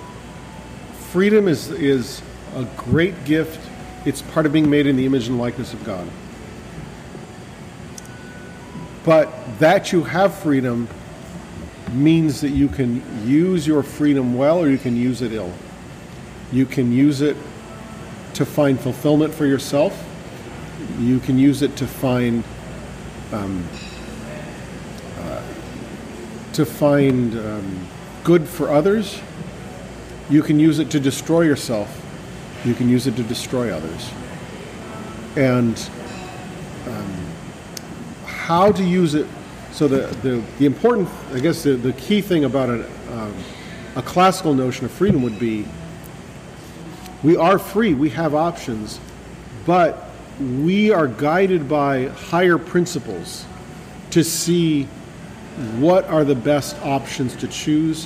[1.11, 2.21] freedom is is
[2.55, 3.59] a great gift.
[4.05, 6.07] It's part of being made in the image and likeness of God.
[9.03, 10.87] But that you have freedom
[11.93, 15.53] means that you can use your freedom well or you can use it ill.
[16.51, 17.37] You can use it
[18.35, 20.03] to find fulfillment for yourself.
[20.99, 22.43] You can use it to find
[26.53, 27.87] to find um,
[28.23, 29.19] good for others.
[30.29, 31.99] You can use it to destroy yourself.
[32.63, 34.09] You can use it to destroy others.
[35.35, 35.89] And
[36.87, 37.25] um,
[38.25, 39.27] how to use it.
[39.73, 43.33] So the, the, the important, I guess the, the key thing about a, um,
[43.95, 45.65] a classical notion of freedom would be
[47.23, 48.99] we are free, we have options,
[49.65, 50.09] but
[50.39, 53.45] we are guided by higher principles
[54.11, 54.83] to see
[55.79, 58.05] what are the best options to choose,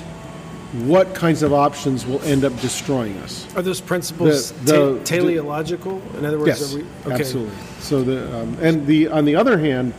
[0.85, 3.45] what kinds of options will end up destroying us.
[3.57, 6.02] Are those principles The- the- te- teleological?
[6.18, 7.15] In other words, Yes, are we, okay.
[7.15, 7.56] absolutely.
[7.80, 9.94] So the um, and the on the other hand,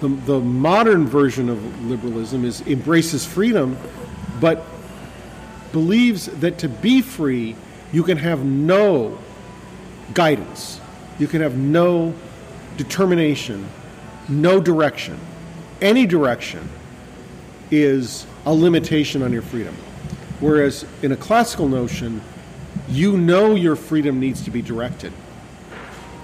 [0.00, 3.76] the, the modern version of liberalism is embraces freedom,
[4.40, 4.64] but
[5.72, 7.56] believes that to be free,
[7.92, 9.18] you can have no
[10.14, 10.80] guidance,
[11.18, 12.14] you can have no
[12.76, 13.68] determination,
[14.28, 15.18] no direction.
[15.80, 16.68] Any direction
[17.70, 19.74] is a limitation on your freedom.
[20.40, 22.20] Whereas in a classical notion,
[22.88, 25.12] you know your freedom needs to be directed.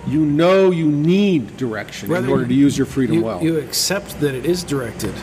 [0.06, 3.42] You know you need direction Rather in order to use your freedom you, well.
[3.42, 5.14] you accept that it is directed.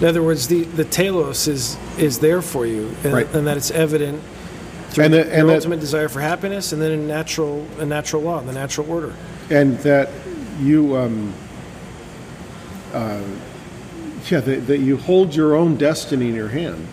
[0.00, 3.34] In other words, the, the telos is is there for you, and, Right.
[3.34, 4.20] and that it's evident
[4.90, 7.84] through And the- your and that- ultimate desire for happiness, and then a natural a
[7.86, 9.12] natural law, the natural order.
[9.50, 10.08] and that
[10.60, 11.32] you, um,
[12.92, 13.20] uh,
[14.30, 16.86] yeah, that, that you hold your own destiny in your hand,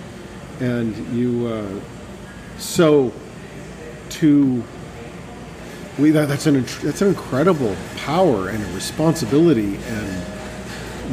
[0.59, 1.63] and you, uh,
[2.59, 3.11] so
[4.09, 4.63] to
[5.99, 10.25] we that, that's an that's an incredible power and a responsibility, and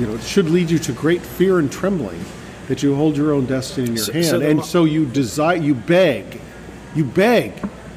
[0.01, 2.23] you know it should lead you to great fear and trembling
[2.69, 5.56] that you hold your own destiny in your So- hand, so and so you desire
[5.56, 6.40] you beg,
[6.94, 7.52] you beg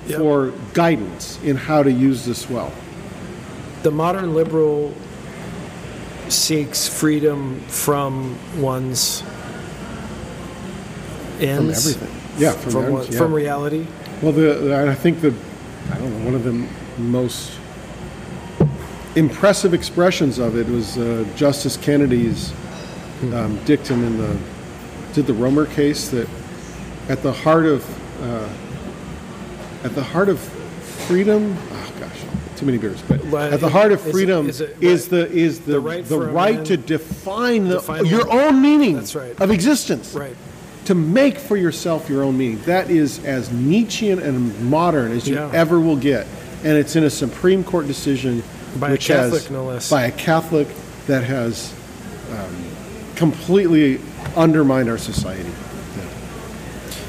[0.07, 0.19] Yep.
[0.19, 2.71] for guidance in how to use this well.
[3.83, 4.93] The modern liberal
[6.29, 9.21] seeks freedom from one's
[11.41, 12.15] ends, everything.
[12.37, 13.17] Yeah, from from what- yeah.
[13.17, 13.85] from reality.
[14.21, 15.33] Well, the I think the
[15.91, 16.67] I don't know one of the
[17.01, 17.57] most
[19.15, 22.53] impressive expressions of it was uh, Justice Kennedy's
[23.33, 24.37] um, dictum in the
[25.13, 26.29] did the Romer case that
[27.09, 27.83] at the heart of
[28.21, 28.49] uh,
[29.83, 31.57] at the heart of freedom.
[31.71, 32.21] Oh gosh,
[32.55, 33.01] too many beers.
[33.03, 33.21] But
[33.51, 36.19] at the heart of freedom is is, it right- the is the the right the
[36.19, 39.39] right to define, the, Define your own meaning That's right.
[39.39, 40.35] of existence Right.
[40.87, 42.61] To make for yourself your own meaning.
[42.61, 45.51] That is as Nietzschean and modern as you Yeah.
[45.53, 46.25] ever will get.
[46.63, 48.41] And it's in a Supreme Court decision
[48.79, 49.89] By a Catholic, has, no less.
[49.89, 50.69] By a Catholic
[51.07, 51.73] that has
[52.31, 52.55] um,
[53.17, 53.99] completely
[54.37, 55.49] undermined our society.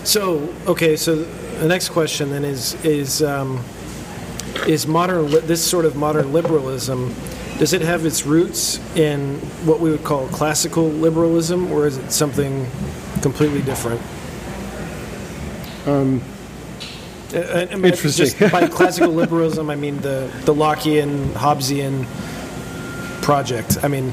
[0.03, 1.25] So okay, so
[1.61, 3.63] the next question then is is um,
[4.67, 7.15] is modern this sort of modern liberalism
[7.59, 9.35] does it have its roots in
[9.67, 12.67] what we would call classical liberalism, or is it something
[13.21, 14.01] completely different?
[15.87, 16.23] Um,
[17.33, 18.27] I mean, Interesting.
[18.27, 22.07] Just by classical liberalism, I mean the the Lockean, Hobbesian
[23.23, 23.79] project.
[23.83, 24.13] I mean,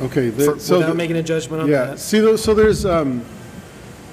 [0.00, 1.84] Okay, the, for, so without the- making a judgment on yeah.
[1.86, 1.98] that.
[1.98, 3.24] See, those, so there's um,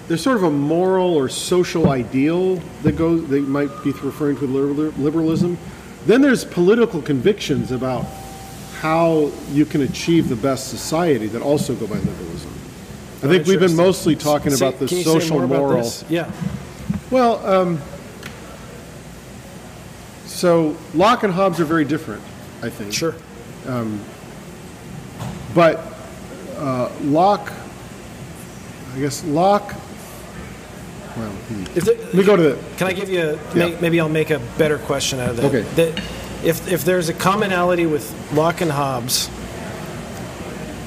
[0.07, 4.45] there's sort of a moral or social ideal that goes that might be referring to
[4.45, 5.57] liberalism.
[6.05, 8.05] Then there's political convictions about
[8.79, 12.51] how you can achieve the best society that also go by liberalism.
[13.23, 15.91] I think we've been mostly talking about the can you say social moral.
[16.09, 16.31] Yeah.
[17.11, 17.81] Well, um,
[20.25, 22.23] so Locke and Hobbes are very different,
[22.61, 22.93] I think.
[22.93, 23.15] Sure.
[25.53, 25.85] But
[26.57, 27.51] uh, Locke,
[28.95, 29.73] I guess Locke.
[31.17, 31.63] Well, hmm.
[31.77, 32.63] If the, let me go to the.
[32.77, 33.21] Can I give you?
[33.21, 33.39] A, Yeah.
[33.53, 35.45] may, maybe I'll make a better question out of that.
[35.45, 35.93] Okay.
[36.43, 39.29] If if there's a commonality with Locke and Hobbes,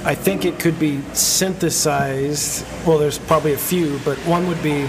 [0.06, 2.64] I think it could be synthesized.
[2.86, 4.82] Well, there's probably a few, but one would be: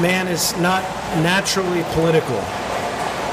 [0.00, 0.82] man is not
[1.22, 2.36] naturally political.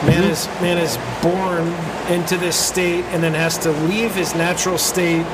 [0.05, 0.29] Man Mm-hmm.
[0.31, 1.67] is man is born
[2.13, 5.25] into this state and then has to leave his natural state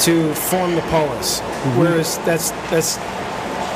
[0.00, 1.40] to form the polis.
[1.40, 1.78] Mm-hmm.
[1.80, 2.98] Whereas that's that's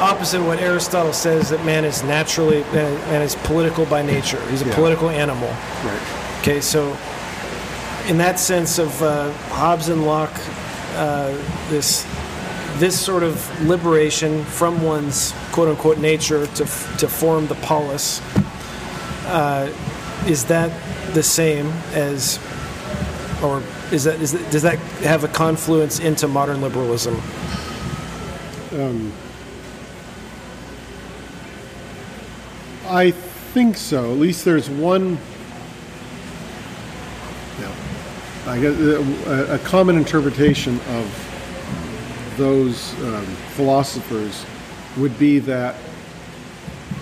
[0.01, 4.41] opposite of what Aristotle says that man is naturally man, man is political by nature.
[4.51, 4.75] He's a Yeah.
[4.75, 5.49] political animal.
[5.85, 6.39] Right.
[6.41, 6.97] Okay, so
[8.07, 10.39] in that sense of uh, Hobbes and Locke,
[10.95, 11.31] uh,
[11.69, 12.05] this
[12.79, 18.21] this sort of liberation from one's quote unquote nature to to form the polis,
[19.27, 19.73] uh,
[20.27, 20.73] is that
[21.15, 22.39] the same as,
[23.43, 23.63] or
[23.93, 27.21] is that is that, does that have a confluence into modern liberalism?
[32.89, 34.13] I think so.
[34.13, 35.19] At least there's one.
[37.61, 37.75] Yeah,
[38.55, 43.27] I guess uh, a, common interpretation of those um,
[43.57, 44.47] philosophers
[44.97, 45.75] would be that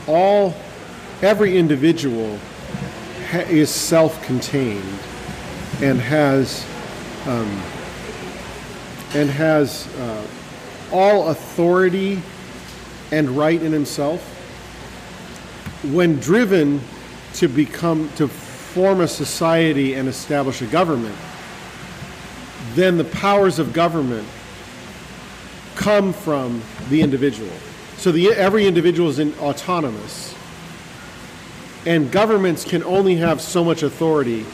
[0.06, 0.54] all,
[1.20, 2.38] every individual
[3.28, 4.98] ha- is self-contained
[5.82, 6.64] and has
[7.26, 7.60] um,
[9.14, 10.26] and has uh,
[10.90, 12.22] all authority
[13.10, 14.22] and right in himself.
[15.92, 16.80] When driven
[17.34, 21.14] to become to form a society and establish a government
[22.74, 24.26] then the powers of government
[25.74, 27.50] come from the individual.
[27.96, 30.34] So the, every individual is in, autonomous.
[31.86, 34.46] And governments can only have so much authority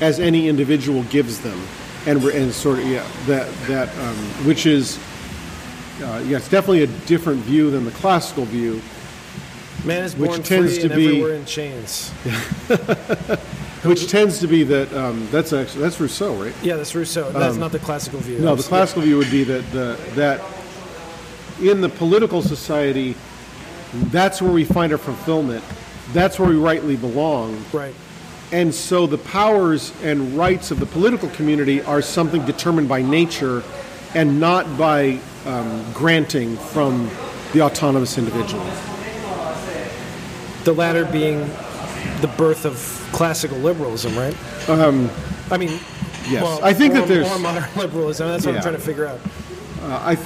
[0.00, 1.60] as any individual gives them.
[2.06, 4.98] And, and sort of yeah that that um, which is
[6.02, 8.82] uh, yeah it's definitely a different view than the classical view
[9.84, 12.10] Man is Which born tends free to and be- everywhere in chains.
[13.84, 16.54] which tends to be that um, that's actually that's Rousseau, right?
[16.62, 17.30] Yeah, that's Rousseau.
[17.30, 18.38] That's not the classical view.
[18.38, 20.40] Um, No, the classical view would be that the, that
[21.60, 23.14] in the political society,
[23.92, 25.64] that's where we find our fulfillment.
[26.12, 27.64] That's where we rightly belong.
[27.72, 27.94] Right.
[28.52, 33.62] And so the powers and rights of the political community are something determined by nature
[34.14, 37.10] and not by um, granting from
[37.52, 38.64] the autonomous individual.
[40.64, 41.50] The latter being
[42.20, 42.76] the birth of
[43.12, 44.36] classical liberalism, right?
[44.68, 44.76] I
[45.56, 45.80] mean, Um,
[46.28, 46.42] yes.
[46.42, 48.28] well, I think or, that there's- or modern liberalism.
[48.28, 48.58] That's what Yeah.
[48.58, 49.20] I'm trying to figure out.
[49.82, 50.16] I,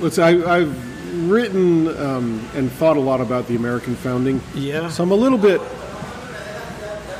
[0.00, 4.40] let's say I, I've written um, and thought a lot about the American founding.
[4.54, 4.88] Yeah.
[4.88, 5.60] So I'm a little bit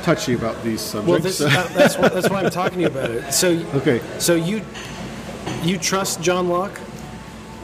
[0.03, 1.09] touchy about these subjects.
[1.09, 3.31] Well, this, uh, that's that's why I'm talking to you about it.
[3.33, 4.01] So, okay.
[4.19, 4.61] so you
[5.63, 6.79] you trust John Locke?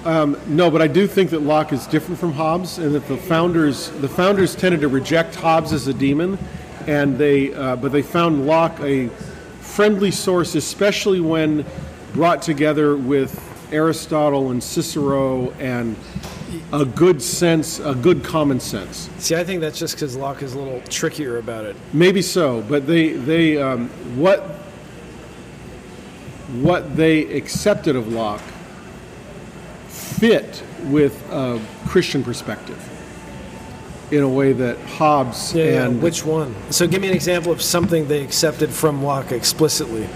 [0.06, 3.90] No, but I do think that Locke is different from Hobbes, and that the founders
[4.02, 6.38] the founders tended to reject Hobbes as a demon,
[6.88, 9.10] and they uh, but they found Locke a
[9.62, 11.66] friendly source, especially when
[12.14, 13.40] brought together with
[13.74, 15.96] Aristotle and Cicero and
[16.72, 19.10] a good sense, a good common sense.
[19.18, 21.76] See, I think that's just because Locke is a little trickier about it.
[21.92, 23.90] Maybe so, but they they um,
[24.20, 24.42] what
[26.62, 28.44] what they accepted of Locke
[30.20, 32.80] fit with a Christian perspective
[34.12, 36.54] in a way that Hobbes Yeah, and which one?
[36.72, 40.08] So give me an example of something they accepted from Locke explicitly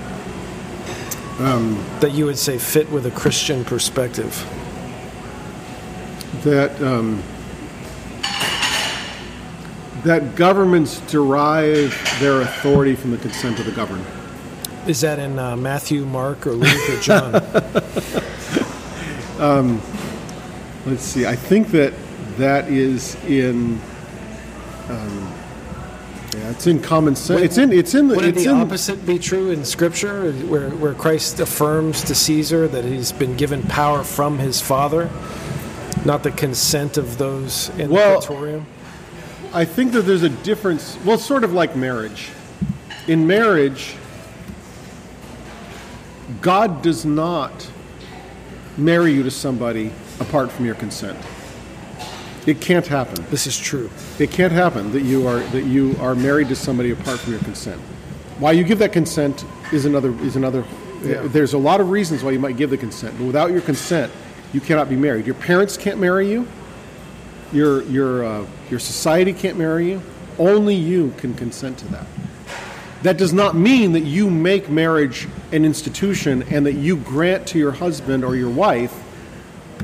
[1.40, 4.34] Um, that you would say fit with a Christian perspective.
[6.44, 7.22] that um,
[10.04, 14.06] that governments derive their authority from the consent of the governed.
[14.88, 17.34] Is that in uh, Matthew, Mark, or Luke, or John?
[19.40, 21.26] Let's see.
[21.26, 21.94] I think that
[22.38, 23.80] that is in.
[24.90, 25.34] Um,
[26.36, 27.42] yeah, it's in common sense.
[27.42, 27.72] It's in.
[27.74, 28.16] It's in the.
[28.16, 28.58] Wouldn't It's the in.
[28.58, 33.64] opposite be true in Scripture, where, where Christ affirms to Caesar that he's been given
[33.64, 35.10] power from his Father,
[36.06, 38.66] not the consent of those in Well- the praetorium?
[39.54, 40.98] I think that there's a difference.
[41.06, 42.30] Well, sort of like marriage.
[43.08, 43.96] In marriage,
[46.42, 47.70] God does not
[48.78, 51.18] marry you to somebody apart from your consent.
[52.46, 53.26] It can't happen.
[53.30, 53.90] This is true.
[54.20, 57.42] It can't happen that you are that you are married to somebody apart from your
[57.42, 57.82] consent.
[58.40, 59.44] Why you give that consent
[59.74, 60.64] is another is another.
[61.04, 61.22] Yeah.
[61.26, 64.12] There's a lot of reasons why you might give the consent, but without your consent,
[64.54, 65.26] you cannot be married.
[65.26, 66.48] Your parents can't marry you.
[67.52, 70.02] Your your uh, your society can't marry you.
[70.40, 72.06] Only you can consent to that.
[73.04, 77.58] That does not mean that you make marriage an institution and that you grant to
[77.58, 78.94] your husband or your wife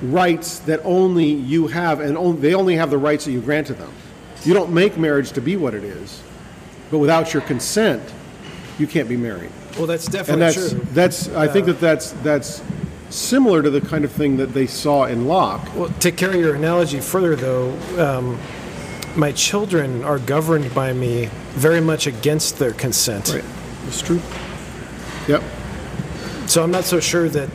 [0.01, 3.67] rights that only you have, and on, they only have the rights that you grant
[3.67, 3.91] to them.
[4.43, 6.21] You don't make marriage to be what it is,
[6.91, 8.03] but without your consent,
[8.77, 9.51] you can't be married.
[9.77, 10.79] Well, that's And definitely that's true.
[10.91, 12.61] that's I think that that's that's
[13.09, 15.67] similar to the kind of thing that they saw in Locke.
[15.75, 18.39] Well, to carry your analogy further, though, um,
[19.15, 23.33] my children are governed by me very much against their consent.
[23.33, 23.43] Right,
[23.87, 24.19] it's true.
[25.27, 25.43] Yep.
[26.47, 27.49] So I'm not so sure that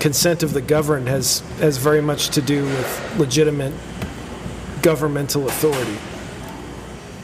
[0.00, 3.72] consent of the governed has has very much to do with legitimate
[4.82, 5.96] governmental authority.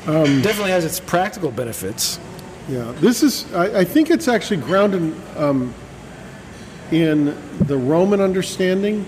[0.07, 2.19] Um, Definitely has its practical benefits.
[2.69, 3.53] Yeah, this is.
[3.53, 5.75] I, I think it's actually grounded um,
[6.93, 9.05] in the Roman understanding,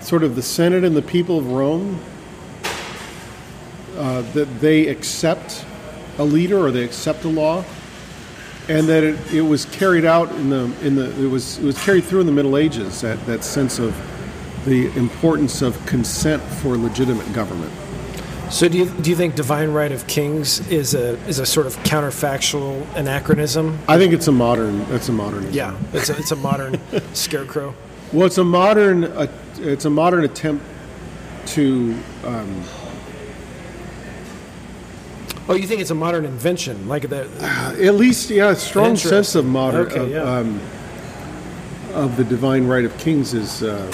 [0.00, 2.00] sort of the Senate and the people of Rome,
[3.96, 5.64] uh, that they accept
[6.18, 7.64] a leader or they accept a law,
[8.68, 11.82] and that it, it was carried out in the in the it was it was
[11.84, 13.00] carried through in the Middle Ages.
[13.00, 13.94] That that sense of
[14.64, 17.72] the importance of consent for legitimate government.
[18.50, 21.66] So do you do you think divine right of kings is a is a sort
[21.66, 23.78] of counterfactual anachronism?
[23.88, 24.84] I think it's a modern.
[24.88, 25.52] That's a modern.
[25.52, 26.80] Yeah, it's a, it's a modern
[27.14, 27.74] scarecrow.
[28.12, 29.26] Well, it's a modern uh,
[29.58, 30.64] it's a modern attempt
[31.46, 32.62] to um,
[35.48, 39.34] Oh, you think it's a modern invention, like the at least yeah a strong sense
[39.34, 40.22] of modern Okay, of, yeah.
[40.22, 40.60] um,
[41.92, 43.90] of the divine right of kings is uh,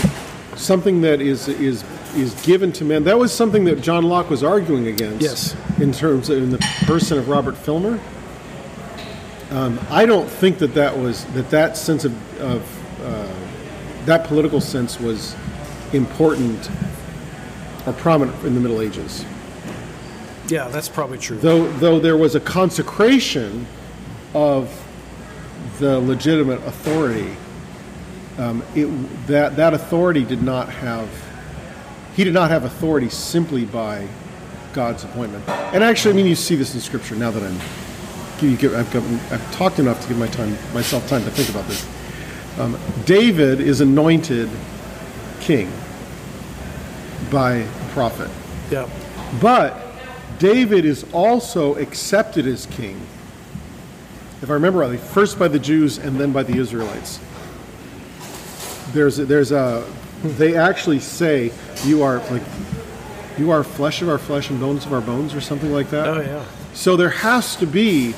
[0.56, 3.02] something that is is is given to men.
[3.04, 5.22] That was something that John Locke was arguing against.
[5.22, 5.56] Yes.
[5.80, 7.98] in terms of in the person of Robert Filmer.
[9.50, 13.32] Um, I don't think that that was that that sense of, of uh,
[14.06, 15.34] that political sense was
[15.92, 16.70] important
[17.86, 19.24] or prominent in the Middle Ages.
[20.50, 21.36] Yeah, that's probably true.
[21.36, 23.66] Though, though there was a consecration
[24.34, 24.70] of
[25.78, 27.36] the legitimate authority,
[28.38, 28.86] um, it,
[29.26, 31.08] that, that authority did not have,
[32.16, 34.08] he did not have authority simply by
[34.72, 35.48] God's appointment.
[35.48, 37.58] And actually, I mean, you see this in Scripture now that I'm,
[38.40, 39.02] you give, I've, got,
[39.32, 41.86] I've talked enough to give my time, myself time to think about this.
[42.58, 44.50] Um, David is anointed
[45.40, 45.70] king
[47.30, 48.30] by a prophet.
[48.70, 48.88] yeah,
[49.40, 49.89] But
[50.40, 53.00] David is also accepted as king,
[54.42, 57.20] if I remember rightly, first by the Jews and then by the Israelites.
[58.92, 59.86] There's a, there's a
[60.24, 61.52] they actually say
[61.84, 62.42] you are like
[63.38, 66.08] you are flesh of our flesh and bones of our bones or something like that.
[66.08, 66.44] oh yeah.
[66.72, 68.14] So there has to be,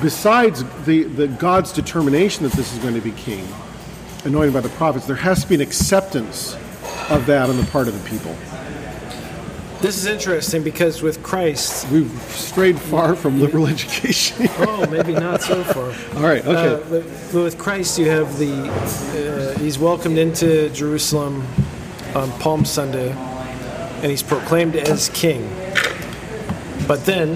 [0.00, 3.46] besides the, the God's determination that this is going to be king,
[4.24, 6.54] anointed by the prophets, there has to be an acceptance
[7.10, 8.36] of that on the part of the people.
[9.82, 14.46] This is interesting because with Christ, We've strayed far from liberal education.
[14.58, 15.86] oh, maybe not so far.
[16.16, 16.74] All right, okay.
[16.74, 17.02] Uh, but,
[17.32, 21.44] but with Christ, you have the uh, he's welcomed into Jerusalem
[22.14, 25.42] on Palm Sunday, and he's proclaimed as king.
[26.86, 27.34] But then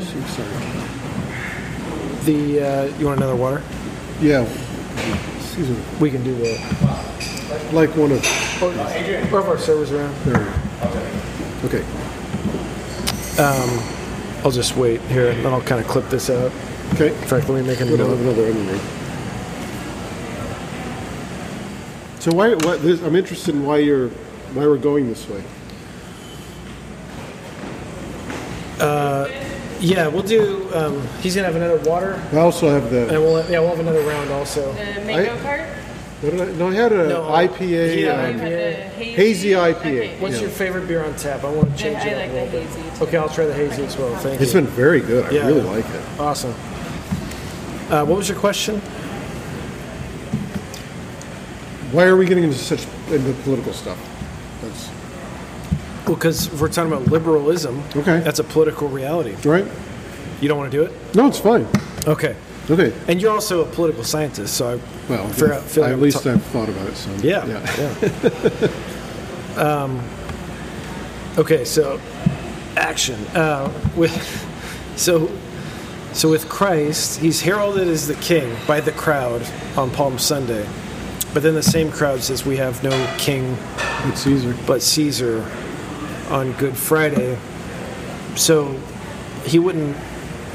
[2.26, 3.60] the uh, you want another water?
[4.20, 4.48] Yeah.
[5.98, 7.70] We can do that.
[7.72, 8.22] like one of
[8.62, 10.14] Or, or if our servers around.
[10.24, 10.36] their
[11.64, 12.05] Okay.
[13.38, 16.52] I'll just wait here, and then I'll kind of clip this out.
[16.94, 17.08] Okay.
[17.08, 18.78] In fact, let me make a We don't have another enemy.
[22.20, 22.54] So why?
[22.54, 22.82] What?
[22.82, 24.08] This, I'm interested in why you're
[24.54, 25.42] why we're going this way.
[28.80, 29.28] Uh,
[29.80, 30.68] Yeah, we'll do.
[30.74, 34.00] Um, he's gonna have another water, I also have and we'll yeah we'll have another
[34.00, 34.72] round also.
[34.72, 35.60] The mango I- cart?
[36.22, 38.00] What did I, no, I had an No, IPA.
[38.00, 39.76] yeah, um, had hazy, Hazy IPA.
[39.76, 40.16] Okay.
[40.18, 40.40] What's Yeah.
[40.42, 41.44] your favorite beer on tap?
[41.44, 42.16] I want to change I it.
[42.16, 42.68] like a the little bit.
[42.68, 42.85] hazy.
[43.00, 44.14] Okay, I'll try the hazy as well.
[44.16, 44.60] Thank it's you.
[44.62, 45.26] been very good.
[45.26, 45.46] I Yeah.
[45.46, 46.00] really like it.
[46.20, 46.54] awesome.
[47.90, 48.80] Uh, what was your question?
[51.92, 53.98] Why are we getting into such into political stuff?
[54.62, 54.88] That's
[56.06, 57.82] Well, because we're talking about liberalism.
[57.94, 58.20] Okay.
[58.20, 59.34] That's a political reality.
[59.48, 59.66] right.
[60.40, 60.92] You don't want to do it?
[61.14, 61.66] No, it's fine.
[62.06, 62.34] Okay.
[62.70, 62.92] Okay.
[63.08, 64.78] And you're also a political scientist, so I
[65.12, 66.96] Well, figure out- feel I- like at we'll least talk- I've thought about it.
[66.96, 67.46] So Yeah.
[69.56, 69.62] Yeah.
[69.84, 70.00] um,
[71.38, 71.98] okay, so
[72.76, 73.26] action.
[73.28, 74.12] Uh, with
[74.96, 75.30] so
[76.12, 79.46] so with Christ, he's heralded as the king by the crowd
[79.76, 80.66] on Palm Sunday.
[81.34, 83.56] But then the same crowd says we have no king
[84.02, 84.56] but Caesar.
[84.66, 85.44] but Caesar
[86.30, 87.38] on Good Friday.
[88.34, 88.80] So
[89.44, 89.96] he wouldn't,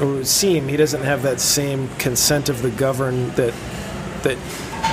[0.00, 3.54] or it would seem he doesn't have that same consent of the governed that
[4.22, 4.38] that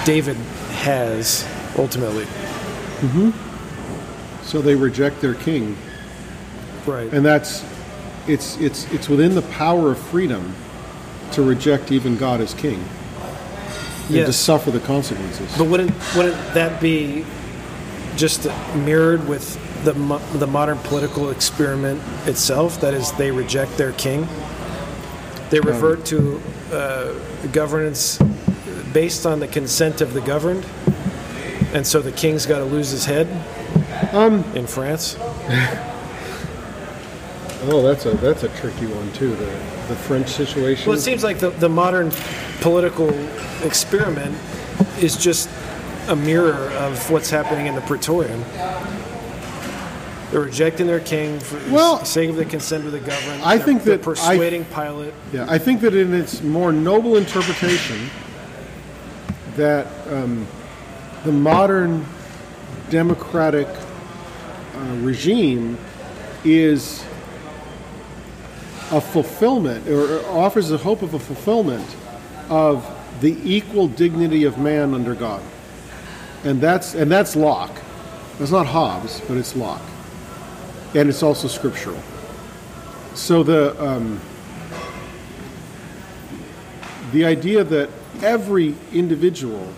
[0.05, 0.35] David
[0.83, 1.47] has
[1.77, 2.25] ultimately.
[2.25, 4.43] Mm-hmm.
[4.43, 5.77] So they reject their king,
[6.89, 7.13] Right.
[7.13, 7.63] and that's
[8.27, 10.55] it's it's it's within the power of freedom
[11.31, 12.83] to reject even God as king
[14.17, 15.55] and to suffer the consequences.
[15.57, 17.25] But wouldn't wouldn't that be
[18.15, 22.81] just mirrored with the mo- the modern political experiment itself?
[22.81, 24.27] That is, they reject their king.
[25.49, 26.41] They revert to
[26.71, 27.13] uh,
[27.51, 28.19] governance
[28.93, 30.65] based on the consent of the governed,
[31.73, 33.27] and so the king's got to lose his head.
[34.13, 35.15] Um, in France,
[37.63, 39.35] oh, that's a that's a tricky one too.
[39.35, 39.45] The
[39.89, 40.87] the French situation.
[40.89, 42.11] well, it seems like the, the modern
[42.61, 43.09] political
[43.63, 44.35] experiment
[45.01, 45.49] is just
[46.07, 48.43] a mirror of what's happening in the Praetorium.
[50.31, 53.41] They're rejecting their king for Well, the sake of the consent of the governed.
[53.41, 55.13] I They're- think that I- persuading Pilate.
[55.33, 58.11] Yeah, I think that in its more noble interpretation,
[59.55, 60.45] that um,
[61.25, 62.05] the modern
[62.91, 65.79] democratic uh, regime
[66.43, 67.03] is
[68.91, 71.95] a fulfillment, or offers the hope of a fulfillment
[72.49, 72.85] of
[73.21, 75.43] the equal dignity of man under God,
[76.43, 77.81] and that's and that's Locke.
[78.39, 79.81] It's not Hobbes, but it's Locke,
[80.95, 81.99] and it's also scriptural.
[83.13, 84.19] So the um,
[87.11, 87.89] the idea that
[88.21, 89.71] every individual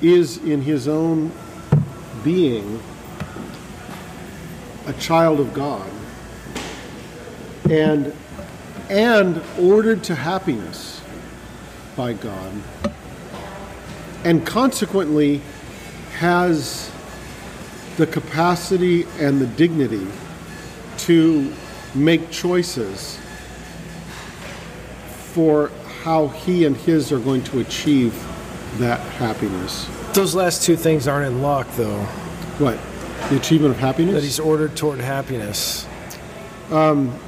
[0.00, 1.30] is in his own
[2.22, 2.80] being
[4.86, 5.90] a child of God
[7.70, 8.14] and
[8.90, 11.00] and ordered to happiness
[11.96, 12.52] by God
[14.24, 15.42] and consequently
[16.18, 16.90] has
[17.96, 20.06] the capacity and the dignity
[20.98, 21.52] to
[21.94, 23.18] make choices
[25.32, 25.70] for
[26.02, 28.12] how he and his are going to achieve
[28.78, 29.88] that happiness.
[30.12, 32.02] Those last two things aren't in Locke, though.
[32.58, 32.78] What?
[33.30, 34.14] The achievement of happiness?
[34.14, 35.86] That he's ordered toward happiness.
[36.70, 37.18] Um,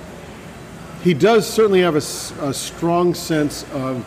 [1.06, 4.04] He does certainly have a strong sense of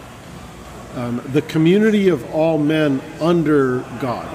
[0.98, 4.28] um, the community of all men under God.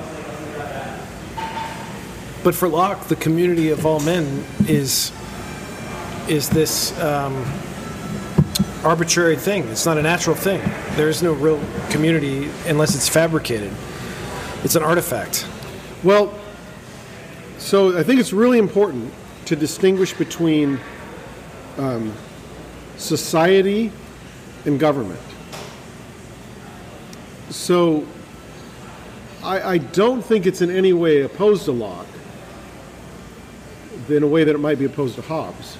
[2.42, 5.12] But for Locke, the community of all men is
[6.26, 7.44] is this um,
[8.82, 9.68] arbitrary thing.
[9.68, 10.62] It's not a natural thing.
[10.96, 11.60] There is no real
[11.90, 13.74] community unless it's fabricated.
[14.62, 15.46] It's an artifact.
[16.02, 16.32] Well,
[17.58, 19.12] so I think it's really important
[19.44, 20.80] to distinguish between
[21.76, 22.14] um,
[22.96, 23.90] society
[24.64, 25.20] and government.
[27.50, 28.06] So
[29.42, 32.06] I, I don't think it's in any way opposed to Locke,
[34.08, 35.76] in a way that it might be opposed to Hobbes,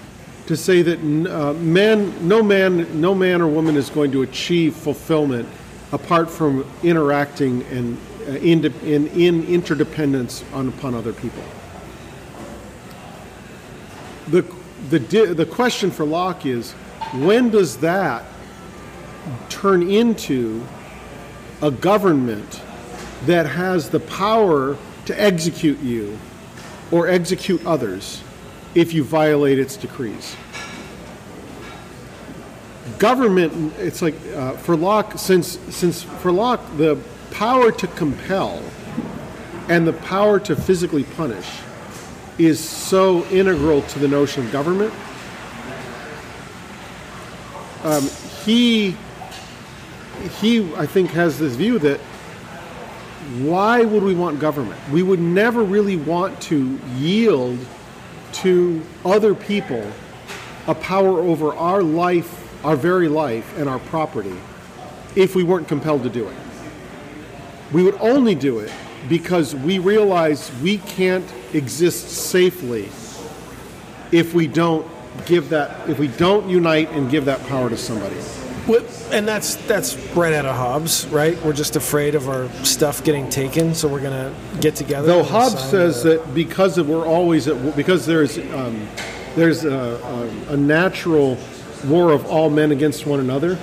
[0.47, 4.75] to say that uh, man, no man, no man or woman is going to achieve
[4.75, 5.49] fulfillment
[5.93, 11.43] apart from interacting and uh, in, in, in interdependence on, upon other people.
[14.29, 14.43] The,
[14.91, 14.99] the,
[15.35, 16.75] the question for Locke is
[17.15, 18.25] when does that
[19.49, 20.65] turn into
[21.63, 22.61] a government
[23.27, 24.77] that has the power
[25.07, 26.19] to execute you
[26.91, 28.23] or execute others
[28.75, 30.37] if you violate its decrees?
[32.99, 36.99] Government, it's like uh, for Locke, since, since for Locke, the
[37.31, 38.63] power to compel
[39.69, 41.49] and the power to physically punish
[42.39, 44.93] is so integral to the notion of government.
[47.85, 48.09] Um,
[48.45, 48.97] he,
[50.41, 52.01] he, I think, has this view that
[53.41, 54.81] why would we want government?
[54.91, 57.59] We would never really want to yield
[58.33, 59.87] to other people
[60.67, 64.35] a power over our life, our very life, and our property
[65.15, 66.37] if we weren't compelled to do it.
[67.71, 68.73] We would only do it
[69.09, 72.89] because we realize we can't exist safely
[74.11, 74.87] if we don't
[75.27, 78.17] give that if we don't unite and give that power to somebody.
[79.13, 81.41] And that's that's right out of Hobbes, right?
[81.45, 85.07] We're just afraid of our stuff getting taken, so we're going to get together.
[85.07, 88.89] Though Hobbes says that because of, we're always at, because there's um,
[89.37, 89.71] there's a,
[90.49, 91.37] a, a, natural
[91.85, 93.59] war of all men against one another.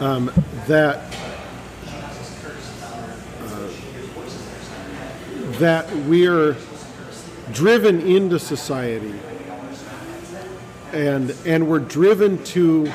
[0.00, 0.32] Um,
[0.66, 1.14] that
[3.40, 3.68] uh,
[5.58, 6.56] that we're
[7.52, 9.14] driven into society
[10.94, 12.90] and and we're driven to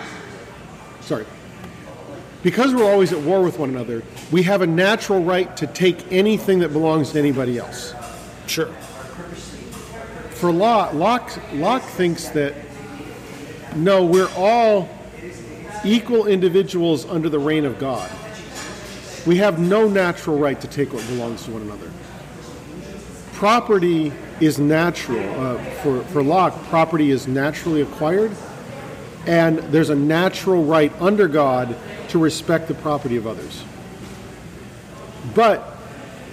[1.01, 1.26] sorry
[2.41, 4.01] because we're always at war with one another
[4.31, 7.93] we have a natural right to take anything that belongs to anybody else
[8.47, 8.73] sure
[10.39, 12.53] for Locke, Locke, Locke thinks that
[13.76, 14.89] no, we're all
[15.84, 18.09] equal individuals under the reign of God.
[19.27, 21.91] We have no natural right to take what belongs to one another.
[23.34, 25.20] Property is natural.
[25.40, 28.32] Uh, for, for Locke, property is naturally acquired,
[29.26, 31.76] and there's a natural right under God
[32.10, 33.64] to respect the property of others.
[35.36, 35.78] But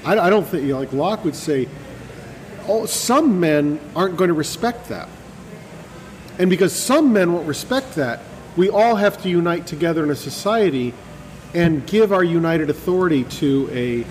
[0.04, 1.68] I, I don't think, you know, like Locke would say,
[2.68, 5.08] oh, some men aren't going to respect that.
[6.38, 8.20] And because some men won't respect that,
[8.56, 10.94] we all have to unite together in a society
[11.54, 14.06] and give our united authority to a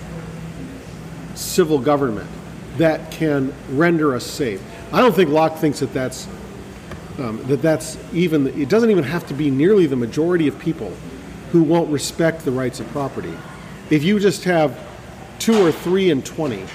[1.35, 2.29] civil government
[2.77, 4.61] that can render us safe.
[4.91, 6.27] I don't think Locke thinks that that's
[7.17, 10.91] um, that that's even it doesn't even have to be nearly the majority of people
[11.51, 13.33] who won't respect the rights of property.
[13.89, 14.77] If you just have
[15.39, 16.65] two or three and twenty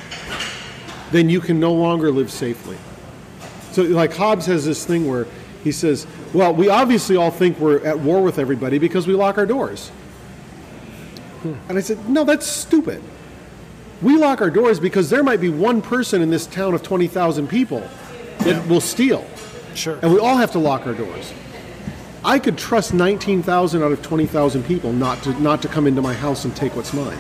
[1.10, 2.76] then you can no longer live safely.
[3.72, 5.26] So, like Hobbes has this thing where
[5.62, 9.38] he says, well, we obviously all think we're at war with everybody because we lock
[9.38, 9.90] our doors.
[11.42, 13.02] And I said, no, that's stupid.
[14.02, 17.48] We lock our doors because there might be one person in this town of 20,000
[17.48, 17.80] people
[18.38, 18.66] that yeah.
[18.66, 19.26] will steal.
[19.74, 19.98] Sure.
[20.02, 21.32] And we all have to lock our doors.
[22.24, 26.14] I could trust 19,000 out of 20,000 people not to, not to come into my
[26.14, 27.18] house and take what's mine.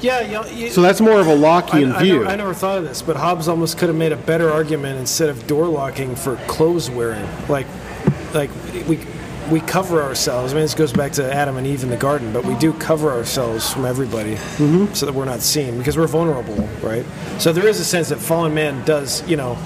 [0.00, 2.18] Yeah, you know, you, so that's more of a Lockean I, I view.
[2.18, 4.98] Never, I never thought of this, but Hobbes almost could have made a better argument
[4.98, 7.26] instead of door locking for clothes wearing.
[7.48, 7.66] Like,
[8.34, 8.50] like
[8.86, 8.98] we
[9.50, 10.52] we cover ourselves.
[10.52, 12.72] I mean, this goes back to Adam and Eve in the garden, but we do
[12.74, 14.92] cover ourselves from everybody mm-hmm.
[14.94, 17.04] so that we're not seen because we're vulnerable, right?
[17.38, 19.58] So there is a sense that fallen man does, you know,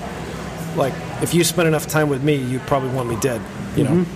[0.76, 3.40] like if you spend enough time with me, you probably want me dead,
[3.76, 4.02] you mm-hmm.
[4.02, 4.06] know.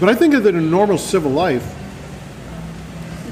[0.00, 1.74] But I think that in normal civil life,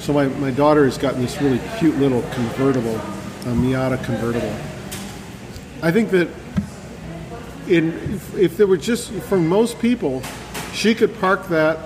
[0.00, 4.54] so my, my daughter has gotten this really cute little convertible, a Miata convertible.
[5.82, 6.28] I think that
[7.68, 10.22] in if, if there were just for most people,
[10.76, 11.78] she could park that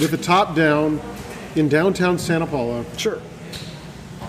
[0.00, 1.00] with the top down
[1.54, 2.84] in downtown Santa Paula.
[2.96, 3.20] Sure.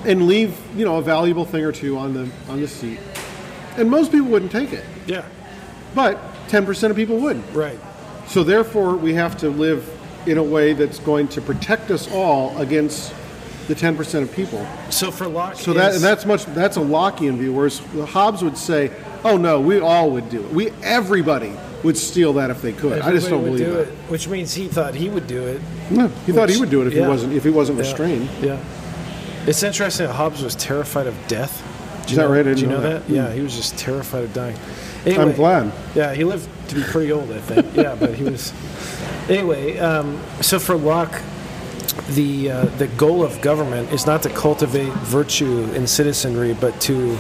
[0.06, 3.00] And leave, you know, a valuable thing or two on the on the seat.
[3.78, 4.86] And most people wouldn't take it.
[5.08, 5.26] Yeah.
[5.96, 7.38] But 10% of people would.
[7.54, 7.80] Right.
[8.28, 9.90] So therefore we have to live
[10.28, 13.14] in a way that's going to protect us all against
[13.68, 14.66] the 10% of people.
[14.92, 17.54] So for Locke, so that and that's much that's a Lockean view.
[17.54, 17.80] Whereas
[18.10, 18.92] Hobbes would say,
[19.24, 20.52] "Oh no, we all would do it.
[20.52, 21.54] We everybody
[21.84, 23.88] would steal that if they could." I just don't believe do that.
[23.88, 25.62] It, which means he thought he would do it.
[25.90, 27.04] No, he which, thought he would do it if yeah.
[27.04, 27.84] he wasn't if he wasn't yeah.
[27.84, 28.30] restrained.
[28.42, 28.64] Yeah.
[29.48, 31.62] It's interesting that Hobbes was terrified of death.
[32.06, 32.44] Do Is that know, right?
[32.44, 33.08] Did you know, know that?
[33.08, 33.14] that?
[33.14, 34.58] Yeah, he was just terrified of dying.
[35.06, 35.72] Anyway, I'm glad.
[35.94, 37.76] Yeah, he lived to be pretty old, I think.
[37.76, 38.54] yeah, but he was.
[39.30, 41.22] Anyway, um, so for Locke,
[42.10, 47.18] the uh, the goal of government is not to cultivate virtue in citizenry, but to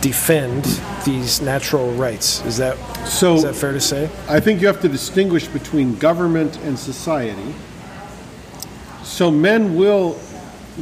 [0.00, 0.64] defend
[1.04, 2.44] these natural rights.
[2.44, 2.76] Is that
[3.06, 3.34] so?
[3.34, 4.10] Is that fair to say?
[4.28, 7.54] I think you have to distinguish between government and society.
[9.02, 10.18] So men will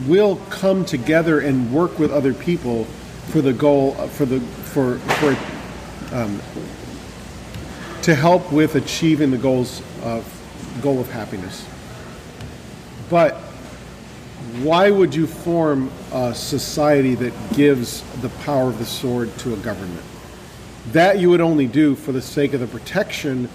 [0.07, 2.85] will come together and work with other people
[3.31, 5.37] for the goal for the for for
[6.15, 6.41] um,
[8.03, 10.27] to help with achieving the goals of
[10.83, 11.67] goal of happiness.
[13.11, 13.42] But
[14.61, 19.57] why would you form a society that gives the power of the sword to a
[19.57, 20.03] government?
[20.93, 23.49] That you would only do for the sake of the protection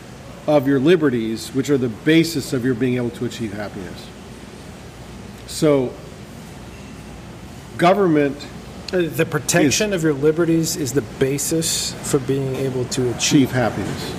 [0.48, 4.08] of your liberties, which are the basis of your being able to achieve happiness.
[5.48, 5.94] So,
[7.78, 8.36] government
[8.94, 13.18] Uh, The protection of your liberties is the basis for being able to achieve.
[13.18, 14.14] achieve happiness.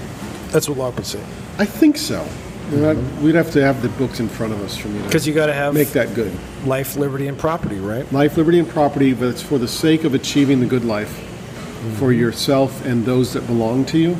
[0.53, 1.21] That's what Locke would say.
[1.59, 2.23] I think so.
[2.71, 5.05] You know, We'd have to have the books in front of us for me to
[5.05, 6.33] Because you got to have make that good.
[6.67, 8.11] life, liberty, and property, right?
[8.13, 11.11] Life, liberty, and property, but it's for the sake of achieving the good life
[11.99, 14.17] for yourself and those that belong to you.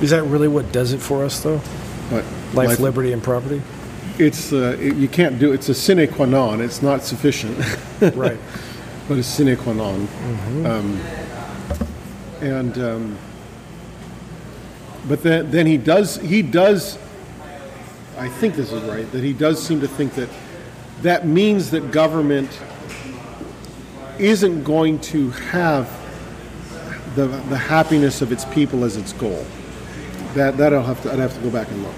[0.00, 1.60] Is that really what does it for us, though?
[2.10, 2.24] But
[2.54, 3.62] Life, liberty, and property?
[4.18, 6.60] it's uh, it, you can't do it's a sine qua non.
[6.60, 7.58] It's not sufficient,
[8.14, 8.38] right.
[9.08, 10.08] but it's sine qua non.
[10.64, 11.00] Um,
[12.40, 13.18] and um,
[15.08, 16.98] but then then he does he does.
[18.16, 20.28] I think this is right that he does seem to think that
[21.02, 22.50] that means that government
[24.18, 25.90] isn't going to have
[27.16, 29.44] the the happiness of its people as its goal.
[30.34, 31.94] That that I'll have to I'd have to go back and look.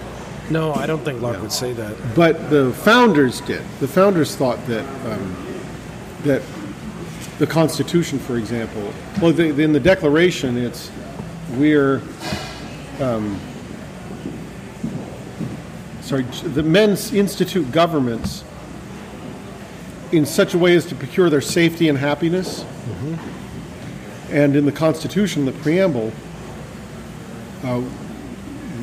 [0.50, 1.96] No, I don't think Locke would say that.
[2.14, 3.62] But the founders did.
[3.80, 5.36] The founders thought that um,
[6.22, 6.42] that
[7.38, 10.90] the Constitution, for example, well, the, in the Declaration, it's
[11.56, 12.00] we're
[13.00, 13.40] um,
[16.00, 16.22] sorry.
[16.22, 18.44] The men institute governments
[20.12, 22.64] in such a way as to procure their safety and happiness.
[24.30, 26.12] And in the Constitution, the preamble,
[27.62, 27.82] uh,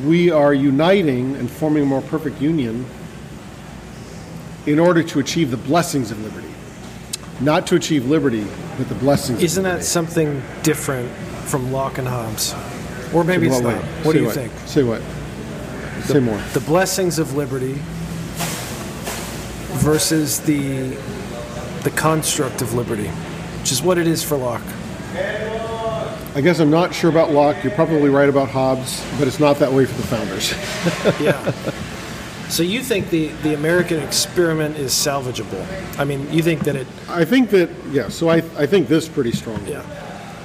[0.04, 2.86] we are uniting and forming a more perfect union
[4.66, 6.48] in order to achieve the blessings of liberty.
[7.40, 8.46] Not to achieve liberty,
[8.78, 11.10] but the blessings Isn't that something different
[11.46, 12.54] from Locke and Hobbes?
[13.14, 13.84] Or maybe it's what not.
[14.04, 14.52] What do you think?
[14.66, 15.00] Say what?
[16.04, 16.38] Say more.
[16.52, 17.78] The blessings of liberty
[19.80, 20.96] versus the
[21.82, 23.08] the construct of liberty,
[23.60, 24.62] which is what it is for Locke.
[26.36, 27.62] I guess I'm not sure about Locke.
[27.62, 30.52] You're probably right about Hobbes, but it's not that way for the founders.
[31.24, 31.52] Yeah.
[32.48, 35.64] so you think the, the American experiment is salvageable?
[35.98, 36.88] I mean, you think that it?
[37.08, 39.70] I think that, yeah, so I, I think this pretty strongly.
[39.72, 39.82] Yeah.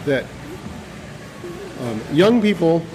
[0.05, 0.25] that
[1.81, 2.85] um, young people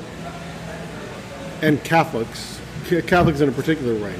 [1.62, 2.60] and Catholics,
[3.06, 4.14] Catholics in a particular way,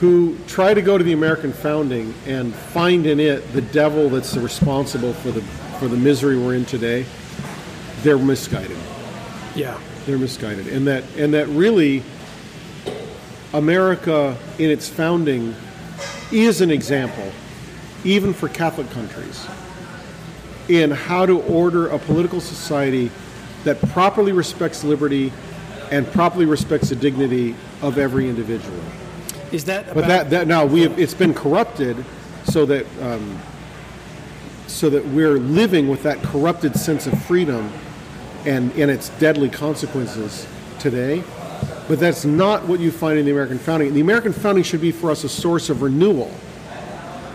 [0.00, 4.36] who try to go to the American founding and find in it the devil that's
[4.36, 5.42] responsible for the
[5.80, 7.04] for the misery we're in today,
[8.02, 8.76] they're misguided.
[9.56, 9.78] Yeah.
[10.06, 12.02] They're misguided, and that and that really,
[13.52, 15.54] America in its founding
[16.32, 17.30] is an example,
[18.02, 19.46] even for Catholic countries,
[20.68, 23.12] in how to order a political society
[23.64, 25.32] that properly respects liberty
[25.90, 28.80] and properly respects the dignity of every individual.
[29.52, 29.94] Is that?
[29.94, 32.02] But that, that now we have, it's been corrupted,
[32.44, 33.38] so that um,
[34.66, 37.70] so that we're living with that corrupted sense of freedom
[38.46, 40.46] and and its deadly consequences
[40.78, 41.22] today.
[41.88, 43.92] But that's not what you find in the American founding.
[43.92, 46.30] The American founding should be for us a source of renewal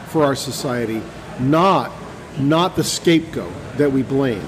[0.08, 1.02] for our society,
[1.40, 1.92] not
[2.40, 4.44] not the scapegoat that we blame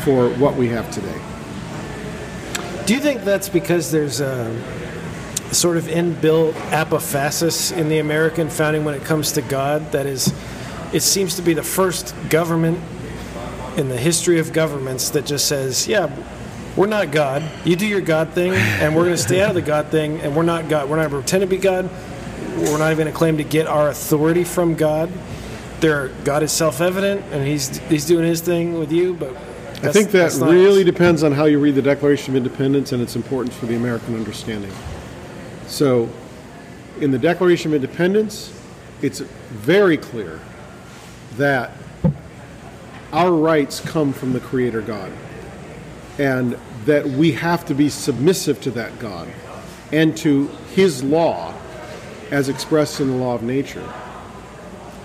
[0.00, 1.20] for what we have today.
[2.86, 4.52] Do you think that's because there's a
[5.52, 9.92] sort of inbuilt apophasis in the American founding when it comes to God?
[9.92, 10.32] That is,
[10.92, 12.80] it seems to be the first government
[13.76, 16.10] in the history of governments that just says, yeah,
[16.76, 17.42] we're not God.
[17.64, 20.20] You do your God thing, and we're going to stay out of the God thing,
[20.20, 20.88] and we're not God.
[20.88, 21.90] We're not going to pretend to be God.
[22.56, 25.10] We're not even going to claim to get our authority from God.
[25.80, 29.14] There, God is self-evident, and He's He's doing His thing with you.
[29.14, 29.34] But
[29.82, 32.92] I think that that's not really depends on how you read the Declaration of Independence
[32.92, 34.72] and its importance for the American understanding.
[35.66, 36.08] So,
[37.00, 38.56] in the Declaration of Independence,
[39.02, 40.38] it's very clear
[41.36, 41.72] that
[43.12, 45.10] our rights come from the Creator God,
[46.16, 49.28] and that we have to be submissive to that God
[49.90, 50.46] and to
[50.76, 51.54] His law
[52.30, 53.86] as expressed in the law of nature.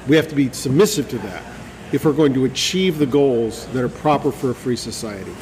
[0.08, 1.57] We have to be submissive to that
[1.91, 5.34] if we're going to achieve the goals that are proper for a free society.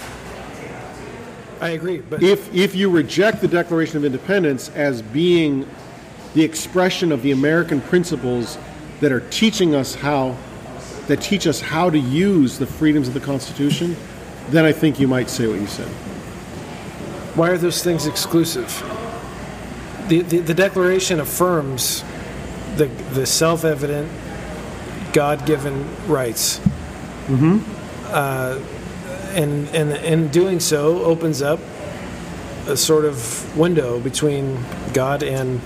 [1.61, 5.67] I agree, but If, if you reject the Declaration of Independence as being
[6.33, 8.57] the expression of the American principles
[8.99, 10.37] that are teaching us how,
[11.07, 13.95] that teach us how to use the freedoms of the Constitution,
[14.49, 15.87] then I think you might say what you said.
[17.35, 18.67] Why are those things exclusive?
[20.07, 22.03] The, the, the Declaration affirms
[22.75, 24.11] the, the self evident,
[25.13, 26.59] God given rights.
[27.27, 27.59] Mm-hmm.
[28.07, 28.59] Uh,
[29.33, 31.59] and, and in doing so, opens up
[32.67, 34.63] a sort of window between
[34.93, 35.61] God and,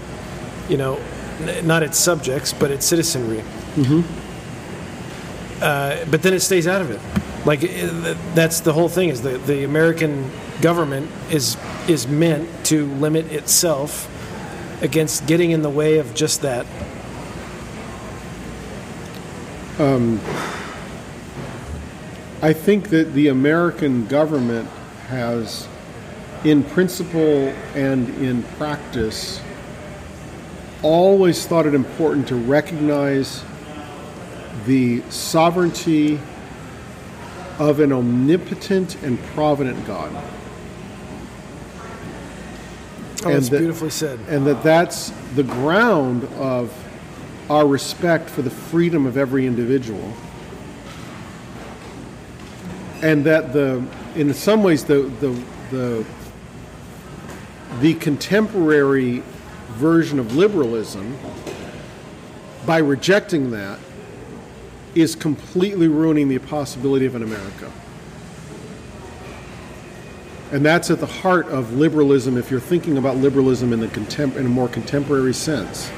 [0.68, 1.00] you know,
[1.42, 3.44] n- not its subjects, but its citizenry.
[5.62, 7.00] Uh, but then it stays out of it.
[7.46, 7.62] Like
[8.36, 9.10] that's the whole thing.
[9.10, 10.30] Is the the American
[10.62, 11.58] government is
[11.88, 14.08] is meant to limit itself
[14.82, 16.66] against getting in the way of just that.
[19.80, 20.20] Um,
[22.42, 24.68] I think that the American government
[25.08, 25.70] has,
[26.44, 29.40] in principle and in practice,
[30.82, 33.44] always thought it important to recognize
[34.66, 36.20] the sovereignty
[37.58, 40.12] of an omnipotent and provident God.
[43.24, 44.20] Oh, And that's that- beautifully said.
[44.30, 46.72] and that that's the ground of
[47.50, 50.14] our respect for the freedom of every individual
[53.02, 53.84] and that the
[54.16, 56.06] in some ways the the the,
[57.80, 59.22] the contemporary
[59.74, 61.18] version of liberalism
[62.66, 63.80] by rejecting that
[64.96, 67.72] is completely ruining the possibility of an America.
[70.52, 74.36] And that's at the heart of liberalism, if you're thinking about liberalism in, the contem-
[74.36, 75.92] in a more contemporary sense,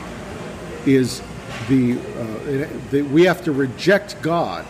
[0.85, 1.21] is
[1.67, 4.65] the, uh, that we have to reject God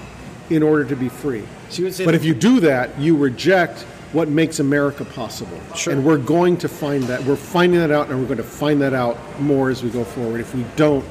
[0.50, 1.44] in order to be free.
[1.70, 5.60] So you would say but if you do that, you reject what makes America possible.
[5.76, 5.94] Sure.
[5.94, 7.24] And we're going to find that.
[7.24, 10.04] We're finding that out, and we're going to find that out more as we go
[10.04, 11.06] forward if we don't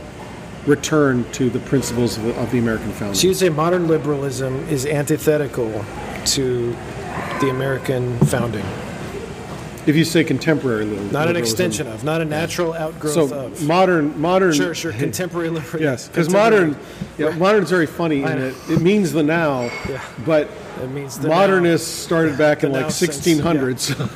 [0.67, 3.15] return to the principles of the, of the American founding.
[3.15, 5.85] So you'd say modern liberalism is antithetical
[6.27, 6.77] to
[7.41, 8.67] the American founding,
[9.87, 11.13] if you say contemporary liberalism.
[11.13, 13.63] not an extension of, not a natural outgrowth So of.
[13.67, 14.53] modern, modern.
[14.53, 14.93] Sure, sure.
[15.07, 15.83] Contemporary liberalism.
[15.83, 16.77] Yes, because modern,
[17.19, 20.03] yeah, modern is very funny in that it means the now, Yeah.
[20.27, 20.49] but
[20.83, 23.99] It modernists started back in like 1600s.
[23.99, 24.09] now.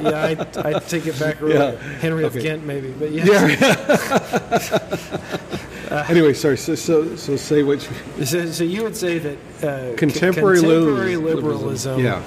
[0.10, 1.56] Yeah, I'd, I'd take it back earlier.
[1.80, 1.98] Yeah.
[1.98, 2.42] Henry of Okay.
[2.42, 3.24] Ghent, maybe, but yeah.
[6.08, 6.56] anyway, sorry.
[6.58, 11.16] So, so, so say what you, So, so you would say that uh, contemporary, contemporary
[11.16, 12.22] liberalism, Yeah,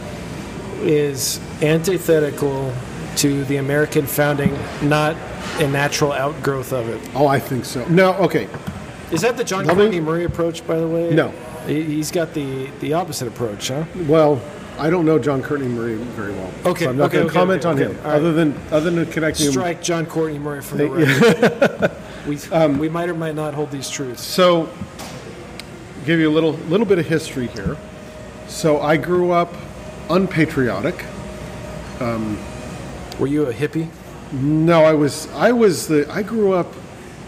[0.81, 2.73] is antithetical
[3.18, 5.15] to the American founding, not
[5.60, 7.01] a natural outgrowth of it.
[7.15, 7.85] oh, I think so.
[7.88, 8.47] No, okay.
[9.11, 11.14] Is that the John Courtney Murray approach, by the way?
[11.14, 11.30] No.
[11.65, 13.84] He- He's got the, the opposite approach, huh?
[14.07, 14.41] Well,
[14.77, 16.51] I don't know John Courtney Murray very well.
[16.68, 18.15] Okay, so I'm not okay, going to okay, comment okay, on him, right.
[18.15, 19.51] other than other than connecting him.
[19.51, 21.91] Strike John Courtney Murray from the record.
[22.27, 24.23] we, Um, we might or might not hold these truths.
[24.23, 24.69] So,
[26.06, 27.76] give you a little little bit of history here.
[28.47, 29.53] So I grew up
[30.10, 31.06] unpatriotic.
[33.19, 33.90] Were you a hippie?
[34.31, 36.68] No, I was I was the I grew up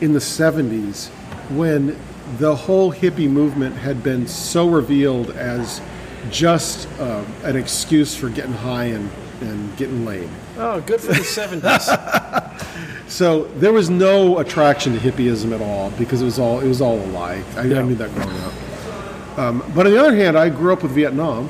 [0.01, 1.09] in the 70s
[1.49, 1.97] when
[2.37, 5.81] the whole hippie movement had been so revealed as
[6.29, 9.09] just uh, an excuse for getting high and,
[9.41, 10.29] and getting laid.
[10.57, 12.57] Oh, good for the 70s.
[13.07, 16.79] So there was no attraction to hippieism at all because it was all it was
[16.79, 17.43] all a lie.
[17.57, 17.79] I, Yeah.
[17.79, 18.53] I knew that growing up.
[19.37, 21.49] Um, but on the other hand, I grew up with Vietnam.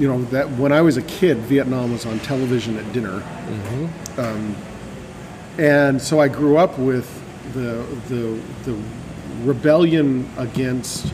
[0.00, 3.22] You know that when I was a kid, Vietnam was on television at dinner,
[4.16, 4.56] um,
[5.58, 7.06] and so I grew up with
[7.52, 8.82] the the the
[9.44, 11.12] rebellion against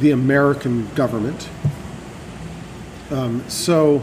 [0.00, 1.50] the American government.
[3.10, 4.00] Um, so,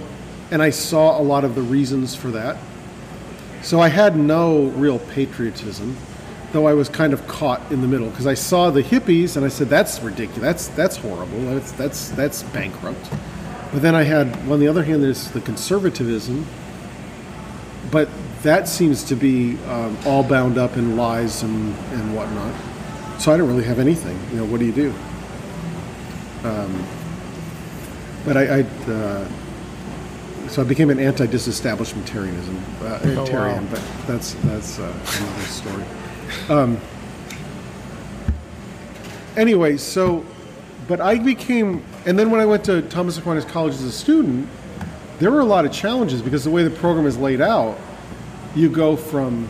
[0.51, 2.57] and I saw a lot of the reasons for that.
[3.63, 5.97] So I had no real patriotism,
[6.51, 9.43] though I was kind of caught in the middle because I saw the hippies and
[9.43, 10.41] I said, "That's ridiculous.
[10.41, 11.41] That's that's horrible.
[11.45, 13.09] That's that's that's bankrupt."
[13.71, 16.45] But then I had, on the other hand, there's the conservatism,
[17.89, 18.09] but
[18.43, 22.53] that seems to be um, all bound up in lies and and whatnot.
[23.21, 24.19] So I don't really have anything.
[24.31, 24.93] You know, what do you do?
[26.43, 26.85] Um,
[28.25, 28.59] but I.
[28.59, 28.61] I
[28.91, 29.27] uh,
[30.49, 33.63] so I became an anti-disestablishmentarianism, uh, Oh, wow.
[33.71, 35.85] but that's that's uh, another story.
[36.49, 36.77] Um,
[39.37, 40.25] anyway, so,
[40.91, 44.49] but I became, and then when I went to Thomas Aquinas College as a student,
[45.19, 47.79] there were a lot of challenges because the way the program is laid out,
[48.55, 49.47] you go from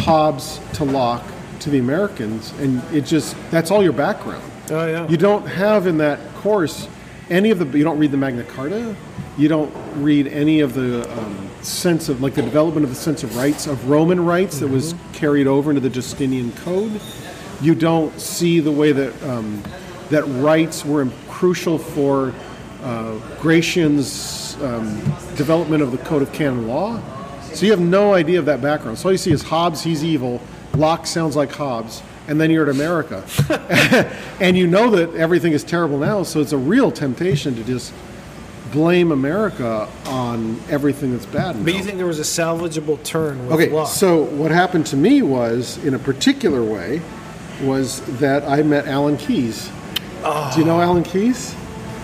[0.00, 1.24] Hobbes to Locke
[1.60, 4.44] to the Americans, and it just that's all your background.
[4.68, 5.08] Oh, yeah.
[5.08, 6.88] You don't have in that course
[7.30, 7.78] any of the.
[7.78, 8.94] You don't read the Magna Carta.
[9.38, 13.22] You don't read any of the um, sense of like the development of the sense
[13.22, 17.00] of rights of Roman rights that was carried over into the Justinian Code.
[17.62, 19.62] You don't see the way that um,
[20.10, 22.32] that rights were crucial for
[22.82, 24.98] uh, Gratian's um,
[25.36, 27.00] development of the Code of Canon Law.
[27.52, 28.98] So you have no idea of that background.
[28.98, 30.40] So all you see is Hobbes, he's evil.
[30.74, 33.24] Locke sounds like Hobbes, and then you're at America,
[34.40, 36.22] and you know that everything is terrible now.
[36.22, 37.94] So it's a real temptation to just
[38.72, 41.54] blame America on everything that's bad.
[41.54, 41.78] But now.
[41.78, 43.88] you think there was a salvageable turn with Okay, Locke?
[43.88, 47.00] so what happened to me was, in a particular way,
[47.62, 49.70] was that I met Alan Keyes.
[50.22, 51.54] Do you know Alan Keyes?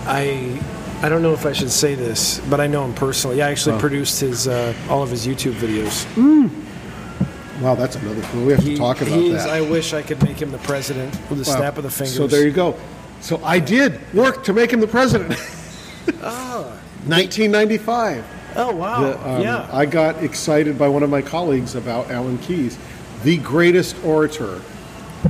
[0.05, 0.59] I
[1.01, 3.41] I don't know if I should say this, but I know him personally.
[3.41, 3.51] I Oh.
[3.51, 6.05] actually produced his uh, all of his YouTube videos.
[7.61, 8.21] Wow, that's another.
[8.33, 9.49] Well, we have to talk about that.
[9.49, 11.57] I wish I could make him the president with a Wow.
[11.57, 12.15] snap of the fingers.
[12.15, 12.75] So there you go.
[13.21, 15.33] So I did work to make him the president.
[16.21, 16.63] Ah.
[17.07, 18.23] 1995.
[18.55, 19.01] Oh wow.
[19.03, 19.67] The, um, yeah.
[19.71, 22.77] I got excited by one of my colleagues about Alan Keyes,
[23.23, 24.61] the greatest orator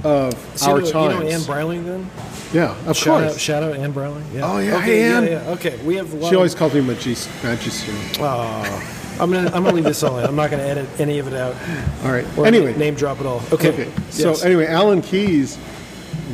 [0.03, 1.13] of So our you know, times.
[1.19, 2.09] You know Anne Browning then?
[2.53, 3.33] yeah, of Shout course.
[3.35, 4.25] out, shout out Anne Browning.
[4.33, 4.41] Yeah.
[4.51, 5.25] Oh, yeah, Okay, hey, Anne.
[5.27, 5.49] yeah.
[5.51, 6.11] Okay, we have.
[6.13, 7.91] A lot She of- always called me magis- magister.
[8.19, 10.25] Oh, I'm gonna I'm gonna leave this all in.
[10.25, 11.55] I'm not gonna edit any of it out.
[12.03, 12.25] All right.
[12.37, 13.41] Or anyway, name drop it all.
[13.51, 13.69] Okay.
[13.69, 13.91] Okay.
[14.09, 14.43] So Yes.
[14.43, 15.57] anyway, Alan Keyes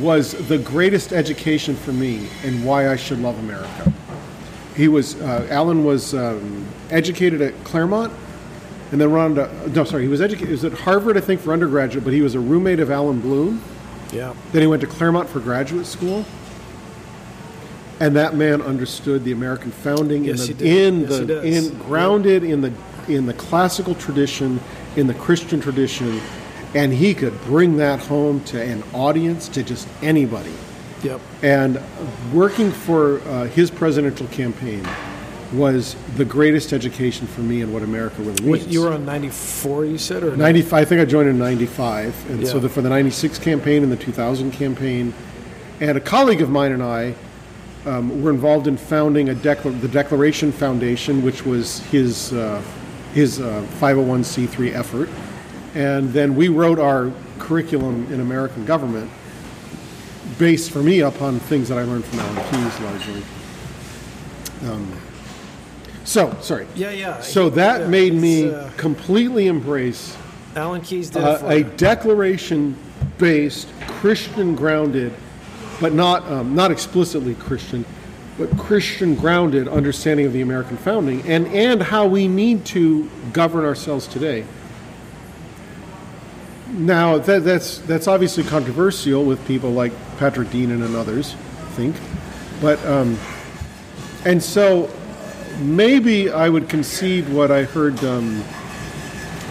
[0.00, 3.92] was the greatest education for me in why I should love America.
[4.76, 8.12] He was uh, Alan was um, educated at Claremont,
[8.92, 10.48] and then went on to no, sorry, he was educated.
[10.48, 13.20] He was at Harvard, I think, for undergraduate, but he was a roommate of Allan
[13.20, 13.62] Bloom.
[14.12, 14.34] yeah.
[14.52, 16.24] Then he went to Claremont for graduate school.
[18.00, 21.78] And that man understood the American founding Yes, in the in Yes, he the in
[21.80, 22.72] grounded in the
[23.08, 24.60] in the classical tradition,
[24.96, 26.20] in the Christian tradition,
[26.74, 30.52] and he could bring that home to an audience, to just anybody.
[31.02, 31.20] Yep.
[31.42, 31.80] And
[32.32, 34.86] working for uh, his presidential campaign
[35.52, 38.66] was the greatest education for me in what America really means.
[38.68, 42.30] You were on 94, you said, or 95, I think I joined in 95.
[42.30, 45.12] And so the, for the 96 campaign and the 2000 campaign.
[45.80, 47.14] And a colleague of mine and I
[47.86, 52.62] um, were involved in founding a decla- the Declaration Foundation, which was his, uh,
[53.12, 55.08] his uh, 501c3 effort.
[55.74, 59.10] And then we wrote our curriculum in American government
[60.38, 63.22] based for me upon things that I learned from Alan Keyes largely.
[64.62, 65.00] Um,
[66.04, 66.66] so, sorry.
[66.74, 67.20] Yeah, yeah.
[67.20, 70.16] So that yeah, made it's, me uh, completely embrace
[70.56, 71.64] Alan Keyes did uh, for a you.
[71.76, 72.76] declaration
[73.18, 75.12] based, Christian grounded,
[75.80, 77.84] but not, um, not explicitly Christian,
[78.36, 83.64] but Christian grounded understanding of the American founding and, and how we need to govern
[83.64, 84.44] ourselves today.
[86.72, 91.96] Now, that, that's, that's obviously controversial with people like Patrick Deneen and others, I think.
[92.60, 93.18] But, um,
[94.24, 94.90] and so
[95.60, 98.42] maybe I would concede what I heard, um,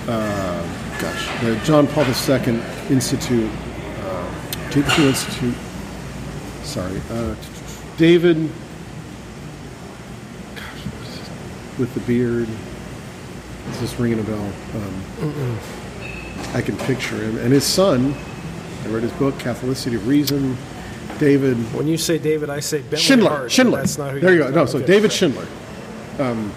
[0.07, 0.61] uh,
[0.99, 2.59] gosh, the John Paul II
[2.89, 3.49] Institute,
[4.03, 4.25] uh,
[4.75, 5.55] Institute,
[6.63, 7.35] sorry, uh,
[7.97, 8.37] David,
[10.55, 11.29] gosh, what is his-
[11.79, 12.47] with the beard,
[13.71, 14.51] is this ringing a bell?
[14.75, 15.57] Um,
[16.53, 17.37] I can picture him.
[17.37, 18.15] And his son,
[18.83, 20.57] I read his book, Catholicity of Reason,
[21.19, 23.29] David, When you say David, I say Bentley Schindler.
[23.29, 23.79] Hart, Schindler.
[23.79, 24.49] That's not who there you go.
[24.51, 24.79] No, so.
[24.79, 25.45] David Schindler.
[26.19, 26.51] Um,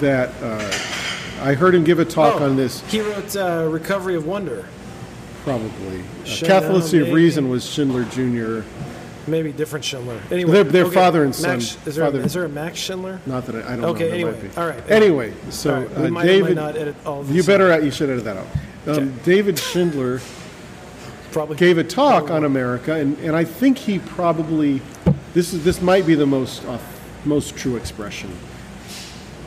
[0.00, 2.82] that uh, I heard him give a talk Oh, on this.
[2.90, 4.66] He wrote uh, Recovery of Wonder.
[5.42, 7.12] Probably uh, Catholicity of.
[7.14, 8.66] Reason was Schindler Jr.
[9.26, 10.20] Maybe different Schindler.
[10.30, 10.94] Anyway, Their- their okay.
[10.94, 11.58] father and son.
[11.58, 13.20] Max, is, there, Father- is there a Max Schindler?
[13.26, 14.10] Not that I, I don't Okay, know.
[14.10, 14.60] there anyway, might be.
[14.60, 14.90] all right.
[14.90, 18.24] Anyway, so right, uh, might David, not edit all of you better you should edit
[18.24, 18.46] that out.
[18.46, 19.12] Um, Okay.
[19.24, 20.20] David Schindler
[21.32, 24.80] Probably gave a talk on America, and, and I think he probably
[25.34, 26.78] this is this might be the most uh,
[27.26, 28.30] most true expression.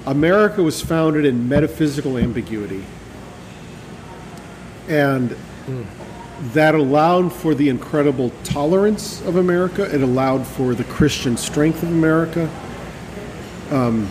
[0.05, 2.83] America was founded in metaphysical ambiguity,
[4.87, 5.35] and
[6.53, 9.83] that allowed for the incredible tolerance of America.
[9.93, 12.49] It allowed for the Christian strength of America.
[13.69, 14.09] Um,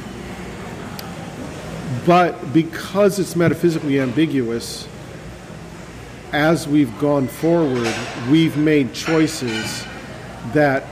[2.06, 4.86] but because it's metaphysically ambiguous,
[6.32, 7.92] as we've gone forward,
[8.30, 9.84] we've made choices
[10.52, 10.84] that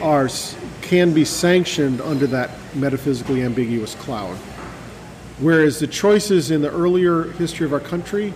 [0.00, 0.28] are
[0.90, 4.36] can be sanctioned under that metaphysically ambiguous cloud.
[5.38, 8.34] Whereas the choices in the earlier history of our country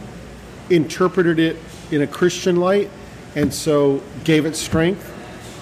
[0.70, 1.56] interpreted it
[1.90, 2.90] in a Christian light
[3.34, 5.10] and so gave it strength.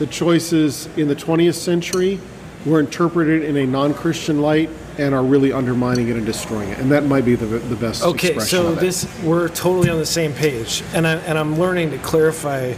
[0.01, 2.21] The choices in the 20th century
[2.67, 6.79] were interpreted in a non Christian light and are really undermining it and destroying it.
[6.79, 10.35] And that might be the, the best Okay, so this we're totally on the same
[10.35, 12.75] page, and I and I'm learning to clarify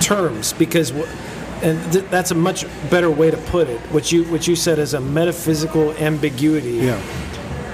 [0.00, 1.08] terms because, wh-
[1.62, 3.80] and th- that's a much better way to put it.
[3.92, 6.72] What you what you said is a metaphysical ambiguity.
[6.86, 7.00] yeah.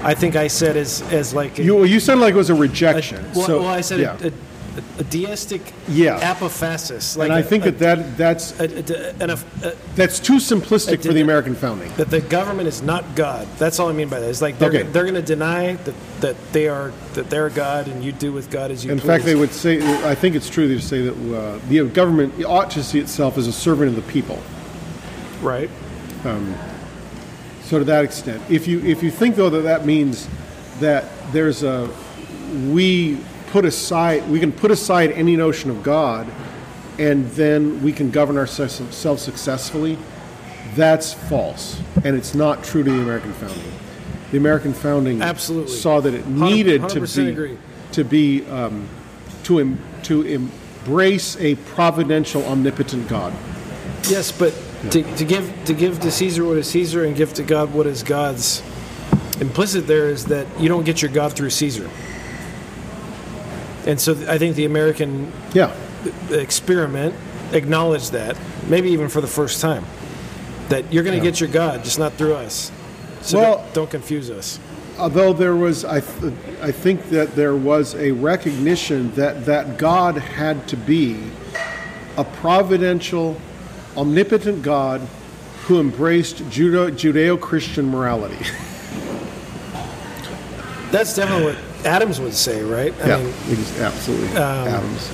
[0.05, 2.49] I think I said as as like a, You, well, you sounded like it was
[2.49, 3.23] a a- rejection.
[3.35, 4.17] well, so, well, I said yeah.
[4.21, 4.31] a, a,
[4.99, 6.19] a deistic Yeah.
[6.33, 7.15] apophasis.
[7.15, 10.37] Like and I a- think a, that, that that's a, a, an- a- that's too
[10.37, 11.91] simplistic for the American founding.
[11.97, 13.47] that the government is not God.
[13.59, 14.29] That's all I mean by that.
[14.29, 14.83] It's like they're, Okay.
[14.83, 18.49] they're going to deny that, that they are that they're God and you do with
[18.49, 19.05] God as you In please.
[19.07, 19.79] fact, they would say,
[20.09, 23.45] I think it's true, they say that uh, the government ought to see itself as
[23.47, 24.41] a servant of the people.
[25.41, 25.69] right.
[27.63, 30.27] So to that extent, if you if you think though that that means
[30.79, 31.89] that there's a
[32.69, 33.17] we
[33.53, 36.27] put aside we can put aside any notion of God,
[36.99, 39.97] and then we can govern ourselves successfully,
[40.75, 43.71] that's false, and it's not true to the American founding.
[44.31, 45.71] The American founding Absolutely.
[45.71, 47.57] saw that it needed to 100% be agree.
[47.91, 48.89] to be um,
[49.43, 53.31] to em, to embrace a providential, omnipotent God
[54.09, 54.53] Yes, but
[54.91, 57.87] to, to give to give to Caesar what is Caesar and give to God what
[57.87, 58.61] is God's.
[59.39, 61.89] Implicit there is that you don't get your God through Caesar.
[63.85, 65.71] And so I think the American Yeah.
[66.31, 67.13] experiment
[67.51, 68.37] acknowledged that,
[68.67, 69.83] maybe even for the first time,
[70.69, 71.31] that you're going to Yeah.
[71.31, 72.71] get your God, just not through us.
[73.21, 74.59] So Well- don't, don't confuse us.
[74.99, 80.17] Although there was, I, th- I think that there was a recognition that that God
[80.17, 81.17] had to be
[82.15, 83.37] a providential,
[83.97, 85.01] omnipotent God
[85.65, 88.37] who embraced Judeo-Christian morality.
[90.91, 91.55] That's definitely what
[91.85, 92.93] Adams would say, right?
[93.03, 95.11] I mean, it is absolutely Um, Adams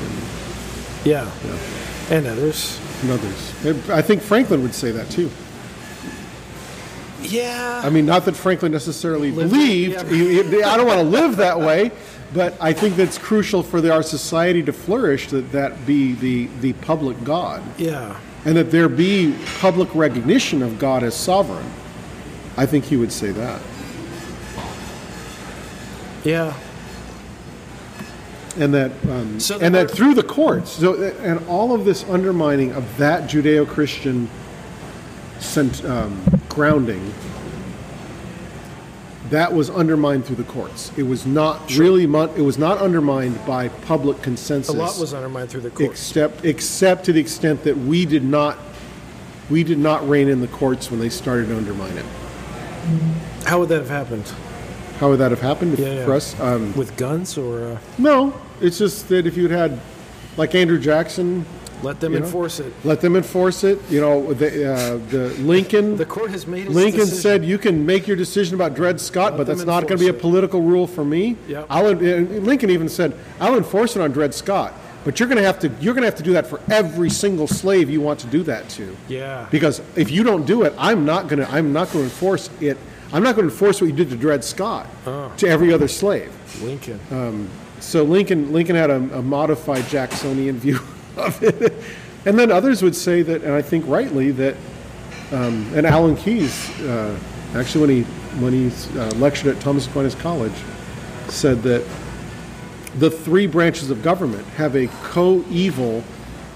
[1.05, 1.29] yeah.
[1.45, 2.15] Yeah.
[2.17, 2.79] And others.
[3.01, 3.89] and others.
[3.89, 5.29] I think Franklin would say that too.
[7.21, 7.81] Yeah.
[7.83, 10.11] I mean, not that Franklin necessarily Lived- believed.
[10.53, 10.69] yeah.
[10.69, 11.91] I don't want to live that way,
[12.33, 15.27] but I think that's crucial for the, our society to flourish.
[15.29, 18.15] That that be the the public God, yeah.
[18.45, 21.65] and that there be public recognition of God as sovereign.
[22.57, 23.61] I think he would say that,
[26.23, 26.53] Yeah.
[28.57, 30.71] and that um, So and that through the courts.
[30.71, 34.29] So and all of this undermining of that Judeo-Christian
[35.85, 37.13] um, grounding.
[39.29, 40.91] That was undermined through the courts.
[40.97, 42.07] It was not really.
[42.07, 44.73] Mon- it was not undermined by public consensus.
[44.73, 45.91] A lot was undermined through the courts.
[45.91, 48.57] except except to the extent that we did not
[49.49, 52.05] we did not rein in the courts when they started to undermine it.
[53.45, 54.31] How would that have happened?
[54.99, 56.05] How would that have happened if- Yeah, yeah.
[56.05, 56.35] for us?
[56.39, 59.79] Um, With guns or uh, no, it's just that if you'd had
[60.37, 61.45] like Andrew Jackson,
[61.81, 62.25] let them You know?
[62.25, 62.73] enforce it?
[62.83, 63.79] let them enforce it.
[63.89, 65.95] You know, the uh, the Lincoln.
[65.95, 67.21] The court has made Lincoln decision.
[67.21, 70.07] said you can make your decision about Dred Scott, but that's not going to be
[70.07, 71.37] a enforce it." political rule for me.
[71.47, 71.65] Yep.
[71.69, 74.73] I'll, Lincoln even said, "I'll enforce it on Dred Scott,
[75.05, 77.09] but you're going to have to you're going to have to do that for every
[77.09, 79.47] single slave you want to do that to." Yeah.
[79.49, 82.49] Because if you don't do it, I'm not going to I'm not going to enforce
[82.59, 82.77] it.
[83.11, 85.31] I'm not going to enforce what you did to Dred Scott Oh.
[85.37, 86.31] to every other slave.
[86.61, 86.99] Lincoln.
[87.79, 90.79] So Lincoln Lincoln had a, a modified Jacksonian view
[91.17, 91.73] of it,
[92.25, 94.55] and then others would say that, and I think rightly that,
[95.31, 97.17] um, and Alan Keyes, uh,
[97.55, 98.01] actually when he
[98.43, 100.53] when he uh, lectured at Thomas Aquinas College,
[101.29, 101.87] said that
[102.97, 106.03] the three branches of government have a co-eval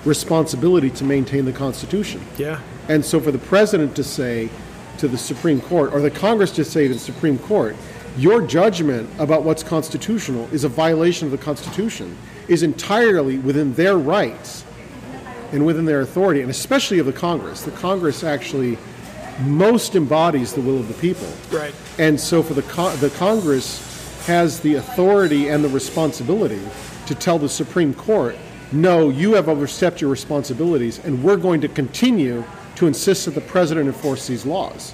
[0.04, 2.22] responsibility to maintain the Constitution.
[2.38, 2.60] yeah.
[2.90, 4.50] And so for the president to say
[4.98, 7.76] to the Supreme Court, or the Congress to say to the Supreme Court,
[8.18, 12.16] your judgment about what's constitutional is a violation of the Constitution,
[12.48, 14.66] is entirely within their rights
[15.52, 17.64] and within their authority, and especially of the Congress.
[17.64, 18.78] The Congress actually
[19.42, 21.28] most embodies the will of the people.
[21.52, 21.74] Right.
[21.98, 26.62] And so for the, co- the Congress has the authority and the responsibility
[27.08, 28.36] to tell the Supreme Court,
[28.72, 32.44] no, you have overstepped your responsibilities, and we're going to continue
[32.76, 34.94] to insist that the president enforce these laws.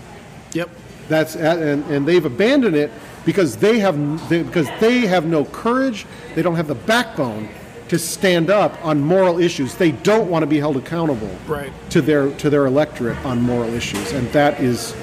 [0.54, 0.70] Yep.
[1.08, 2.92] That's and, and they've abandoned it
[3.26, 6.06] because they have they, because they have no courage.
[6.36, 7.50] They don't have the backbone
[7.88, 9.74] to stand up on moral issues.
[9.76, 11.74] They don't want to be held accountable Right.
[11.90, 14.94] to their to their electorate on moral issues, and that is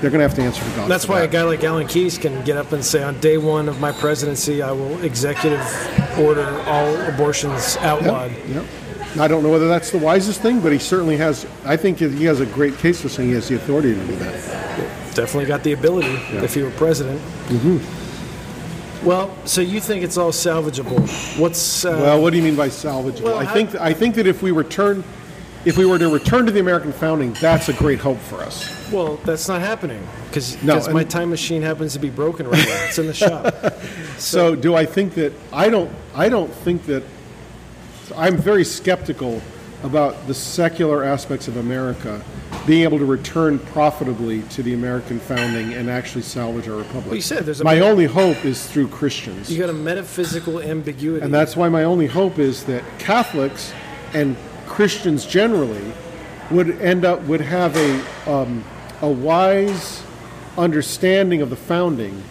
[0.00, 0.90] they're going to have to answer to God.
[0.90, 3.38] That's for why a guy like Alan Keyes can get up and say, on day
[3.38, 5.62] one of my presidency, I will executive
[6.18, 8.30] order all abortions outlawed.
[8.48, 8.64] Yep.
[9.18, 11.46] I don't know whether that's the wisest thing, but he certainly has.
[11.64, 14.16] I think he has a great case for saying he has the authority to do
[14.16, 15.14] that.
[15.14, 16.12] Definitely got the ability
[16.44, 17.20] if he were president.
[17.48, 19.06] Mm-hmm.
[19.06, 21.38] Well, so you think it's all salvageable?
[21.38, 23.22] What's uh, Well, what do you mean by salvageable?
[23.22, 25.04] Well, I think I think that if we return,
[25.64, 28.68] if we were to return to the American founding, that's a great hope for us.
[28.90, 32.84] well, that's not happening because No, my time machine happens to be broken right now.
[32.86, 33.54] It's in the shop.
[34.16, 35.90] So, do I think that I don't?
[36.14, 37.02] I don't think that.
[38.16, 39.40] I'm very skeptical
[39.82, 42.22] about the secular aspects of America
[42.66, 47.06] being able to return profitably to the American founding and actually salvage our republic.
[47.06, 49.50] Well, you said there's a- my only hope is through Christians.
[49.52, 51.22] You got a metaphysical ambiguity.
[51.22, 53.72] And that's why my only hope is that Catholics
[54.14, 54.36] and
[54.66, 55.92] Christians generally
[56.50, 58.00] would end up would have a
[58.30, 58.64] um,
[59.02, 60.02] a wise
[60.56, 62.22] understanding of the founding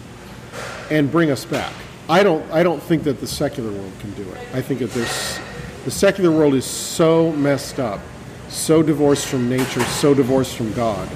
[0.90, 1.72] and bring us back.
[2.08, 4.38] I don't I don't think that the secular world can do it.
[4.52, 5.38] I think that there's
[5.84, 8.00] the secular world is so messed up,
[8.48, 11.08] so divorced from nature, so divorced from God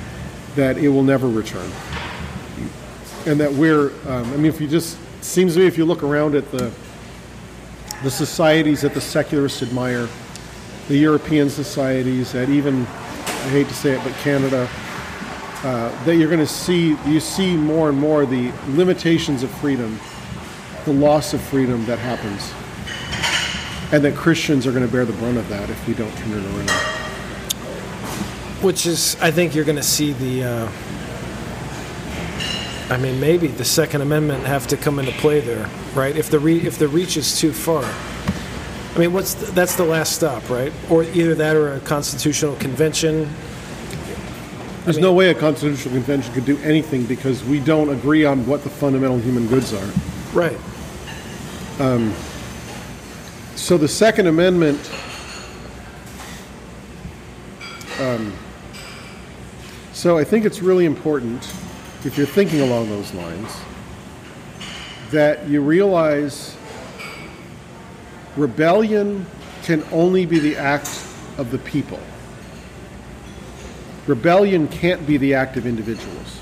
[0.56, 1.70] that it will never return.
[3.26, 6.02] And that we're um, I mean if you just seems to me if you look
[6.02, 6.72] around at the
[8.02, 10.08] the societies that the secularists admire,
[10.88, 14.68] the European societies, that even, I hate to say it, but Canada,
[15.64, 19.98] uh, that you're going to see, you see more and more the limitations of freedom,
[20.84, 22.52] the loss of freedom that happens.
[23.90, 26.32] And that Christians are going to bear the brunt of that if we don't turn
[26.32, 26.70] it around.
[28.62, 30.44] Which is, I think you're going to see the.
[30.44, 30.72] Uh,
[32.90, 36.16] I mean, maybe the Second Amendment have to come into play there, right?
[36.16, 37.84] If the re- if the reach is too far.
[38.94, 40.72] I mean, what's the, that's the last stop, right?
[40.90, 43.28] Or either that or a constitutional convention.
[44.84, 48.44] There's mean- no way a constitutional convention could do anything because we don't agree on
[48.46, 49.90] what the fundamental human goods are.
[50.34, 50.58] Right.
[53.58, 54.78] So the Second Amendment.
[58.00, 58.32] um,
[59.92, 61.42] so I think it's really important,
[62.04, 63.52] if you're thinking along those lines,
[65.10, 66.56] that you realize
[68.36, 69.26] rebellion
[69.64, 71.04] can only be the act
[71.36, 72.00] of the people.
[74.06, 76.38] Rebellion can't be the act of individuals.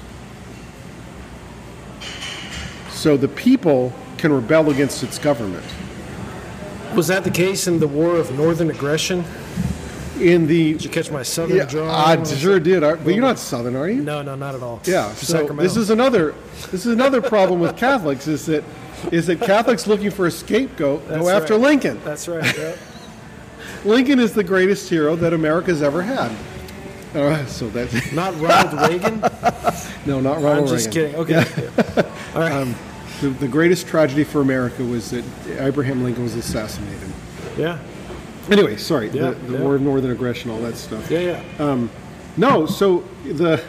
[2.90, 5.64] So the people can rebel against its government.
[6.94, 9.24] Was that the case in the War of Northern Aggression?
[10.20, 11.90] In the Did you catch my southern Yeah, draw?
[11.94, 12.82] I sure did.
[12.82, 14.00] Are- But you're not Southern, are you?
[14.02, 14.80] No, no, not at all.
[14.84, 15.12] Yeah.
[15.12, 15.62] So Sacramento.
[15.62, 16.34] this is another
[16.70, 18.64] this is another problem with Catholics is that
[19.12, 21.62] is that Catholics looking for a scapegoat That's go after right.
[21.62, 22.00] Lincoln.
[22.02, 22.56] That's right.
[22.56, 22.76] Yeah.
[23.84, 26.32] Lincoln is the greatest hero that America's ever had.
[27.14, 29.20] Uh, so that's Not Ronald Reagan.
[30.06, 31.12] no, not I'm just Reagan.
[31.12, 31.14] kidding.
[31.16, 31.44] Okay.
[31.94, 32.02] Yeah.
[32.34, 32.74] All right.
[33.20, 35.24] The, the greatest tragedy for America was that
[35.58, 37.08] Abraham Lincoln was assassinated.
[37.56, 37.78] yeah.
[38.50, 39.60] Anyway, sorry, Yeah, the, the yeah.
[39.64, 41.10] War of Northern Aggression, all that stuff.
[41.10, 41.42] Yeah.
[41.58, 41.88] Yeah.
[42.36, 43.62] No, so the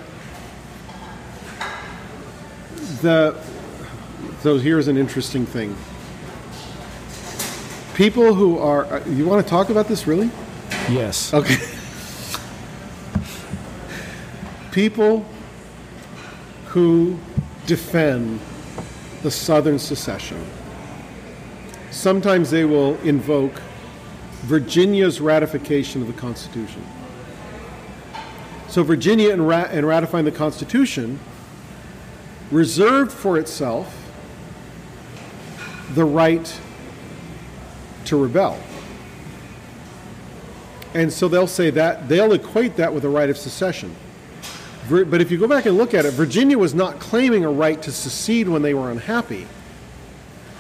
[3.02, 3.36] the
[4.42, 5.76] so here's an interesting thing.
[7.96, 10.30] People who are uh, you want to talk about this really?
[10.90, 11.34] yes.
[11.34, 11.56] Okay.
[14.72, 15.26] People
[16.68, 17.18] who
[17.66, 18.40] defend
[19.24, 20.44] the Southern secession.
[21.92, 23.62] Sometimes they will invoke
[24.42, 26.86] Virginia's ratification of the Constitution.
[28.68, 31.20] So, Virginia, in, in ratifying the Constitution,
[32.52, 33.94] reserved for itself
[35.94, 36.60] the right
[38.06, 38.60] to rebel.
[40.94, 43.96] And so they'll say that, they'll equate that with a right of secession.
[44.90, 47.82] But if you go back and look at it, Virginia was not claiming a right
[47.82, 49.48] to secede when they were unhappy.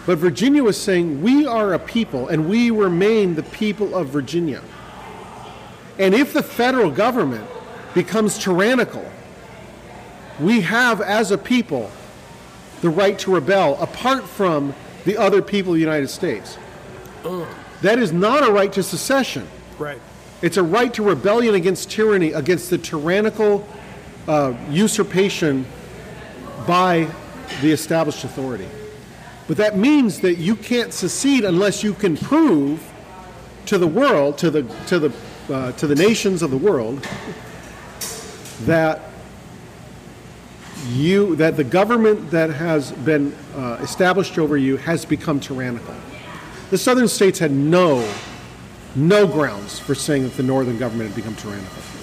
[0.05, 4.61] But Virginia was saying, we are a people and we remain the people of Virginia.
[5.99, 7.47] And if the federal government
[7.93, 9.09] becomes tyrannical,
[10.39, 11.89] we have as a people
[12.81, 14.75] the right to rebel apart from
[15.05, 16.57] the other people of the United States.
[17.81, 19.47] That is not a right to secession.
[19.79, 19.99] Right.
[20.41, 23.67] It's a right to rebellion against tyranny, against the tyrannical
[24.27, 25.65] uh, usurpation
[26.67, 27.07] by
[27.61, 28.67] the established authority.
[29.47, 32.83] But that means that you can't secede unless you can prove
[33.67, 35.13] to the world, to the to the
[35.53, 37.07] uh, to the nations of the world,
[38.61, 39.01] that
[40.89, 45.95] you that the government that has been uh, established over you has become tyrannical.
[46.69, 48.07] The southern states had no
[48.95, 51.96] no grounds for saying that the northern government had become tyrannical.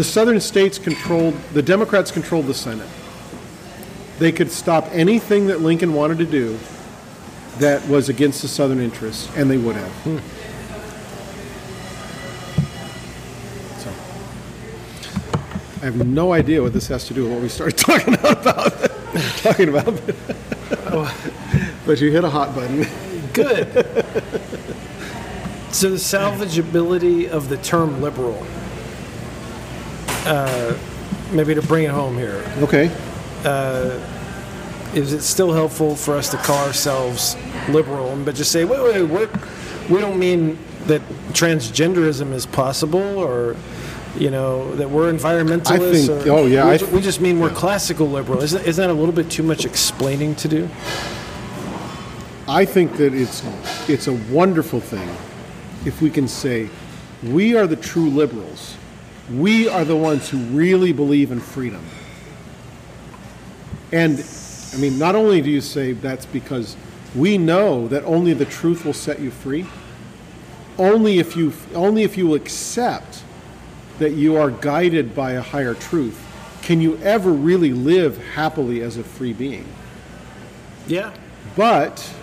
[0.00, 2.88] The southern states controlled, the Democrats controlled the Senate.
[4.18, 6.58] They could stop anything that Lincoln wanted to do
[7.58, 9.92] that was against the southern interests, and they would have.
[10.04, 10.16] Hmm.
[13.78, 13.90] So,
[15.82, 18.42] I have no idea what this has to do with what we started talking about.
[19.42, 19.84] talking about.
[21.84, 22.86] but you hit a hot button.
[23.34, 23.70] Good.
[25.74, 28.46] so the salvageability of the term liberal.
[30.26, 30.76] Uh,
[31.32, 32.90] maybe to bring it home here, Okay.
[34.94, 37.36] is it still helpful for us to call ourselves
[37.68, 39.28] liberal, but just say, wait, wait, wait,
[39.88, 41.00] we don't mean that
[41.32, 43.54] transgenderism is possible or,
[44.18, 45.70] you know, that we're environmentalists.
[45.70, 45.78] I
[46.18, 48.42] think- or, oh, yeah, We, th- we just mean we're classical liberal.
[48.42, 50.68] Isn't, isn't that a little bit too much explaining to do?
[52.48, 53.44] I think that it's
[53.88, 55.08] it's a wonderful thing
[55.84, 56.68] if we can say
[57.22, 58.74] we are the true liberals.
[59.34, 61.84] We are the ones who really believe in freedom.
[63.92, 64.24] And
[64.72, 66.76] I mean, not only do you say that's because
[67.14, 69.66] we know that only the truth will set you free,
[70.78, 73.22] only if you only if you accept
[73.98, 76.26] that you are guided by a higher truth
[76.62, 79.66] can you ever really live happily as a free being.
[80.86, 81.12] Yeah.
[81.56, 82.14] But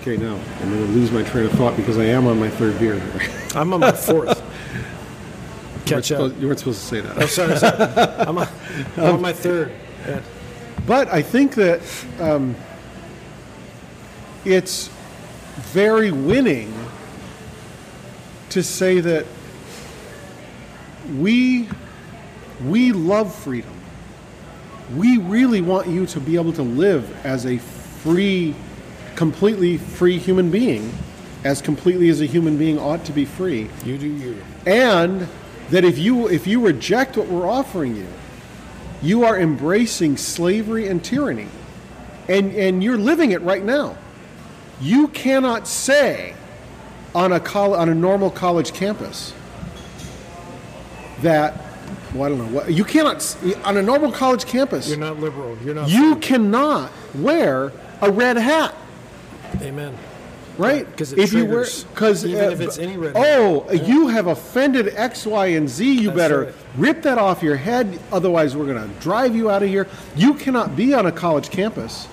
[0.00, 2.48] okay, now I'm going to lose my train of thought because I am on my
[2.48, 3.02] third beer.
[3.54, 4.42] I'm on my fourth.
[5.90, 6.18] you, weren't Catch up.
[6.18, 7.22] supposed, you weren't supposed to say that.
[7.22, 7.76] Oh, sorry, sorry.
[8.28, 8.48] I'm on,
[8.96, 9.72] I'm on my third.
[10.06, 10.20] Yeah.
[10.86, 11.80] But I think that
[12.20, 12.56] um,
[14.44, 14.88] it's
[15.58, 16.72] very winning
[18.50, 19.26] to say that
[21.16, 21.68] we
[22.64, 23.74] we love freedom.
[24.96, 28.54] We really want you to be able to live as a free,
[29.16, 30.92] completely free human being,
[31.44, 33.68] as completely as a human being ought to be free.
[33.84, 34.42] You do you.
[34.66, 35.28] And
[35.70, 38.06] that if you if you reject what we're offering you,
[39.02, 41.48] you are embracing slavery and tyranny.
[42.28, 43.96] And and you're living it right now.
[44.80, 46.34] You cannot say
[47.14, 49.32] on a col- on a normal college campus
[51.22, 51.60] that
[52.14, 54.88] well, I don't know what you cannot on a normal college campus.
[54.88, 55.56] You're not liberal.
[55.64, 55.88] You're not.
[55.88, 58.74] you cannot wear a red hat,
[59.60, 59.96] Amen.
[60.58, 60.84] Right?
[60.86, 61.84] Right, 'cause it if you triggers.
[61.84, 63.12] because Even if it's any red.
[63.16, 65.90] Oh, you have offended X, Y, and Z.
[65.92, 66.54] You That's better right.
[66.76, 67.98] rip that off your head.
[68.12, 69.86] Otherwise, we're going to drive you out of here.
[70.16, 72.08] You cannot be on a college campus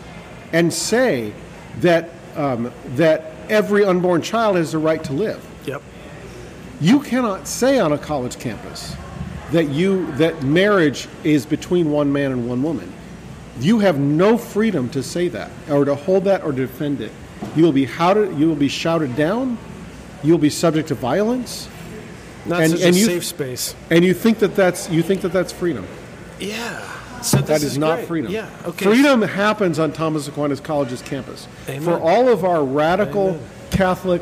[0.53, 1.33] and say
[1.81, 5.43] that um, that every unborn child has the right to live.
[5.65, 5.81] Yep.
[6.81, 8.95] You cannot say on a college campus
[9.51, 12.91] that you that marriage is between one man and one woman.
[13.59, 17.11] You have no freedom to say that or to hold that or defend it.
[17.55, 19.57] You will be shouted, you will be shouted down.
[20.23, 21.67] You will be subject to violence,
[22.45, 23.73] Not And- such and a you- safe space.
[23.89, 25.85] and you think that that's you think that that's freedom.
[26.39, 26.79] Yeah.
[27.21, 28.07] So That is, not great.
[28.07, 28.31] freedom.
[28.31, 28.45] Yeah.
[28.67, 28.85] Okay.
[28.85, 31.47] Freedom happens on Thomas Aquinas College's campus.
[31.67, 31.81] Amen.
[31.81, 33.39] For all of our radical Amen.
[33.71, 34.21] Catholic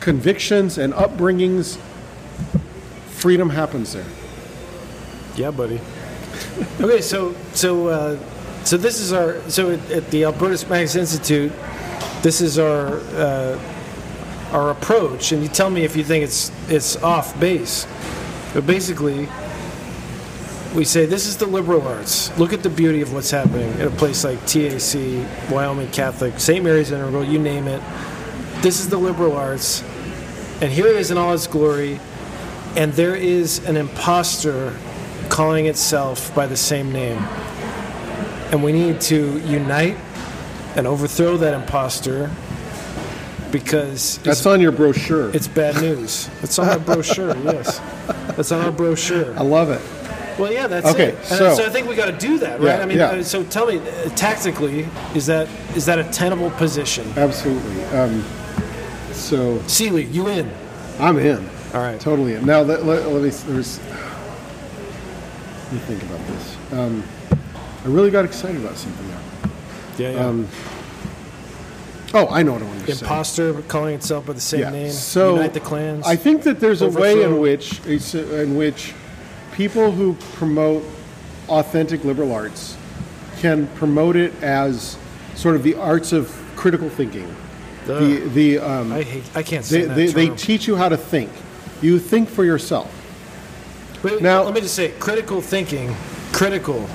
[0.00, 1.76] convictions and upbringings,
[3.10, 4.04] freedom happens there.
[5.36, 5.80] Yeah, buddy.
[6.80, 8.16] okay, so so uh,
[8.64, 11.52] so this is our so at, at the Albertus Magnus Institute,
[12.22, 13.58] this is our uh,
[14.52, 17.86] our approach, and you tell me if you think it's it's off base.
[18.54, 19.28] But basically,
[20.74, 22.36] we say this is the liberal arts.
[22.38, 26.62] Look at the beauty of what's happening at a place like TAC, Wyoming Catholic, St.
[26.62, 27.82] Mary's Integral, you name it.
[28.62, 29.82] This is the liberal arts,
[30.60, 31.98] and here it is in all its glory
[32.76, 34.74] and there is an impostor
[35.28, 37.18] calling itself by the same name.
[38.50, 39.96] And we need to unite
[40.76, 42.30] and overthrow that impostor
[43.50, 45.30] because That's on your brochure.
[45.34, 46.30] it's bad news.
[46.42, 47.78] It's on our brochure, yes.
[48.36, 49.36] That's on our brochure.
[49.38, 49.80] I love it.
[50.38, 51.24] Well, yeah, that's Okay, it.
[51.26, 52.78] So- so I think we got to do that, right?
[52.78, 53.20] Yeah, I mean, yeah.
[53.22, 57.06] so tell me, uh, tactically, is that is that a tenable position?
[57.16, 57.84] Absolutely.
[57.86, 58.24] Um,
[59.12, 60.50] so Seeley, you in?
[60.98, 61.46] I'm in.
[61.74, 62.00] All right.
[62.00, 62.46] Totally in.
[62.46, 63.28] Now let, let, let me.
[63.28, 63.78] There's.
[65.64, 66.56] Let me think about this.
[66.72, 67.02] Um,
[67.84, 69.18] I really got excited about something there.
[69.98, 70.26] Yeah, yeah.
[70.26, 70.48] Um,
[72.14, 73.04] Oh, I know what I want to say.
[73.04, 74.70] Imposter calling itself by the same Yeah.
[74.70, 74.90] name.
[74.90, 76.04] So Unite the clans.
[76.06, 77.40] I think that there's a way in Overthrow.
[77.40, 78.92] which it's, uh, in which
[79.52, 80.84] people who promote
[81.48, 82.76] authentic liberal arts
[83.40, 84.96] can promote it as
[85.36, 87.34] sort of the arts of critical thinking.
[87.86, 89.24] The the um, I hate.
[89.34, 90.36] I can't say they, that they, they term.
[90.36, 91.30] teach you how to think.
[91.80, 92.90] You think for yourself.
[94.02, 95.94] But Now- let me just say, critical thinking,
[96.32, 96.86] critical,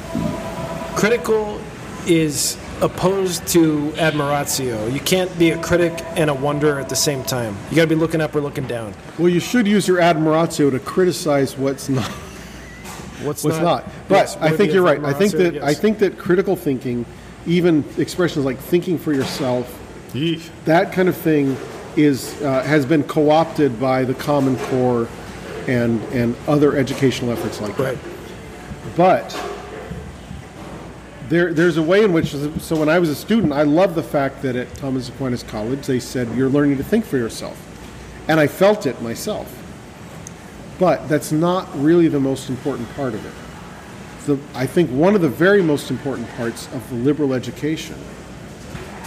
[0.96, 1.60] critical
[2.06, 4.92] is opposed to admiratio.
[4.94, 7.58] You can't be a critic and a wonder at the same time.
[7.70, 8.94] You got to be looking up or looking down.
[9.18, 12.10] Well, you should use your admiratio to criticize what's not.
[13.24, 13.84] What's, What's not.
[14.08, 15.04] But Yes, I think you're right.
[15.04, 15.64] I think that yes.
[15.64, 17.04] I think that critical thinking,
[17.48, 19.74] even expressions like thinking for yourself,
[20.66, 21.58] that kind of thing
[21.96, 25.08] is uh, has been co-opted by the Common Core
[25.68, 27.98] and and other educational efforts like Right.
[27.98, 28.96] that.
[28.96, 29.57] But
[31.30, 34.04] there there's a way in which so when I was a student, I loved the
[34.04, 37.58] fact that at Thomas Aquinas College they said you're learning to think for yourself,
[38.28, 39.54] and I felt it myself.
[40.80, 43.34] But that's not really the most important part of it.
[44.28, 47.98] The, I think one of the very most important parts of the liberal education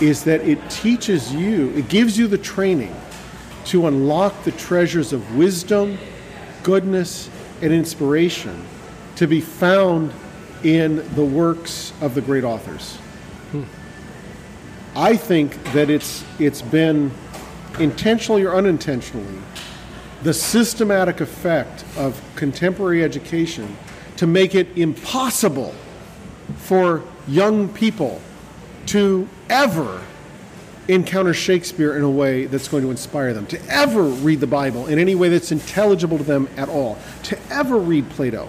[0.00, 2.94] is that it teaches you, it gives you the training
[3.66, 5.98] to unlock the treasures of wisdom,
[6.62, 7.28] goodness,
[7.60, 8.64] and inspiration
[9.16, 10.12] to be found
[10.64, 12.98] in the works of the great authors.
[14.96, 17.12] I think that it's it's been
[17.78, 19.38] intentionally or unintentionally
[20.22, 23.76] the systematic effect of contemporary education
[24.16, 25.74] to make it impossible
[26.56, 28.20] for young people
[28.86, 30.02] to ever
[30.88, 34.88] encounter Shakespeare in a way that's going to inspire them, to ever read the Bible
[34.88, 38.48] in any way that's intelligible to them at all, to ever read Plato.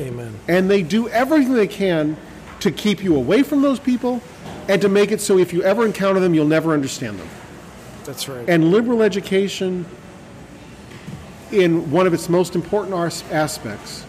[0.00, 0.34] Amen.
[0.48, 2.16] And they do everything they can
[2.60, 4.22] to keep you away from those people
[4.68, 7.28] and to make it so if you ever encounter them, you'll never understand them.
[8.04, 8.48] That's right.
[8.48, 9.84] And liberal education,
[11.52, 12.94] in one of its most important
[13.30, 14.04] aspects,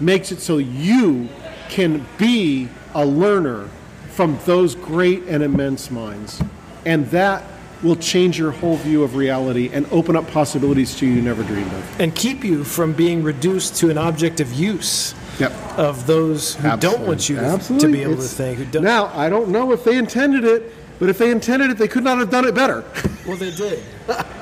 [0.00, 1.28] makes it so you
[1.68, 3.68] can be a learner
[4.10, 6.42] from those great and immense minds.
[6.84, 7.42] And that
[7.84, 11.42] will change your whole view of reality and open up possibilities to you you never
[11.44, 12.00] dreamed of.
[12.00, 15.52] And keep you from being reduced to an object of use Yep.
[15.76, 18.58] of those who don't want you to, to be able It's- to think.
[18.58, 21.76] Who don't, Now, I don't know if they intended it, but if they intended it,
[21.76, 22.84] they could not have done it better.
[23.26, 23.80] well, they did.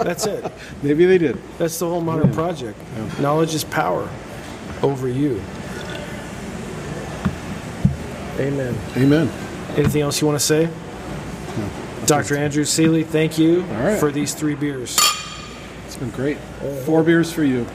[0.01, 0.45] That's it.
[0.83, 1.39] Maybe they did.
[1.59, 2.79] That's the whole modern project.
[3.21, 4.09] Knowledge is power
[4.83, 5.41] over you.
[8.39, 8.75] Amen.
[8.97, 9.31] Amen.
[9.77, 10.69] Anything else you want to say?
[12.07, 12.37] Dr.
[12.37, 13.99] Andrew Seeley, thank you right.
[13.99, 14.99] for these three beers.
[15.87, 16.37] It's been great.
[16.85, 17.67] Four beers for you.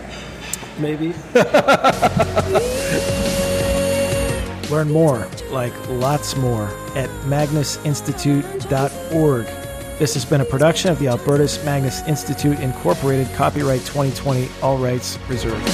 [0.79, 1.13] Maybe.
[4.69, 9.45] Learn more, like lots more, at magnusinstitute.org.
[9.97, 15.17] This has been a production of the Albertus Magnus Institute Incorporated, copyright 2020, all rights
[15.29, 15.65] reserved.